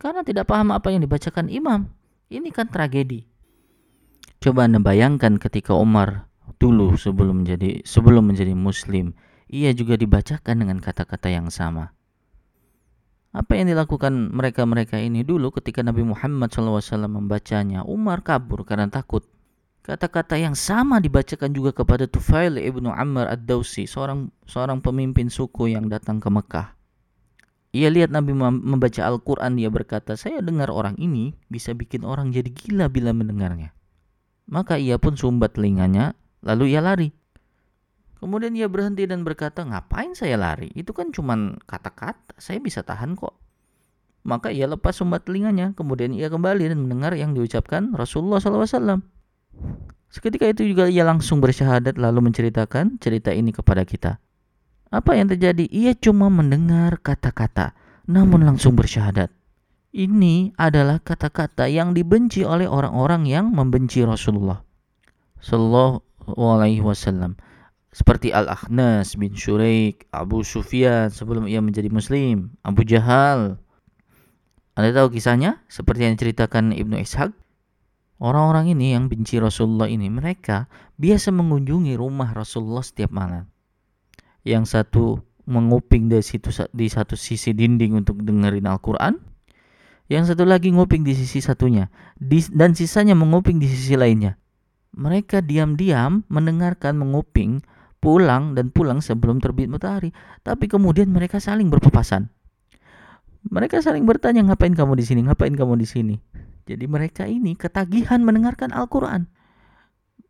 Karena 0.00 0.24
tidak 0.24 0.48
paham 0.48 0.72
apa 0.72 0.88
yang 0.88 1.04
dibacakan 1.04 1.52
imam. 1.52 1.92
Ini 2.32 2.48
kan 2.56 2.72
tragedi. 2.72 3.28
Coba 4.40 4.64
Anda 4.64 4.80
bayangkan 4.80 5.36
ketika 5.36 5.76
Umar 5.76 6.24
dulu 6.56 6.96
sebelum 6.96 7.44
menjadi 7.44 7.84
sebelum 7.84 8.32
menjadi 8.32 8.56
muslim 8.56 9.12
ia 9.48 9.76
juga 9.76 10.00
dibacakan 10.00 10.56
dengan 10.56 10.80
kata-kata 10.80 11.28
yang 11.28 11.52
sama. 11.52 11.92
Apa 13.34 13.60
yang 13.60 13.68
dilakukan 13.68 14.32
mereka-mereka 14.32 14.96
ini 15.02 15.20
dulu 15.26 15.52
ketika 15.52 15.82
Nabi 15.82 16.06
Muhammad 16.06 16.54
SAW 16.54 16.80
membacanya, 17.10 17.82
Umar 17.82 18.22
kabur 18.22 18.62
karena 18.62 18.86
takut. 18.86 19.26
Kata-kata 19.84 20.40
yang 20.40 20.56
sama 20.56 20.96
dibacakan 20.96 21.52
juga 21.52 21.76
kepada 21.76 22.08
Tufail 22.08 22.56
ibnu 22.56 22.88
Ammar 22.88 23.28
ad-Dausi, 23.28 23.84
seorang 23.84 24.32
seorang 24.48 24.80
pemimpin 24.80 25.28
suku 25.28 25.76
yang 25.76 25.92
datang 25.92 26.24
ke 26.24 26.32
Mekah. 26.32 26.72
Ia 27.76 27.92
lihat 27.92 28.08
Nabi 28.08 28.32
membaca 28.32 29.04
Al-Quran, 29.04 29.60
dia 29.60 29.68
berkata, 29.68 30.16
saya 30.16 30.40
dengar 30.40 30.72
orang 30.72 30.96
ini 30.96 31.36
bisa 31.52 31.76
bikin 31.76 32.00
orang 32.00 32.32
jadi 32.32 32.48
gila 32.48 32.88
bila 32.88 33.12
mendengarnya. 33.12 33.76
Maka 34.48 34.80
ia 34.80 34.96
pun 34.96 35.20
sumbat 35.20 35.60
telinganya, 35.60 36.16
lalu 36.40 36.72
ia 36.72 36.80
lari. 36.80 37.12
Kemudian 38.16 38.56
ia 38.56 38.72
berhenti 38.72 39.04
dan 39.04 39.20
berkata, 39.20 39.68
ngapain 39.68 40.16
saya 40.16 40.40
lari? 40.40 40.72
Itu 40.72 40.96
kan 40.96 41.12
cuma 41.12 41.60
kata-kata, 41.68 42.32
saya 42.40 42.56
bisa 42.56 42.80
tahan 42.80 43.20
kok. 43.20 43.36
Maka 44.24 44.48
ia 44.48 44.64
lepas 44.64 44.96
sumbat 44.96 45.28
telinganya, 45.28 45.76
kemudian 45.76 46.16
ia 46.16 46.32
kembali 46.32 46.72
dan 46.72 46.88
mendengar 46.88 47.12
yang 47.12 47.36
diucapkan 47.36 47.92
Rasulullah 47.92 48.40
SAW. 48.40 49.13
Seketika 50.14 50.46
itu 50.46 50.62
juga 50.62 50.86
ia 50.86 51.02
langsung 51.02 51.42
bersyahadat 51.42 51.98
lalu 51.98 52.30
menceritakan 52.30 53.02
cerita 53.02 53.34
ini 53.34 53.50
kepada 53.50 53.82
kita. 53.82 54.22
Apa 54.94 55.18
yang 55.18 55.26
terjadi? 55.26 55.66
Ia 55.66 55.98
cuma 55.98 56.30
mendengar 56.30 57.02
kata-kata, 57.02 57.74
namun 58.06 58.46
langsung 58.46 58.78
bersyahadat. 58.78 59.26
Ini 59.90 60.54
adalah 60.54 61.02
kata-kata 61.02 61.66
yang 61.66 61.94
dibenci 61.94 62.46
oleh 62.46 62.66
orang-orang 62.66 63.26
yang 63.26 63.50
membenci 63.50 64.06
Rasulullah 64.06 64.62
Sallallahu 65.42 66.34
Alaihi 66.34 66.82
Wasallam. 66.82 67.34
Seperti 67.94 68.34
Al-Akhnas 68.34 69.14
bin 69.14 69.34
Shuraik, 69.34 70.06
Abu 70.10 70.42
Sufyan 70.42 71.10
sebelum 71.10 71.46
ia 71.46 71.62
menjadi 71.62 71.90
Muslim, 71.90 72.54
Abu 72.66 72.82
Jahal. 72.82 73.58
Anda 74.74 74.90
tahu 74.90 75.14
kisahnya? 75.14 75.62
Seperti 75.70 76.06
yang 76.06 76.18
diceritakan 76.18 76.74
Ibnu 76.74 76.98
Ishaq. 76.98 77.30
Orang-orang 78.24 78.72
ini 78.72 78.96
yang 78.96 79.12
benci 79.12 79.36
Rasulullah 79.36 79.84
ini, 79.84 80.08
mereka 80.08 80.64
biasa 80.96 81.28
mengunjungi 81.28 81.92
rumah 81.92 82.32
Rasulullah 82.32 82.80
setiap 82.80 83.12
malam 83.12 83.44
yang 84.48 84.64
satu 84.64 85.20
menguping 85.44 86.08
dari 86.08 86.24
situ 86.24 86.48
di 86.72 86.88
satu 86.88 87.20
sisi 87.20 87.52
dinding 87.52 88.00
untuk 88.00 88.24
dengerin 88.24 88.64
Al-Quran, 88.64 89.20
yang 90.08 90.24
satu 90.24 90.48
lagi 90.48 90.72
nguping 90.72 91.04
di 91.04 91.12
sisi 91.12 91.44
satunya, 91.44 91.92
di, 92.16 92.40
dan 92.48 92.72
sisanya 92.72 93.12
menguping 93.12 93.60
di 93.60 93.68
sisi 93.68 93.92
lainnya. 93.92 94.40
Mereka 94.96 95.44
diam-diam 95.44 96.24
mendengarkan 96.32 96.96
menguping 96.96 97.60
pulang 98.00 98.56
dan 98.56 98.72
pulang 98.72 99.04
sebelum 99.04 99.36
terbit 99.36 99.68
matahari, 99.68 100.16
tapi 100.40 100.64
kemudian 100.64 101.12
mereka 101.12 101.44
saling 101.44 101.68
berpapasan. 101.68 102.32
Mereka 103.52 103.84
saling 103.84 104.08
bertanya, 104.08 104.40
ngapain 104.48 104.72
kamu 104.72 104.96
di 104.96 105.04
sini? 105.04 105.20
Ngapain 105.28 105.52
kamu 105.52 105.76
di 105.76 105.84
sini? 105.84 106.16
Jadi 106.64 106.84
mereka 106.88 107.28
ini 107.28 107.52
ketagihan 107.52 108.24
mendengarkan 108.24 108.72
Al-Quran. 108.72 109.28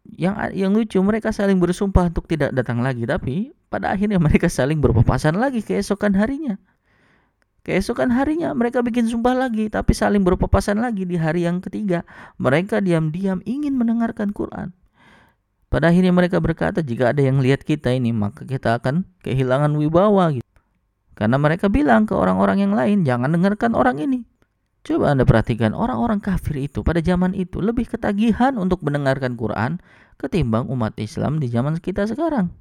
Yang 0.05 0.35
yang 0.53 0.71
lucu 0.75 0.99
mereka 1.01 1.31
saling 1.31 1.63
bersumpah 1.63 2.11
untuk 2.11 2.27
tidak 2.27 2.51
datang 2.53 2.83
lagi. 2.83 3.07
Tapi 3.07 3.55
pada 3.71 3.95
akhirnya 3.95 4.19
mereka 4.19 4.51
saling 4.51 4.83
berpapasan 4.83 5.39
lagi 5.39 5.63
keesokan 5.63 6.19
harinya. 6.19 6.59
Keesokan 7.65 8.13
harinya 8.13 8.53
mereka 8.53 8.85
bikin 8.85 9.09
sumpah 9.09 9.33
lagi 9.33 9.73
tapi 9.73 9.97
saling 9.97 10.21
berpapasan 10.21 10.85
lagi 10.85 11.09
di 11.09 11.17
hari 11.17 11.49
yang 11.49 11.65
ketiga. 11.65 12.05
Mereka 12.37 12.85
diam-diam 12.85 13.41
ingin 13.49 13.73
mendengarkan 13.79 14.37
Quran. 14.37 14.77
Pada 15.73 15.91
akhirnya 15.91 16.13
mereka 16.13 16.39
berkata 16.45 16.85
jika 16.85 17.17
ada 17.17 17.25
yang 17.25 17.41
lihat 17.41 17.65
kita 17.65 17.89
ini 17.91 18.13
maka 18.13 18.45
kita 18.45 18.77
akan 18.77 19.09
kehilangan 19.25 19.73
wibawa 19.81 20.37
gitu. 20.37 20.45
Karena 21.17 21.41
mereka 21.41 21.73
bilang 21.73 22.05
ke 22.05 22.13
orang-orang 22.13 22.69
yang 22.69 22.77
lain 22.77 23.07
jangan 23.07 23.33
dengarkan 23.33 23.73
orang 23.73 23.97
ini 24.03 24.29
Coba 24.85 25.17
Anda 25.17 25.25
perhatikan 25.25 25.73
orang-orang 25.73 26.21
kafir 26.21 26.69
itu 26.69 26.85
pada 26.85 27.01
zaman 27.01 27.33
itu 27.33 27.57
lebih 27.65 27.89
ketagihan 27.89 28.61
untuk 28.61 28.85
mendengarkan 28.85 29.33
Quran 29.33 29.81
ketimbang 30.21 30.69
umat 30.69 30.93
Islam 31.01 31.41
di 31.41 31.49
zaman 31.49 31.81
kita 31.81 32.05
sekarang. 32.05 32.53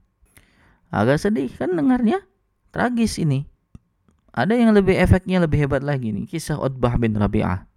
Agak 0.88 1.20
sedih 1.20 1.52
kan 1.52 1.76
dengarnya? 1.76 2.24
Tragis 2.72 3.20
ini. 3.20 3.44
Ada 4.32 4.56
yang 4.56 4.72
lebih 4.72 4.96
efeknya 4.96 5.44
lebih 5.44 5.68
hebat 5.68 5.84
lagi 5.84 6.16
nih, 6.16 6.26
kisah 6.26 6.58
Utbah 6.58 6.96
bin 6.96 7.14
Rabi'ah. 7.14 7.68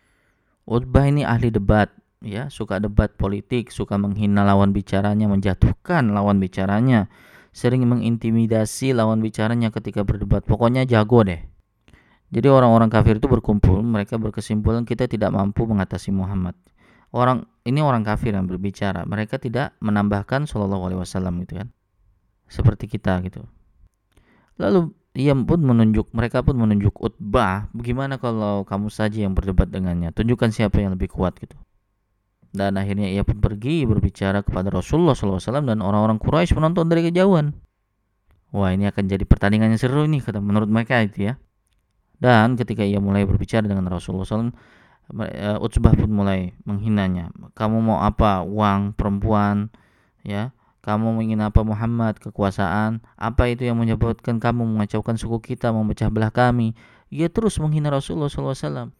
Utbah 0.64 1.04
ini 1.04 1.26
ahli 1.26 1.50
debat, 1.50 1.90
ya, 2.22 2.46
suka 2.46 2.78
debat 2.78 3.12
politik, 3.18 3.74
suka 3.74 3.98
menghina 3.98 4.46
lawan 4.46 4.72
bicaranya, 4.72 5.26
menjatuhkan 5.28 6.14
lawan 6.14 6.40
bicaranya, 6.40 7.10
sering 7.50 7.84
mengintimidasi 7.84 8.94
lawan 8.94 9.20
bicaranya 9.20 9.74
ketika 9.74 10.06
berdebat. 10.06 10.46
Pokoknya 10.46 10.88
jago 10.88 11.26
deh. 11.26 11.44
Jadi 12.36 12.52
orang-orang 12.52 12.92
kafir 12.92 13.16
itu 13.16 13.32
berkumpul, 13.32 13.80
mereka 13.80 14.20
berkesimpulan 14.20 14.84
kita 14.84 15.08
tidak 15.08 15.32
mampu 15.32 15.64
mengatasi 15.64 16.12
Muhammad. 16.12 16.52
Orang 17.08 17.48
ini 17.64 17.80
orang 17.80 18.04
kafir 18.04 18.36
yang 18.36 18.44
berbicara, 18.44 19.08
mereka 19.08 19.40
tidak 19.40 19.72
menambahkan 19.80 20.44
Shallallahu 20.44 20.84
Alaihi 20.84 21.00
Wasallam 21.00 21.40
gitu 21.48 21.64
kan, 21.64 21.72
seperti 22.44 22.92
kita 22.92 23.24
gitu. 23.24 23.40
Lalu 24.60 24.92
ia 25.16 25.32
pun 25.32 25.64
menunjuk, 25.64 26.12
mereka 26.12 26.44
pun 26.44 26.60
menunjuk 26.60 26.92
Utbah, 27.00 27.72
bagaimana 27.72 28.20
kalau 28.20 28.68
kamu 28.68 28.92
saja 28.92 29.24
yang 29.24 29.32
berdebat 29.32 29.72
dengannya, 29.72 30.12
tunjukkan 30.12 30.52
siapa 30.52 30.76
yang 30.76 30.92
lebih 30.92 31.08
kuat 31.08 31.40
gitu. 31.40 31.56
Dan 32.52 32.76
akhirnya 32.76 33.08
ia 33.08 33.24
pun 33.24 33.40
pergi 33.40 33.88
berbicara 33.88 34.44
kepada 34.44 34.68
Rasulullah 34.68 35.16
SAW 35.16 35.40
dan 35.40 35.80
orang-orang 35.80 36.20
Quraisy 36.20 36.52
menonton 36.52 36.92
dari 36.92 37.08
kejauhan. 37.08 37.56
Wah 38.52 38.76
ini 38.76 38.88
akan 38.92 39.08
jadi 39.08 39.24
pertandingan 39.24 39.72
yang 39.72 39.80
seru 39.80 40.04
nih 40.04 40.20
kata 40.20 40.44
menurut 40.44 40.68
mereka 40.68 41.00
itu 41.00 41.32
ya. 41.32 41.40
Dan 42.16 42.56
ketika 42.56 42.80
ia 42.80 42.96
mulai 42.96 43.28
berbicara 43.28 43.68
dengan 43.68 43.88
Rasulullah 43.92 44.24
SAW, 44.24 44.52
eh, 45.26 45.56
Utsbah 45.60 45.92
pun 45.92 46.10
mulai 46.10 46.56
menghinanya. 46.64 47.30
Kamu 47.52 47.80
mau 47.84 47.98
apa? 48.00 48.40
Uang, 48.42 48.96
perempuan, 48.96 49.68
ya. 50.24 50.56
Kamu 50.86 51.18
ingin 51.18 51.42
apa 51.42 51.66
Muhammad? 51.66 52.22
Kekuasaan. 52.22 53.02
Apa 53.18 53.50
itu 53.50 53.66
yang 53.66 53.76
menyebabkan 53.76 54.38
kamu 54.38 54.62
mengacaukan 54.64 55.18
suku 55.18 55.42
kita, 55.42 55.74
memecah 55.74 56.08
belah 56.14 56.30
kami? 56.30 56.78
Ia 57.10 57.26
terus 57.26 57.58
menghina 57.58 57.90
Rasulullah 57.90 58.30
SAW. 58.30 58.94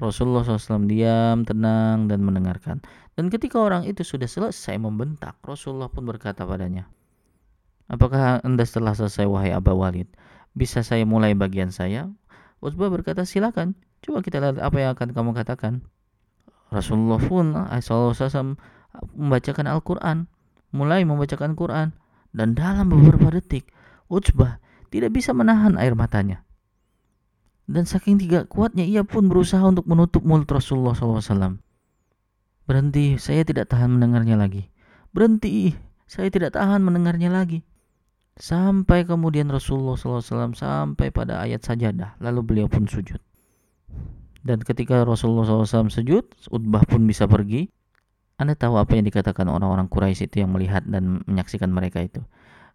Rasulullah 0.00 0.44
SAW 0.44 0.88
diam, 0.88 1.44
tenang, 1.44 2.08
dan 2.08 2.20
mendengarkan. 2.24 2.84
Dan 3.16 3.28
ketika 3.28 3.60
orang 3.60 3.84
itu 3.84 4.00
sudah 4.00 4.28
selesai 4.28 4.76
membentak, 4.80 5.36
Rasulullah 5.44 5.92
pun 5.92 6.08
berkata 6.08 6.44
padanya, 6.48 6.88
Apakah 7.90 8.38
anda 8.46 8.62
setelah 8.62 8.94
selesai 8.94 9.26
wahai 9.26 9.50
Aba 9.50 9.74
Walid? 9.74 10.06
Bisa 10.54 10.86
saya 10.86 11.02
mulai 11.02 11.34
bagian 11.34 11.74
saya? 11.74 12.06
Utbah 12.60 12.92
berkata, 12.92 13.24
silakan. 13.24 13.76
Coba 14.00 14.24
kita 14.24 14.40
lihat 14.40 14.60
apa 14.60 14.76
yang 14.76 14.92
akan 14.96 15.16
kamu 15.16 15.30
katakan. 15.36 15.84
Rasulullah 16.70 17.20
pun 17.20 17.52
SAW 17.52 18.56
membacakan 19.16 19.66
Al-Quran. 19.66 20.28
Mulai 20.70 21.02
membacakan 21.02 21.58
Quran. 21.58 21.96
Dan 22.30 22.54
dalam 22.54 22.92
beberapa 22.92 23.34
detik, 23.34 23.68
Utbah 24.06 24.62
tidak 24.94 25.10
bisa 25.16 25.34
menahan 25.34 25.74
air 25.80 25.98
matanya. 25.98 26.46
Dan 27.70 27.86
saking 27.86 28.18
tidak 28.18 28.50
kuatnya, 28.50 28.82
ia 28.82 29.06
pun 29.06 29.30
berusaha 29.30 29.62
untuk 29.62 29.86
menutup 29.86 30.26
mulut 30.26 30.50
Rasulullah 30.50 30.94
SAW. 30.94 31.58
Berhenti, 32.66 33.18
saya 33.18 33.42
tidak 33.46 33.70
tahan 33.70 33.98
mendengarnya 33.98 34.38
lagi. 34.38 34.70
Berhenti, 35.10 35.74
saya 36.10 36.30
tidak 36.30 36.54
tahan 36.54 36.82
mendengarnya 36.82 37.30
lagi. 37.30 37.62
Sampai 38.40 39.04
kemudian 39.04 39.52
Rasulullah 39.52 40.00
SAW 40.00 40.56
sampai 40.56 41.12
pada 41.12 41.44
ayat 41.44 41.60
sajadah. 41.60 42.16
Lalu 42.24 42.40
beliau 42.40 42.66
pun 42.72 42.88
sujud. 42.88 43.20
Dan 44.40 44.64
ketika 44.64 45.04
Rasulullah 45.04 45.44
SAW 45.44 45.92
sujud, 45.92 46.24
Utbah 46.48 46.80
pun 46.88 47.04
bisa 47.04 47.28
pergi. 47.28 47.68
Anda 48.40 48.56
tahu 48.56 48.80
apa 48.80 48.96
yang 48.96 49.04
dikatakan 49.04 49.44
orang-orang 49.44 49.92
Quraisy 49.92 50.32
itu 50.32 50.40
yang 50.40 50.56
melihat 50.56 50.80
dan 50.88 51.20
menyaksikan 51.28 51.68
mereka 51.68 52.00
itu. 52.00 52.24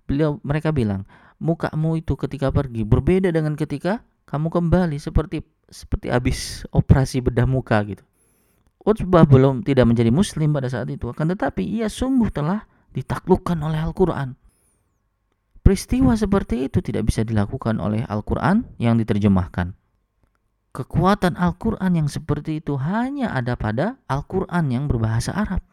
Beliau 0.06 0.38
mereka 0.46 0.70
bilang, 0.70 1.10
mukamu 1.42 1.98
itu 1.98 2.14
ketika 2.14 2.54
pergi 2.54 2.86
berbeda 2.86 3.34
dengan 3.34 3.58
ketika 3.58 4.06
kamu 4.30 4.54
kembali 4.54 5.02
seperti 5.02 5.42
seperti 5.66 6.14
habis 6.14 6.62
operasi 6.70 7.26
bedah 7.26 7.50
muka 7.50 7.82
gitu. 7.90 8.06
Utbah 8.86 9.26
belum 9.26 9.66
tidak 9.66 9.90
menjadi 9.90 10.14
muslim 10.14 10.54
pada 10.54 10.70
saat 10.70 10.86
itu, 10.94 11.10
akan 11.10 11.34
tetapi 11.34 11.66
ia 11.66 11.90
sungguh 11.90 12.30
telah 12.30 12.70
ditaklukkan 12.94 13.58
oleh 13.58 13.82
Al-Qur'an. 13.82 14.38
Peristiwa 15.66 16.14
seperti 16.14 16.70
itu 16.70 16.78
tidak 16.78 17.10
bisa 17.10 17.26
dilakukan 17.26 17.82
oleh 17.82 18.06
Al-Quran 18.06 18.70
yang 18.78 19.02
diterjemahkan. 19.02 19.74
Kekuatan 20.78 21.34
Al-Quran 21.34 22.06
yang 22.06 22.06
seperti 22.06 22.62
itu 22.62 22.78
hanya 22.78 23.34
ada 23.34 23.58
pada 23.58 23.98
Al-Quran 24.06 24.70
yang 24.70 24.86
berbahasa 24.86 25.34
Arab. 25.34 25.66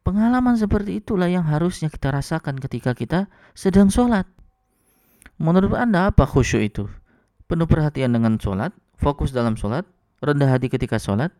Pengalaman 0.00 0.56
seperti 0.56 1.04
itulah 1.04 1.28
yang 1.28 1.44
harusnya 1.44 1.92
kita 1.92 2.08
rasakan 2.08 2.56
ketika 2.56 2.96
kita 2.96 3.28
sedang 3.52 3.92
sholat. 3.92 4.24
Menurut 5.36 5.76
Anda 5.76 6.08
apa 6.08 6.24
khusyuk 6.24 6.64
itu? 6.64 6.84
Penuh 7.52 7.68
perhatian 7.68 8.16
dengan 8.16 8.40
sholat, 8.40 8.72
fokus 8.96 9.28
dalam 9.28 9.60
sholat, 9.60 9.84
rendah 10.24 10.56
hati 10.56 10.72
ketika 10.72 10.96
sholat. 10.96 11.36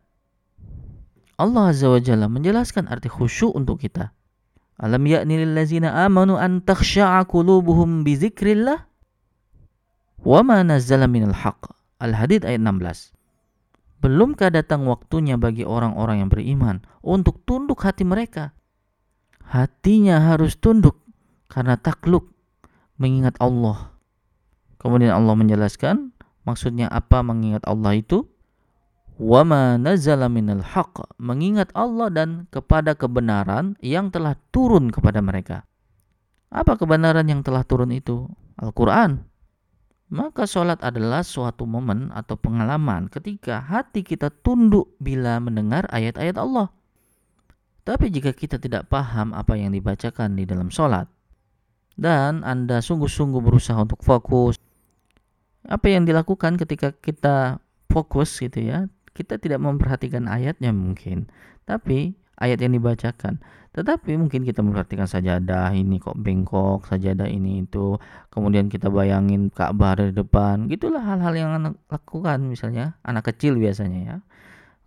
Allah 1.40 1.72
Azza 1.72 1.88
wa 1.88 2.04
Jalla 2.04 2.28
menjelaskan 2.28 2.84
arti 2.92 3.08
khusyuk 3.08 3.56
untuk 3.56 3.80
kita. 3.80 4.12
Alam 4.80 5.04
ya'ni 5.04 5.44
lil 5.44 5.52
ladzina 5.52 5.92
amanu 6.08 6.40
an 6.40 6.64
takhsha'a 6.64 7.28
qulubuhum 7.28 8.00
bi 8.00 8.16
dzikrillah 8.16 8.80
wa 10.24 10.40
ma 10.40 10.64
nazzala 10.64 11.04
minal 11.04 11.36
haqq. 11.36 11.68
Al-Hadid 12.00 12.48
ayat 12.48 12.64
16. 12.64 13.12
Belumkah 14.00 14.48
datang 14.48 14.88
waktunya 14.88 15.36
bagi 15.36 15.68
orang-orang 15.68 16.24
yang 16.24 16.32
beriman 16.32 16.80
untuk 17.04 17.44
tunduk 17.44 17.84
hati 17.84 18.08
mereka? 18.08 18.56
Hatinya 19.44 20.32
harus 20.32 20.56
tunduk 20.56 20.96
karena 21.52 21.76
takluk 21.76 22.32
mengingat 22.96 23.36
Allah. 23.36 23.92
Kemudian 24.80 25.12
Allah 25.12 25.36
menjelaskan 25.36 26.16
maksudnya 26.48 26.88
apa 26.88 27.20
mengingat 27.20 27.60
Allah 27.68 28.00
itu? 28.00 28.24
Wama 29.20 29.76
nazala 29.76 30.32
minal 30.32 30.64
haq 30.64 31.04
mengingat 31.20 31.68
Allah 31.76 32.08
dan 32.08 32.48
kepada 32.48 32.96
kebenaran 32.96 33.76
yang 33.84 34.08
telah 34.08 34.32
turun 34.48 34.88
kepada 34.88 35.20
mereka. 35.20 35.68
Apa 36.48 36.80
kebenaran 36.80 37.28
yang 37.28 37.44
telah 37.44 37.60
turun 37.60 37.92
itu? 37.92 38.24
Al-Quran. 38.56 39.20
Maka 40.08 40.48
sholat 40.48 40.80
adalah 40.80 41.20
suatu 41.20 41.68
momen 41.68 42.08
atau 42.16 42.40
pengalaman 42.40 43.12
ketika 43.12 43.60
hati 43.60 44.00
kita 44.00 44.32
tunduk 44.40 44.96
bila 44.96 45.36
mendengar 45.36 45.84
ayat-ayat 45.92 46.40
Allah. 46.40 46.72
Tapi 47.84 48.08
jika 48.08 48.32
kita 48.32 48.56
tidak 48.56 48.88
paham 48.88 49.36
apa 49.36 49.52
yang 49.52 49.76
dibacakan 49.76 50.32
di 50.32 50.48
dalam 50.48 50.72
sholat, 50.72 51.06
dan 52.00 52.40
Anda 52.40 52.80
sungguh-sungguh 52.80 53.44
berusaha 53.44 53.76
untuk 53.76 54.00
fokus, 54.00 54.56
apa 55.68 55.86
yang 55.92 56.08
dilakukan 56.08 56.56
ketika 56.56 56.96
kita 56.96 57.60
fokus 57.92 58.40
gitu 58.40 58.64
ya, 58.64 58.88
kita 59.20 59.36
tidak 59.36 59.60
memperhatikan 59.60 60.24
ayatnya 60.24 60.72
mungkin, 60.72 61.28
tapi 61.68 62.16
ayat 62.40 62.64
yang 62.64 62.72
dibacakan. 62.72 63.36
Tetapi 63.70 64.18
mungkin 64.18 64.42
kita 64.42 64.64
memperhatikan 64.64 65.06
sajadah 65.06 65.70
ini 65.76 66.00
kok 66.02 66.18
bengkok, 66.18 66.88
sajadah 66.88 67.28
ini 67.28 67.62
itu. 67.68 68.00
Kemudian 68.32 68.66
kita 68.66 68.90
bayangin 68.90 69.52
Ka'bah 69.52 69.94
dari 69.94 70.10
depan. 70.10 70.66
Gitulah 70.66 71.04
hal-hal 71.04 71.36
yang 71.36 71.50
anak 71.54 71.78
lakukan 71.86 72.48
misalnya 72.48 72.98
anak 73.06 73.30
kecil 73.30 73.60
biasanya 73.60 74.00
ya. 74.02 74.16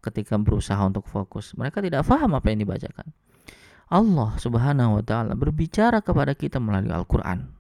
Ketika 0.04 0.36
berusaha 0.36 0.82
untuk 0.84 1.08
fokus, 1.08 1.56
mereka 1.56 1.80
tidak 1.80 2.04
paham 2.04 2.36
apa 2.36 2.52
yang 2.52 2.68
dibacakan. 2.68 3.16
Allah 3.88 4.36
Subhanahu 4.36 5.00
wa 5.00 5.04
taala 5.06 5.38
berbicara 5.38 6.04
kepada 6.04 6.36
kita 6.36 6.60
melalui 6.60 6.92
Al-Qur'an. 6.92 7.56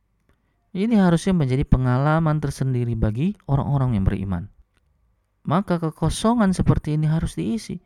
Ini 0.73 0.97
harusnya 0.97 1.37
menjadi 1.37 1.63
pengalaman 1.63 2.41
tersendiri 2.41 2.97
bagi 2.97 3.37
orang-orang 3.45 3.95
yang 3.95 4.03
beriman 4.09 4.49
maka 5.43 5.79
kekosongan 5.79 6.55
seperti 6.55 6.95
ini 6.95 7.07
harus 7.07 7.35
diisi. 7.35 7.79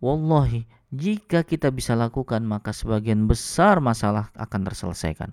Wallahi, 0.00 0.64
jika 0.92 1.44
kita 1.44 1.68
bisa 1.72 1.92
lakukan, 1.92 2.44
maka 2.44 2.72
sebagian 2.72 3.28
besar 3.28 3.80
masalah 3.84 4.32
akan 4.36 4.60
terselesaikan. 4.64 5.30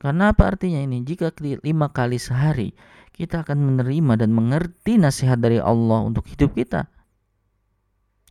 Karena 0.00 0.32
apa 0.32 0.48
artinya 0.48 0.80
ini? 0.80 1.04
Jika 1.04 1.30
lima 1.60 1.92
kali 1.92 2.16
sehari 2.16 2.72
kita 3.12 3.44
akan 3.44 3.60
menerima 3.60 4.16
dan 4.16 4.32
mengerti 4.32 4.96
nasihat 4.96 5.36
dari 5.36 5.60
Allah 5.60 6.08
untuk 6.08 6.24
hidup 6.24 6.56
kita, 6.56 6.88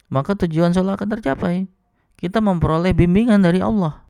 maka 0.10 0.34
tujuan 0.34 0.74
sholat 0.74 0.98
akan 0.98 1.10
tercapai. 1.14 1.70
Kita 2.18 2.42
memperoleh 2.44 2.92
bimbingan 2.92 3.40
dari 3.46 3.64
Allah. 3.64 4.04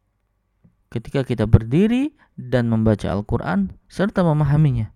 Ketika 0.89 1.21
kita 1.21 1.45
berdiri 1.45 2.15
dan 2.33 2.71
membaca 2.71 3.05
Al-Quran 3.11 3.69
serta 3.85 4.25
memahaminya. 4.25 4.89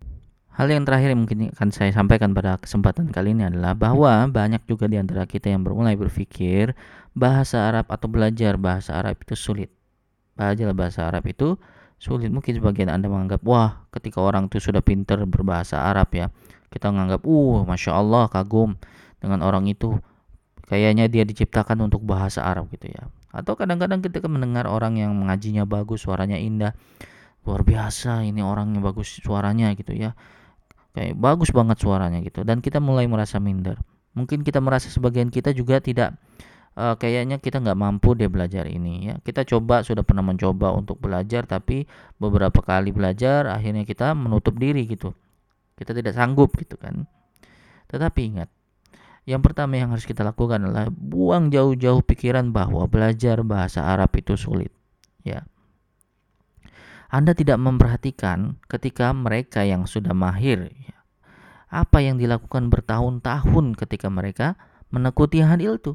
Hal 0.53 0.69
yang 0.69 0.85
terakhir 0.85 1.17
yang 1.17 1.25
mungkin 1.25 1.49
akan 1.49 1.73
saya 1.73 1.89
sampaikan 1.89 2.37
pada 2.37 2.61
kesempatan 2.61 3.09
kali 3.09 3.33
ini 3.33 3.49
adalah 3.49 3.73
bahwa 3.73 4.29
banyak 4.29 4.61
juga 4.69 4.85
di 4.85 5.01
antara 5.01 5.25
kita 5.25 5.49
yang 5.49 5.65
mulai 5.65 5.97
berpikir 5.97 6.77
bahasa 7.17 7.73
Arab 7.73 7.89
atau 7.89 8.05
belajar 8.05 8.61
bahasa 8.61 8.93
Arab 8.93 9.17
itu 9.17 9.33
sulit. 9.33 9.73
Belajar 10.37 10.69
bahasa 10.77 11.09
Arab 11.09 11.25
itu 11.25 11.57
sulit. 11.97 12.29
Mungkin 12.29 12.61
sebagian 12.61 12.93
Anda 12.93 13.09
menganggap, 13.09 13.41
wah 13.41 13.89
ketika 13.97 14.21
orang 14.21 14.45
itu 14.45 14.61
sudah 14.61 14.85
pintar 14.85 15.25
berbahasa 15.25 15.81
Arab 15.89 16.13
ya, 16.13 16.29
kita 16.69 16.93
menganggap, 16.93 17.25
uh 17.25 17.65
Masya 17.65 17.91
Allah 17.97 18.29
kagum 18.29 18.77
dengan 19.17 19.41
orang 19.41 19.65
itu. 19.65 19.97
Kayaknya 20.69 21.09
dia 21.09 21.25
diciptakan 21.25 21.81
untuk 21.81 22.05
bahasa 22.05 22.45
Arab 22.45 22.69
gitu 22.69 22.93
ya. 22.93 23.09
Atau 23.33 23.57
kadang-kadang 23.57 24.05
kita 24.05 24.29
mendengar 24.29 24.69
orang 24.69 25.01
yang 25.01 25.17
mengajinya 25.17 25.65
bagus, 25.65 26.05
suaranya 26.05 26.37
indah. 26.37 26.77
Luar 27.41 27.65
biasa 27.65 28.21
ini 28.21 28.45
orangnya 28.45 28.79
bagus 28.85 29.17
suaranya 29.17 29.73
gitu 29.73 29.97
ya 29.97 30.13
kayak 30.93 31.17
bagus 31.17 31.49
banget 31.49 31.77
suaranya 31.81 32.21
gitu. 32.21 32.45
Dan 32.45 32.61
kita 32.61 32.77
mulai 32.81 33.09
merasa 33.09 33.41
minder. 33.41 33.81
Mungkin 34.13 34.45
kita 34.45 34.61
merasa 34.61 34.93
sebagian 34.93 35.33
kita 35.33 35.51
juga 35.57 35.81
tidak 35.81 36.13
uh, 36.77 36.93
kayaknya 36.97 37.41
kita 37.41 37.57
nggak 37.61 37.77
mampu 37.77 38.13
dia 38.13 38.29
belajar 38.29 38.69
ini 38.69 39.09
ya. 39.11 39.15
Kita 39.21 39.45
coba 39.45 39.81
sudah 39.81 40.05
pernah 40.05 40.21
mencoba 40.21 40.73
untuk 40.73 41.01
belajar 41.01 41.49
tapi 41.49 41.89
beberapa 42.21 42.61
kali 42.61 42.93
belajar 42.93 43.49
akhirnya 43.49 43.83
kita 43.83 44.13
menutup 44.13 44.55
diri 44.57 44.85
gitu. 44.85 45.11
Kita 45.73 45.91
tidak 45.97 46.13
sanggup 46.13 46.53
gitu 46.57 46.77
kan. 46.77 47.09
Tetapi 47.89 48.21
ingat 48.29 48.49
yang 49.23 49.39
pertama 49.39 49.79
yang 49.79 49.89
harus 49.95 50.03
kita 50.03 50.19
lakukan 50.21 50.67
adalah 50.67 50.91
buang 50.91 51.47
jauh-jauh 51.47 52.03
pikiran 52.03 52.51
bahwa 52.51 52.83
belajar 52.91 53.39
bahasa 53.47 53.79
Arab 53.87 54.11
itu 54.19 54.35
sulit 54.35 54.69
ya 55.23 55.47
anda 57.13 57.37
tidak 57.37 57.61
memperhatikan 57.61 58.57
ketika 58.65 59.13
mereka 59.13 59.61
yang 59.61 59.85
sudah 59.85 60.17
mahir, 60.17 60.73
ya, 60.73 60.97
apa 61.69 62.01
yang 62.01 62.17
dilakukan 62.17 62.73
bertahun-tahun 62.73 63.77
ketika 63.77 64.09
mereka 64.09 64.57
menekuti 64.89 65.45
hal 65.45 65.61
itu. 65.61 65.93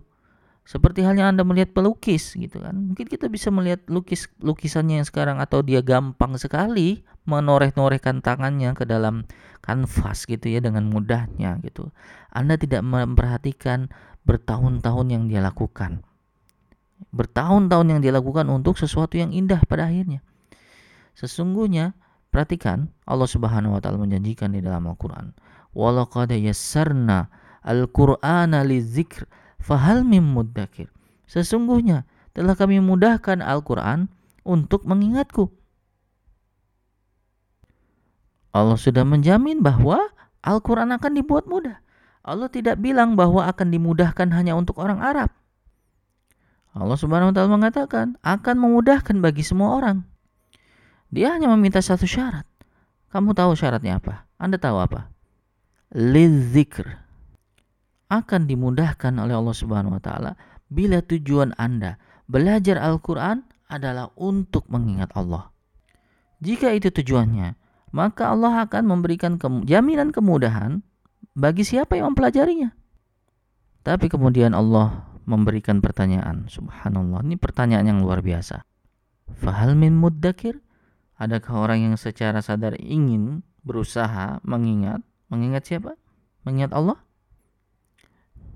Seperti 0.63 1.01
halnya 1.01 1.33
Anda 1.33 1.49
melihat 1.49 1.73
pelukis 1.73 2.37
gitu 2.37 2.61
kan. 2.61 2.93
Mungkin 2.93 3.09
kita 3.09 3.27
bisa 3.33 3.49
melihat 3.49 3.83
lukis 3.89 4.29
lukisannya 4.45 5.01
yang 5.01 5.09
sekarang 5.09 5.41
atau 5.41 5.65
dia 5.65 5.81
gampang 5.81 6.37
sekali 6.37 7.03
menoreh-norehkan 7.25 8.21
tangannya 8.21 8.77
ke 8.77 8.85
dalam 8.85 9.25
kanvas 9.65 10.29
gitu 10.29 10.45
ya 10.45 10.61
dengan 10.61 10.87
mudahnya 10.93 11.57
gitu. 11.65 11.89
Anda 12.31 12.61
tidak 12.61 12.85
memperhatikan 12.85 13.89
bertahun-tahun 14.29 15.09
yang 15.09 15.25
dia 15.25 15.41
lakukan. 15.41 16.05
Bertahun-tahun 17.17 17.97
yang 17.97 18.01
dia 18.05 18.13
lakukan 18.13 18.45
untuk 18.53 18.77
sesuatu 18.77 19.17
yang 19.17 19.33
indah 19.33 19.65
pada 19.65 19.89
akhirnya. 19.89 20.21
Sesungguhnya 21.19 21.99
perhatikan 22.31 22.95
Allah 23.11 23.27
Subhanahu 23.27 23.75
wa 23.75 23.81
taala 23.83 23.99
menjanjikan 23.99 24.55
di 24.55 24.63
dalam 24.63 24.87
Al-Qur'an, 24.87 25.35
"Walaqad 25.75 26.31
yassarna 26.31 27.27
al-Qur'ana 27.67 28.63
lidzikr 28.63 29.27
fahal 29.59 30.07
mim 30.07 30.23
muddakir." 30.23 30.87
Sesungguhnya 31.27 32.07
telah 32.39 32.55
kami 32.55 32.79
mudahkan 32.79 33.43
Al-Qur'an 33.43 34.07
untuk 34.47 34.87
mengingatku. 34.87 35.51
Allah 38.55 38.81
sudah 38.81 39.05
menjamin 39.05 39.61
bahwa 39.61 40.01
Al-Quran 40.41 40.95
akan 40.97 41.13
dibuat 41.13 41.45
mudah. 41.45 41.79
Allah 42.25 42.49
tidak 42.49 42.81
bilang 42.81 43.15
bahwa 43.15 43.45
akan 43.49 43.69
dimudahkan 43.71 44.29
hanya 44.33 44.57
untuk 44.57 44.81
orang 44.81 45.01
Arab. 45.01 45.31
Allah 46.73 46.99
Subhanahu 46.99 47.33
wa 47.33 47.35
taala 47.35 47.51
mengatakan 47.51 48.07
akan 48.25 48.57
memudahkan 48.57 49.17
bagi 49.21 49.43
semua 49.45 49.77
orang. 49.77 50.05
Dia 51.09 51.37
hanya 51.37 51.49
meminta 51.53 51.81
satu 51.81 52.05
syarat. 52.05 52.45
Kamu 53.09 53.33
tahu 53.33 53.57
syaratnya 53.57 53.97
apa? 53.97 54.29
Anda 54.37 54.61
tahu 54.61 54.77
apa? 54.77 55.09
Lidzikr. 55.97 56.85
Akan 58.09 58.49
dimudahkan 58.49 59.17
oleh 59.17 59.37
Allah 59.37 59.57
Subhanahu 59.57 59.97
wa 59.97 60.03
taala 60.03 60.33
bila 60.69 61.01
tujuan 61.01 61.57
Anda 61.57 61.97
belajar 62.29 62.77
Al-Qur'an 62.77 63.45
adalah 63.69 64.13
untuk 64.17 64.69
mengingat 64.69 65.13
Allah. 65.17 65.49
Jika 66.41 66.73
itu 66.73 66.93
tujuannya, 66.93 67.57
maka 67.93 68.33
Allah 68.33 68.69
akan 68.69 68.85
memberikan 68.85 69.41
jaminan 69.65 70.13
kemudahan 70.13 70.85
bagi 71.33 71.65
siapa 71.65 71.97
yang 71.97 72.13
mempelajarinya. 72.13 72.73
Tapi 73.85 74.13
kemudian 74.13 74.53
Allah 74.53 75.09
memberikan 75.25 75.81
pertanyaan, 75.81 76.49
subhanallah, 76.49 77.25
ini 77.25 77.37
pertanyaan 77.41 77.97
yang 77.97 77.99
luar 78.05 78.21
biasa. 78.21 78.65
Fahal 79.41 79.77
min 79.77 79.97
muddakir? 79.97 80.61
Adakah 81.19 81.67
orang 81.67 81.79
yang 81.83 81.95
secara 81.99 82.39
sadar 82.39 82.79
ingin 82.79 83.43
berusaha 83.67 84.39
mengingat? 84.47 85.03
Mengingat 85.27 85.67
siapa? 85.67 85.99
Mengingat 86.47 86.71
Allah? 86.71 87.03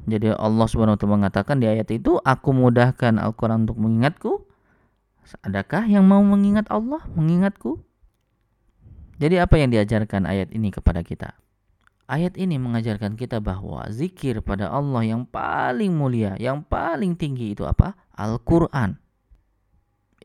Jadi 0.07 0.35
Allah 0.35 0.67
Subhanahu 0.67 0.95
wa 0.95 0.99
taala 0.99 1.15
mengatakan 1.19 1.59
di 1.59 1.67
ayat 1.67 1.91
itu, 1.91 2.19
"Aku 2.23 2.55
mudahkan 2.55 3.19
Al-Qur'an 3.19 3.67
untuk 3.67 3.79
mengingatku." 3.83 4.47
Adakah 5.47 5.87
yang 5.87 6.07
mau 6.07 6.23
mengingat 6.23 6.67
Allah, 6.71 7.03
mengingatku? 7.15 7.79
Jadi 9.23 9.39
apa 9.39 9.55
yang 9.55 9.71
diajarkan 9.71 10.27
ayat 10.27 10.51
ini 10.51 10.75
kepada 10.75 11.07
kita? 11.07 11.39
Ayat 12.11 12.35
ini 12.35 12.59
mengajarkan 12.59 13.15
kita 13.15 13.39
bahwa 13.39 13.87
zikir 13.95 14.43
pada 14.43 14.67
Allah 14.67 15.07
yang 15.07 15.23
paling 15.23 15.95
mulia, 15.95 16.35
yang 16.43 16.67
paling 16.67 17.15
tinggi 17.15 17.55
itu 17.55 17.63
apa? 17.63 17.95
Al-Qur'an. 18.19 18.99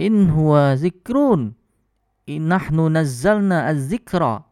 In 0.02 0.34
huwa 0.34 0.74
zikrun 0.74 1.54
Innahnu 2.28 2.92
nazzalna 2.92 3.72
az-zikra 3.72 4.44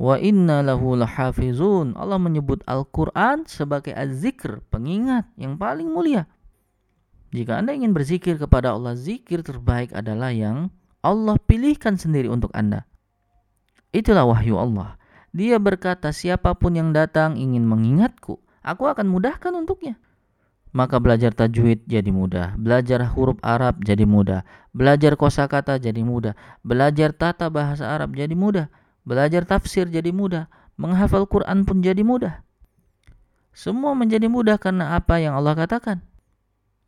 wa 0.00 0.14
inna 0.16 0.64
lahu 0.64 0.96
lahafizun. 0.96 1.92
Allah 2.00 2.16
menyebut 2.16 2.64
Al-Qur'an 2.64 3.44
sebagai 3.44 3.92
az-zikr, 3.92 4.64
pengingat 4.72 5.28
yang 5.36 5.60
paling 5.60 5.92
mulia. 5.92 6.24
Jika 7.28 7.60
Anda 7.60 7.76
ingin 7.76 7.92
berzikir 7.92 8.40
kepada 8.40 8.72
Allah, 8.72 8.96
zikir 8.96 9.44
terbaik 9.44 9.92
adalah 9.92 10.32
yang 10.32 10.72
Allah 11.04 11.36
pilihkan 11.36 12.00
sendiri 12.00 12.32
untuk 12.32 12.48
Anda. 12.56 12.88
Itulah 13.92 14.24
wahyu 14.24 14.56
Allah. 14.56 14.96
Dia 15.36 15.60
berkata, 15.60 16.08
siapa 16.08 16.56
pun 16.56 16.72
yang 16.72 16.96
datang 16.96 17.36
ingin 17.36 17.68
mengingatku, 17.68 18.40
aku 18.64 18.84
akan 18.88 19.12
mudahkan 19.12 19.52
untuknya. 19.52 20.00
Maka 20.68 21.00
belajar 21.00 21.32
tajwid 21.32 21.88
jadi 21.88 22.12
mudah, 22.12 22.52
belajar 22.60 23.00
huruf 23.16 23.40
Arab 23.40 23.80
jadi 23.80 24.04
mudah, 24.04 24.44
belajar 24.76 25.16
kosakata 25.16 25.80
jadi 25.80 26.04
mudah, 26.04 26.36
belajar 26.60 27.16
tata 27.16 27.48
bahasa 27.48 27.88
Arab 27.88 28.12
jadi 28.12 28.36
mudah, 28.36 28.68
belajar 29.08 29.48
tafsir 29.48 29.88
jadi 29.88 30.12
mudah, 30.12 30.52
menghafal 30.76 31.24
Quran 31.24 31.64
pun 31.64 31.80
jadi 31.80 32.04
mudah. 32.04 32.44
Semua 33.56 33.96
menjadi 33.96 34.28
mudah 34.28 34.60
karena 34.60 34.94
apa 34.94 35.18
yang 35.18 35.34
Allah 35.34 35.56
katakan. 35.56 36.04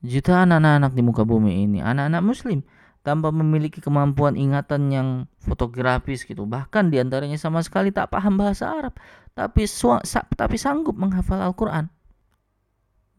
Jutaan 0.01 0.55
anak-anak 0.55 0.93
di 0.97 1.03
muka 1.05 1.24
bumi 1.24 1.64
ini, 1.66 1.83
anak-anak 1.83 2.22
muslim, 2.24 2.64
tanpa 3.01 3.33
memiliki 3.33 3.81
kemampuan 3.81 4.37
ingatan 4.37 4.93
yang 4.93 5.09
fotografis 5.41 6.24
gitu. 6.24 6.45
Bahkan 6.45 6.93
di 6.93 7.01
antaranya 7.01 7.37
sama 7.37 7.61
sekali 7.64 7.93
tak 7.93 8.12
paham 8.12 8.37
bahasa 8.37 8.68
Arab, 8.70 8.97
tapi 9.33 9.64
tapi 10.37 10.57
sanggup 10.57 10.97
menghafal 10.97 11.41
Al-Quran. 11.41 11.89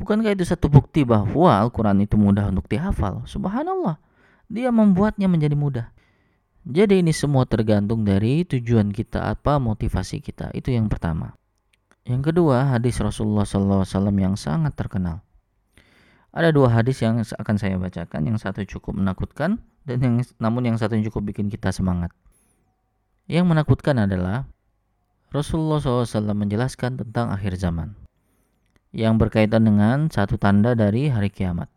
Bukankah 0.01 0.33
itu 0.33 0.41
satu 0.41 0.65
bukti 0.65 1.05
bahwa 1.05 1.61
Al-Quran 1.61 2.01
itu 2.01 2.17
mudah 2.17 2.49
untuk 2.49 2.65
dihafal? 2.65 3.21
Subhanallah, 3.29 4.01
dia 4.49 4.73
membuatnya 4.73 5.29
menjadi 5.29 5.53
mudah. 5.53 5.87
Jadi 6.65 7.05
ini 7.05 7.13
semua 7.13 7.45
tergantung 7.45 8.01
dari 8.01 8.41
tujuan 8.41 8.89
kita 8.89 9.29
apa, 9.29 9.61
motivasi 9.61 10.17
kita. 10.25 10.49
Itu 10.57 10.73
yang 10.73 10.89
pertama. 10.89 11.37
Yang 12.01 12.33
kedua, 12.33 12.73
hadis 12.73 12.97
Rasulullah 12.97 13.45
SAW 13.45 13.85
yang 14.17 14.33
sangat 14.33 14.73
terkenal. 14.73 15.21
Ada 16.33 16.49
dua 16.49 16.73
hadis 16.73 16.97
yang 17.05 17.21
akan 17.21 17.55
saya 17.61 17.77
bacakan. 17.77 18.25
Yang 18.25 18.41
satu 18.41 18.65
cukup 18.65 18.97
menakutkan 18.97 19.61
dan 19.85 20.01
yang 20.01 20.15
namun 20.41 20.65
yang 20.65 20.77
satu 20.81 20.97
cukup 20.97 21.29
bikin 21.29 21.45
kita 21.45 21.69
semangat. 21.69 22.09
Yang 23.29 23.53
menakutkan 23.53 24.01
adalah 24.01 24.49
Rasulullah 25.29 25.77
SAW 25.77 26.33
menjelaskan 26.33 26.97
tentang 26.97 27.29
akhir 27.29 27.61
zaman 27.61 28.00
yang 28.91 29.15
berkaitan 29.15 29.63
dengan 29.67 30.11
satu 30.11 30.35
tanda 30.35 30.75
dari 30.75 31.07
hari 31.07 31.31
kiamat. 31.31 31.71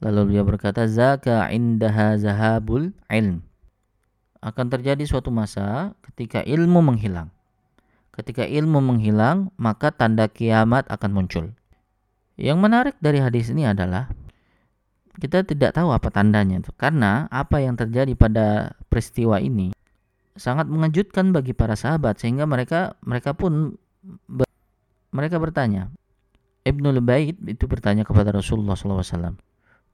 Lalu 0.00 0.36
dia 0.36 0.42
berkata, 0.44 0.88
Zaka 0.88 1.52
indaha 1.52 2.16
zahabul 2.16 2.92
ilm. 3.12 3.44
Akan 4.40 4.72
terjadi 4.72 5.04
suatu 5.04 5.28
masa 5.28 5.92
ketika 6.08 6.40
ilmu 6.40 6.80
menghilang. 6.80 7.28
Ketika 8.16 8.48
ilmu 8.48 8.80
menghilang, 8.80 9.52
maka 9.60 9.92
tanda 9.92 10.28
kiamat 10.28 10.88
akan 10.88 11.10
muncul. 11.12 11.52
Yang 12.40 12.58
menarik 12.60 12.96
dari 13.04 13.20
hadis 13.20 13.52
ini 13.52 13.68
adalah 13.68 14.08
kita 15.20 15.44
tidak 15.44 15.76
tahu 15.76 15.92
apa 15.92 16.08
tandanya 16.08 16.64
itu 16.64 16.72
karena 16.80 17.28
apa 17.28 17.60
yang 17.60 17.76
terjadi 17.76 18.16
pada 18.16 18.72
peristiwa 18.88 19.36
ini 19.36 19.76
sangat 20.38 20.64
mengejutkan 20.64 21.36
bagi 21.36 21.52
para 21.52 21.76
sahabat 21.76 22.16
sehingga 22.16 22.48
mereka 22.48 22.96
mereka 23.04 23.36
pun 23.36 23.76
ber, 24.24 24.48
mereka 25.12 25.36
bertanya 25.36 25.92
Ibnu 26.64 26.92
Bait 27.00 27.36
itu 27.48 27.64
bertanya 27.64 28.04
kepada 28.04 28.30
Rasulullah 28.34 28.76
SAW 28.76 29.36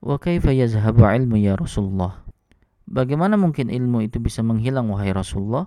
wa 0.03 0.17
kaifa 0.19 0.51
yazhabu 0.51 1.07
ilmu 1.07 1.39
ya 1.39 1.55
Rasulullah? 1.55 2.27
Bagaimana 2.87 3.35
mungkin 3.35 3.71
ilmu 3.71 4.07
itu 4.07 4.23
bisa 4.23 4.43
menghilang 4.47 4.91
wahai 4.91 5.11
Rasulullah? 5.11 5.67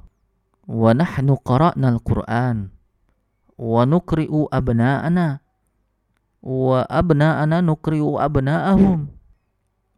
Wa 0.70 0.92
nahnu 0.96 1.40
qara'na 1.44 1.98
al-Qur'an 1.98 2.72
wa 3.60 3.82
nuqri'u 3.84 4.48
abna'ana 4.48 5.44
wa 6.40 6.88
abna'ana 6.88 7.60
nukri'u 7.60 8.16
abna'ahum. 8.20 9.12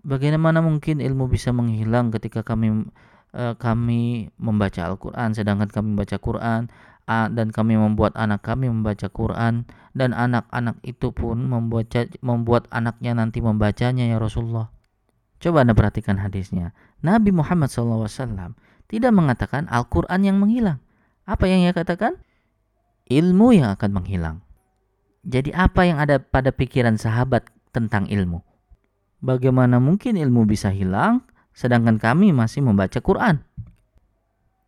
Bagaimana 0.01 0.65
mungkin 0.65 0.97
ilmu 0.97 1.29
bisa 1.29 1.53
menghilang 1.53 2.09
ketika 2.09 2.41
kami 2.41 2.89
uh, 3.37 3.53
kami 3.53 4.33
membaca 4.41 4.89
Al-Qur'an 4.89 5.37
sedangkan 5.37 5.69
kami 5.69 5.93
membaca 5.93 6.17
Quran 6.17 6.73
dan 7.11 7.51
kami 7.51 7.75
membuat 7.75 8.15
anak 8.15 8.39
kami 8.39 8.71
membaca 8.71 9.11
Quran 9.11 9.67
dan 9.91 10.15
anak-anak 10.15 10.79
itu 10.87 11.11
pun 11.11 11.43
membuat 11.43 11.91
membuat 12.23 12.67
anaknya 12.71 13.15
nanti 13.15 13.43
membacanya 13.43 14.07
ya 14.07 14.17
Rasulullah. 14.17 14.71
Coba 15.41 15.65
Anda 15.65 15.73
perhatikan 15.73 16.21
hadisnya. 16.21 16.71
Nabi 17.01 17.33
Muhammad 17.33 17.73
SAW 17.73 18.53
tidak 18.85 19.11
mengatakan 19.11 19.65
Al-Quran 19.67 20.21
yang 20.21 20.37
menghilang. 20.37 20.77
Apa 21.25 21.49
yang 21.49 21.65
ia 21.65 21.73
katakan? 21.73 22.21
Ilmu 23.09 23.57
yang 23.57 23.73
akan 23.73 23.91
menghilang. 23.91 24.37
Jadi 25.25 25.53
apa 25.53 25.85
yang 25.85 25.97
ada 25.97 26.21
pada 26.21 26.53
pikiran 26.53 26.95
sahabat 26.97 27.49
tentang 27.73 28.05
ilmu? 28.09 28.41
Bagaimana 29.21 29.77
mungkin 29.77 30.17
ilmu 30.17 30.49
bisa 30.49 30.73
hilang 30.73 31.25
sedangkan 31.53 31.97
kami 32.01 32.33
masih 32.33 32.65
membaca 32.65 32.97
Quran? 33.01 33.41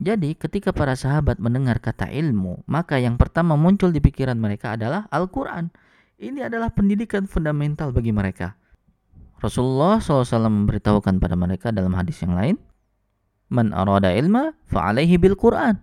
Jadi 0.03 0.35
ketika 0.35 0.75
para 0.75 0.99
sahabat 0.99 1.39
mendengar 1.39 1.79
kata 1.79 2.11
ilmu, 2.11 2.67
maka 2.67 2.99
yang 2.99 3.15
pertama 3.15 3.55
muncul 3.55 3.87
di 3.87 4.03
pikiran 4.03 4.35
mereka 4.35 4.75
adalah 4.75 5.07
Al-Quran. 5.07 5.71
Ini 6.19 6.51
adalah 6.51 6.75
pendidikan 6.75 7.23
fundamental 7.23 7.95
bagi 7.95 8.11
mereka. 8.11 8.59
Rasulullah 9.39 10.03
SAW 10.03 10.27
memberitahukan 10.27 11.23
pada 11.23 11.39
mereka 11.39 11.71
dalam 11.71 11.95
hadis 11.95 12.19
yang 12.19 12.35
lain, 12.35 12.59
Man 13.47 13.71
arada 13.71 14.11
ilma 14.11 14.51
fa'alaihi 14.67 15.15
bil 15.21 15.39
Quran. 15.39 15.79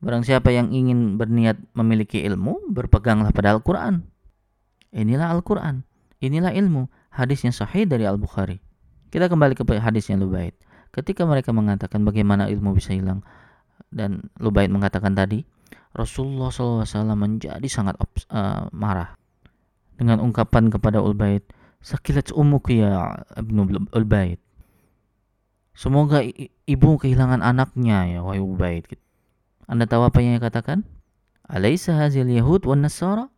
Barang 0.00 0.24
siapa 0.24 0.52
yang 0.52 0.72
ingin 0.72 1.20
berniat 1.20 1.60
memiliki 1.76 2.24
ilmu, 2.24 2.72
berpeganglah 2.72 3.36
pada 3.36 3.52
Al-Quran. 3.56 4.04
Inilah 4.96 5.32
Al-Quran. 5.32 5.84
Inilah 6.24 6.56
ilmu. 6.56 6.88
Hadis 7.12 7.44
yang 7.44 7.52
sahih 7.52 7.84
dari 7.84 8.08
Al-Bukhari. 8.08 8.60
Kita 9.12 9.28
kembali 9.28 9.56
ke 9.56 9.64
hadis 9.76 10.08
yang 10.08 10.24
Lubaid. 10.24 10.56
Ketika 10.94 11.26
mereka 11.26 11.50
mengatakan 11.50 12.06
bagaimana 12.06 12.46
ilmu 12.46 12.78
bisa 12.78 12.94
hilang. 12.94 13.26
Dan 13.90 14.30
Lubaid 14.38 14.70
mengatakan 14.70 15.18
tadi, 15.18 15.42
Rasulullah 15.90 16.54
SAW 16.54 16.86
menjadi 17.18 17.66
sangat 17.66 17.98
uh, 18.30 18.70
marah. 18.70 19.18
Dengan 19.98 20.22
ungkapan 20.22 20.70
kepada 20.70 21.02
Ulbaid, 21.02 21.42
Sakilat 21.84 22.30
umuk 22.30 22.70
ya 22.70 23.26
Ibnu 23.34 23.90
Ulbaid. 23.92 24.38
Semoga 25.74 26.22
ibu 26.64 26.88
kehilangan 26.96 27.42
anaknya 27.42 28.06
ya 28.08 28.18
wahai 28.22 28.40
Ubaid. 28.40 28.94
Anda 29.66 29.90
tahu 29.90 30.06
apa 30.06 30.22
yang 30.22 30.38
ia 30.38 30.42
katakan? 30.42 30.86
Alaysa 31.44 31.98
hazil 31.98 32.30
Yahud 32.30 32.64
wan 32.64 32.86
Nasara 32.86 33.28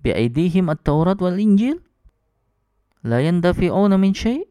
bi'aidihim 0.00 0.72
at-Taurat 0.72 1.20
wal 1.20 1.36
Injil? 1.38 1.78
La 3.04 3.20
yandafi'una 3.22 3.94
min 3.94 4.16
syai'? 4.16 4.42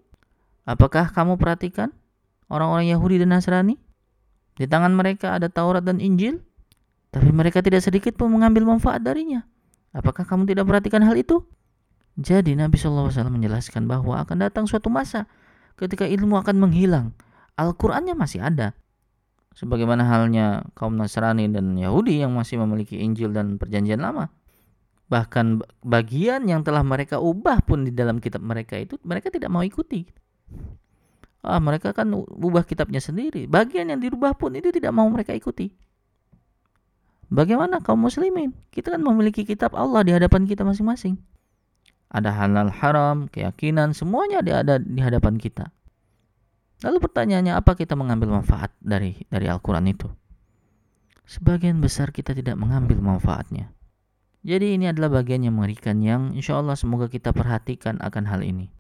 Apakah 0.64 1.12
kamu 1.12 1.36
perhatikan 1.36 1.92
orang-orang 2.52 2.92
Yahudi 2.92 3.22
dan 3.22 3.36
Nasrani? 3.36 3.76
Di 4.58 4.66
tangan 4.66 4.92
mereka 4.96 5.38
ada 5.38 5.48
Taurat 5.48 5.86
dan 5.86 6.02
Injil, 6.02 6.42
tapi 7.14 7.30
mereka 7.30 7.62
tidak 7.62 7.86
sedikit 7.86 8.18
pun 8.18 8.34
mengambil 8.34 8.66
manfaat 8.66 9.06
darinya. 9.06 9.46
Apakah 9.94 10.26
kamu 10.26 10.50
tidak 10.50 10.66
perhatikan 10.66 11.06
hal 11.06 11.16
itu? 11.16 11.46
Jadi 12.18 12.58
Nabi 12.58 12.76
SAW 12.82 13.14
menjelaskan 13.30 13.86
bahwa 13.86 14.18
akan 14.26 14.50
datang 14.50 14.66
suatu 14.66 14.90
masa 14.90 15.30
ketika 15.78 16.10
ilmu 16.10 16.42
akan 16.42 16.58
menghilang. 16.58 17.14
Al-Qur'annya 17.58 18.18
masih 18.18 18.42
ada, 18.42 18.74
sebagaimana 19.58 20.06
halnya 20.06 20.70
kaum 20.78 20.94
Nasrani 20.94 21.50
dan 21.50 21.74
Yahudi 21.74 22.22
yang 22.22 22.38
masih 22.38 22.62
memiliki 22.62 23.02
Injil 23.02 23.34
dan 23.34 23.58
Perjanjian 23.58 23.98
Lama. 23.98 24.30
Bahkan 25.10 25.66
bagian 25.82 26.46
yang 26.46 26.62
telah 26.62 26.86
mereka 26.86 27.18
ubah 27.18 27.66
pun 27.66 27.90
di 27.90 27.92
dalam 27.96 28.22
kitab 28.22 28.46
mereka 28.46 28.78
itu 28.78 29.02
mereka 29.02 29.34
tidak 29.34 29.50
mau 29.50 29.66
ikuti. 29.66 30.06
Ah, 31.48 31.64
mereka 31.64 31.96
kan 31.96 32.12
ubah 32.12 32.68
kitabnya 32.68 33.00
sendiri. 33.00 33.48
Bagian 33.48 33.88
yang 33.88 34.04
dirubah 34.04 34.36
pun 34.36 34.52
itu 34.60 34.68
tidak 34.76 34.92
mau 34.92 35.08
mereka 35.08 35.32
ikuti. 35.32 35.72
Bagaimana 37.32 37.80
kaum 37.80 38.04
muslimin? 38.04 38.52
Kita 38.68 38.92
kan 38.92 39.00
memiliki 39.00 39.48
kitab 39.48 39.72
Allah 39.76 40.04
di 40.04 40.12
hadapan 40.12 40.44
kita 40.44 40.68
masing-masing. 40.68 41.16
Ada 42.12 42.36
halal 42.36 42.72
haram, 42.72 43.32
keyakinan, 43.32 43.96
semuanya 43.96 44.44
ada 44.44 44.80
di 44.80 45.00
hadapan 45.00 45.40
kita. 45.40 45.72
Lalu 46.84 47.04
pertanyaannya 47.04 47.56
apa 47.56 47.76
kita 47.80 47.96
mengambil 47.96 48.32
manfaat 48.36 48.76
dari 48.84 49.16
dari 49.32 49.48
Al-Qur'an 49.48 49.88
itu? 49.88 50.08
Sebagian 51.28 51.84
besar 51.84 52.16
kita 52.16 52.32
tidak 52.32 52.56
mengambil 52.56 53.00
manfaatnya. 53.04 53.76
Jadi 54.48 54.80
ini 54.80 54.88
adalah 54.88 55.20
bagian 55.20 55.44
yang 55.44 55.60
mengerikan 55.60 56.00
yang 56.00 56.32
insya 56.32 56.60
Allah 56.60 56.80
semoga 56.80 57.12
kita 57.12 57.36
perhatikan 57.36 58.00
akan 58.00 58.24
hal 58.30 58.46
ini. 58.46 58.72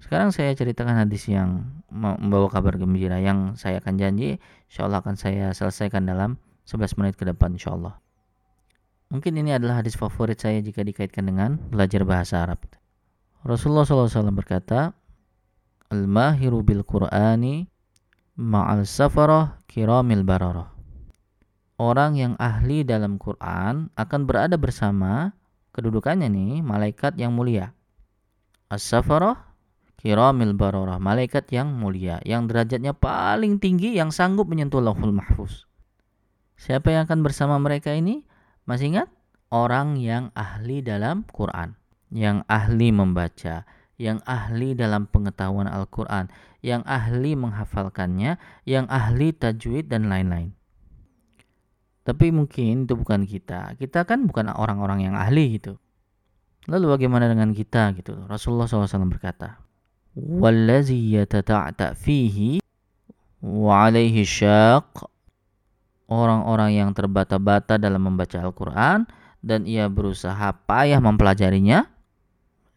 Sekarang 0.00 0.32
saya 0.32 0.56
ceritakan 0.56 0.96
hadis 1.06 1.28
yang 1.28 1.80
membawa 1.92 2.48
kabar 2.48 2.80
gembira 2.80 3.20
yang 3.20 3.54
saya 3.54 3.84
akan 3.84 4.00
janji 4.00 4.40
insya 4.66 4.88
Allah 4.88 5.04
akan 5.04 5.14
saya 5.14 5.52
selesaikan 5.52 6.08
dalam 6.08 6.40
11 6.64 6.96
menit 6.96 7.14
ke 7.20 7.28
depan 7.28 7.52
insya 7.52 7.76
Allah. 7.76 8.00
Mungkin 9.10 9.36
ini 9.36 9.52
adalah 9.52 9.82
hadis 9.82 9.98
favorit 9.98 10.38
saya 10.38 10.62
jika 10.62 10.86
dikaitkan 10.86 11.26
dengan 11.26 11.58
belajar 11.58 12.06
bahasa 12.06 12.46
Arab. 12.46 12.62
Rasulullah 13.42 13.82
SAW 13.82 14.30
berkata, 14.30 14.94
Al-mahiru 15.90 16.62
bil 16.62 16.86
Qur'ani 16.86 17.66
ma'al 18.38 18.86
safarah 18.86 19.58
kiramil 19.66 20.22
bararah. 20.22 20.70
Orang 21.80 22.14
yang 22.14 22.38
ahli 22.38 22.86
dalam 22.86 23.18
Quran 23.18 23.90
akan 23.98 24.20
berada 24.28 24.54
bersama 24.54 25.34
kedudukannya 25.74 26.30
nih 26.30 26.62
malaikat 26.62 27.18
yang 27.18 27.34
mulia. 27.34 27.74
as-safarah 28.70 29.49
kiramil 30.00 30.56
bararah, 30.56 30.96
malaikat 30.96 31.52
yang 31.52 31.76
mulia, 31.76 32.24
yang 32.24 32.48
derajatnya 32.48 32.96
paling 32.96 33.60
tinggi 33.60 33.92
yang 33.92 34.08
sanggup 34.08 34.48
menyentuh 34.48 34.80
Lauhul 34.80 35.12
Mahfuz. 35.12 35.68
Siapa 36.56 36.88
yang 36.88 37.04
akan 37.04 37.20
bersama 37.20 37.60
mereka 37.60 37.92
ini? 37.92 38.24
Masih 38.64 38.96
ingat? 38.96 39.08
Orang 39.52 40.00
yang 40.00 40.32
ahli 40.32 40.80
dalam 40.80 41.28
Quran, 41.28 41.76
yang 42.08 42.48
ahli 42.48 42.88
membaca, 42.96 43.68
yang 44.00 44.24
ahli 44.24 44.72
dalam 44.72 45.04
pengetahuan 45.04 45.68
Al-Quran, 45.68 46.32
yang 46.64 46.80
ahli 46.88 47.36
menghafalkannya, 47.36 48.40
yang 48.64 48.88
ahli 48.88 49.36
tajwid 49.36 49.92
dan 49.92 50.08
lain-lain. 50.08 50.56
Tapi 52.08 52.32
mungkin 52.32 52.88
itu 52.88 52.96
bukan 52.96 53.28
kita. 53.28 53.76
Kita 53.76 54.08
kan 54.08 54.24
bukan 54.24 54.48
orang-orang 54.48 55.04
yang 55.04 55.14
ahli 55.18 55.60
gitu. 55.60 55.76
Lalu 56.68 56.96
bagaimana 56.96 57.28
dengan 57.28 57.52
kita 57.52 57.92
gitu? 57.96 58.24
Rasulullah 58.24 58.68
SAW 58.68 59.08
berkata, 59.08 59.60
"Wallazi 60.16 61.16
yatata'ta 61.16 61.94
fihi 61.94 62.62
wa 63.42 63.86
alaihi 63.88 64.26
syaq." 64.26 65.06
Orang-orang 66.10 66.74
yang 66.74 66.90
terbata-bata 66.90 67.78
dalam 67.78 68.02
membaca 68.02 68.42
Al-Quran 68.42 69.06
dan 69.40 69.62
ia 69.62 69.86
berusaha 69.86 70.50
payah 70.66 70.98
mempelajarinya. 70.98 71.86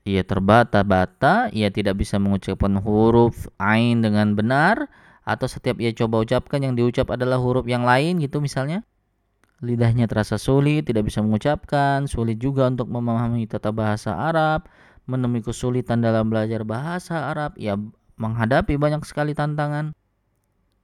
Ia 0.04 0.22
terbata-bata, 0.22 1.50
ia 1.56 1.72
tidak 1.74 2.04
bisa 2.04 2.20
mengucapkan 2.20 2.78
huruf 2.78 3.48
ain 3.58 4.04
dengan 4.04 4.36
benar 4.36 4.92
atau 5.24 5.48
setiap 5.48 5.80
ia 5.80 5.96
coba 5.96 6.22
ucapkan 6.22 6.60
yang 6.60 6.76
diucap 6.76 7.08
adalah 7.08 7.40
huruf 7.40 7.64
yang 7.64 7.88
lain 7.88 8.20
gitu 8.20 8.44
misalnya 8.44 8.84
lidahnya 9.64 10.12
terasa 10.12 10.36
sulit, 10.36 10.84
tidak 10.84 11.08
bisa 11.08 11.24
mengucapkan, 11.24 12.04
sulit 12.06 12.36
juga 12.36 12.68
untuk 12.68 12.92
memahami 12.92 13.48
tata 13.48 13.72
bahasa 13.72 14.12
Arab, 14.12 14.68
menemui 15.10 15.44
kesulitan 15.44 16.00
dalam 16.00 16.32
belajar 16.32 16.64
bahasa 16.64 17.32
Arab, 17.32 17.56
ya 17.60 17.80
menghadapi 18.16 18.80
banyak 18.80 19.04
sekali 19.04 19.36
tantangan. 19.36 19.96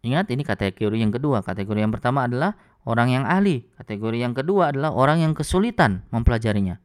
Ingat 0.04 0.32
ini 0.32 0.48
kategori 0.48 0.96
yang 0.96 1.12
kedua. 1.12 1.44
Kategori 1.44 1.80
yang 1.80 1.92
pertama 1.92 2.28
adalah 2.28 2.56
orang 2.88 3.12
yang 3.12 3.24
ahli. 3.28 3.68
Kategori 3.76 4.18
yang 4.20 4.32
kedua 4.32 4.72
adalah 4.72 4.96
orang 4.96 5.24
yang 5.24 5.34
kesulitan 5.36 6.08
mempelajarinya. 6.12 6.80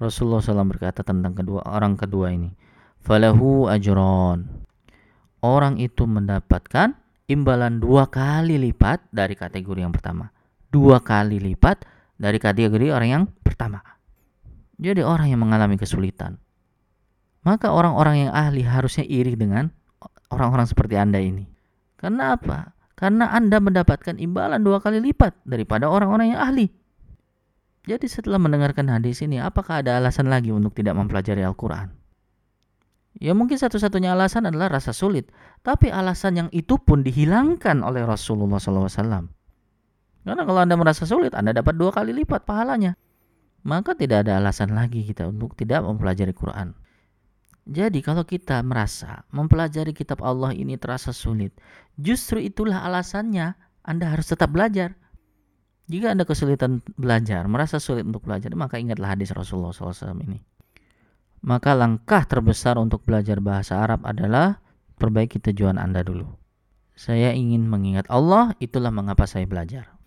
Rasulullah 0.00 0.40
SAW 0.40 0.68
berkata 0.68 1.00
tentang 1.00 1.32
kedua 1.32 1.64
orang 1.64 1.96
kedua 1.96 2.32
ini. 2.32 2.52
Falahu 3.00 3.68
ajron. 3.68 4.44
Orang 5.40 5.80
itu 5.80 6.04
mendapatkan 6.04 6.92
imbalan 7.32 7.80
dua 7.80 8.12
kali 8.12 8.60
lipat 8.60 9.08
dari 9.08 9.32
kategori 9.32 9.80
yang 9.80 9.92
pertama 9.92 10.28
dua 10.70 11.02
kali 11.02 11.42
lipat 11.42 11.84
dari 12.16 12.38
kategori 12.38 12.94
orang 12.94 13.08
yang 13.10 13.24
pertama. 13.42 13.82
Jadi 14.80 15.04
orang 15.04 15.28
yang 15.28 15.42
mengalami 15.42 15.76
kesulitan. 15.76 16.40
Maka 17.40 17.72
orang-orang 17.72 18.28
yang 18.28 18.32
ahli 18.36 18.60
harusnya 18.60 19.04
iri 19.08 19.32
dengan 19.32 19.72
orang-orang 20.28 20.68
seperti 20.68 20.94
Anda 21.00 21.20
ini. 21.20 21.48
Karena 21.96 22.36
apa? 22.36 22.76
Karena 22.96 23.32
Anda 23.32 23.60
mendapatkan 23.60 24.20
imbalan 24.20 24.60
dua 24.60 24.80
kali 24.80 25.00
lipat 25.00 25.48
daripada 25.48 25.88
orang-orang 25.88 26.36
yang 26.36 26.40
ahli. 26.40 26.68
Jadi 27.88 28.06
setelah 28.12 28.36
mendengarkan 28.36 28.92
hadis 28.92 29.24
ini, 29.24 29.40
apakah 29.40 29.80
ada 29.80 29.96
alasan 29.96 30.28
lagi 30.28 30.52
untuk 30.52 30.76
tidak 30.76 31.00
mempelajari 31.00 31.40
Al-Quran? 31.40 31.88
Ya 33.16 33.32
mungkin 33.32 33.56
satu-satunya 33.56 34.12
alasan 34.12 34.46
adalah 34.46 34.70
rasa 34.70 34.92
sulit. 34.92 35.32
Tapi 35.64 35.88
alasan 35.88 36.46
yang 36.46 36.48
itu 36.52 36.76
pun 36.76 37.00
dihilangkan 37.00 37.80
oleh 37.80 38.04
Rasulullah 38.04 38.60
SAW. 38.60 39.26
Karena 40.20 40.42
kalau 40.44 40.60
Anda 40.60 40.76
merasa 40.76 41.08
sulit, 41.08 41.32
Anda 41.32 41.56
dapat 41.56 41.74
dua 41.80 41.90
kali 41.90 42.12
lipat 42.12 42.44
pahalanya. 42.44 42.94
Maka 43.64 43.96
tidak 43.96 44.28
ada 44.28 44.40
alasan 44.40 44.76
lagi 44.76 45.04
kita 45.04 45.28
untuk 45.28 45.56
tidak 45.56 45.84
mempelajari 45.84 46.32
Quran. 46.36 46.76
Jadi 47.70 48.02
kalau 48.02 48.26
kita 48.26 48.58
merasa 48.66 49.22
mempelajari 49.30 49.94
kitab 49.94 50.26
Allah 50.26 50.50
ini 50.50 50.74
terasa 50.74 51.14
sulit, 51.14 51.54
justru 51.94 52.42
itulah 52.42 52.82
alasannya 52.82 53.54
Anda 53.86 54.10
harus 54.10 54.26
tetap 54.34 54.50
belajar. 54.50 54.98
Jika 55.86 56.10
Anda 56.10 56.26
kesulitan 56.26 56.82
belajar, 56.98 57.46
merasa 57.46 57.78
sulit 57.78 58.02
untuk 58.02 58.26
belajar, 58.26 58.50
maka 58.58 58.82
ingatlah 58.82 59.14
hadis 59.14 59.30
Rasulullah 59.30 59.70
SAW 59.70 60.18
ini. 60.18 60.42
Maka 61.46 61.78
langkah 61.78 62.26
terbesar 62.26 62.74
untuk 62.74 63.06
belajar 63.06 63.38
bahasa 63.38 63.78
Arab 63.78 64.02
adalah 64.02 64.58
perbaiki 64.98 65.38
tujuan 65.38 65.78
Anda 65.78 66.02
dulu. 66.02 66.26
Saya 66.98 67.30
ingin 67.38 67.70
mengingat 67.70 68.10
Allah, 68.10 68.50
itulah 68.58 68.90
mengapa 68.90 69.30
saya 69.30 69.46
belajar. 69.46 69.99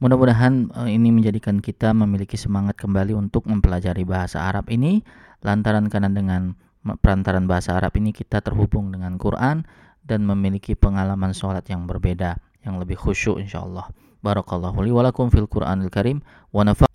Mudah-mudahan 0.00 0.72
uh, 0.72 0.88
ini 0.88 1.12
menjadikan 1.12 1.60
kita 1.60 1.92
memiliki 1.92 2.40
semangat 2.40 2.80
kembali 2.80 3.12
untuk 3.12 3.44
mempelajari 3.44 4.08
bahasa 4.08 4.48
Arab 4.48 4.72
ini 4.72 5.04
lantaran 5.44 5.92
karena 5.92 6.08
dengan 6.08 6.56
perantaran 7.04 7.44
bahasa 7.44 7.76
Arab 7.76 7.92
ini 8.00 8.16
kita 8.16 8.40
terhubung 8.40 8.88
dengan 8.88 9.20
Quran 9.20 9.68
dan 10.00 10.24
memiliki 10.24 10.72
pengalaman 10.72 11.36
sholat 11.36 11.68
yang 11.68 11.84
berbeda 11.84 12.40
yang 12.64 12.80
lebih 12.80 12.96
khusyuk 12.96 13.44
insyaallah. 13.44 13.92
Barakallahu 14.24 14.80
li 14.84 14.92
walakum 14.92 15.28
fil 15.28 15.44
Qur'anil 15.44 15.92
Karim 15.92 16.24
wa 16.48 16.64
nafa' 16.64 16.88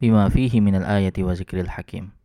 bima 0.00 0.32
fihi 0.32 0.64
minal 0.64 0.88
ayati 0.88 1.20
wa 1.20 1.36
zikril 1.36 1.68
hakim. 1.68 2.17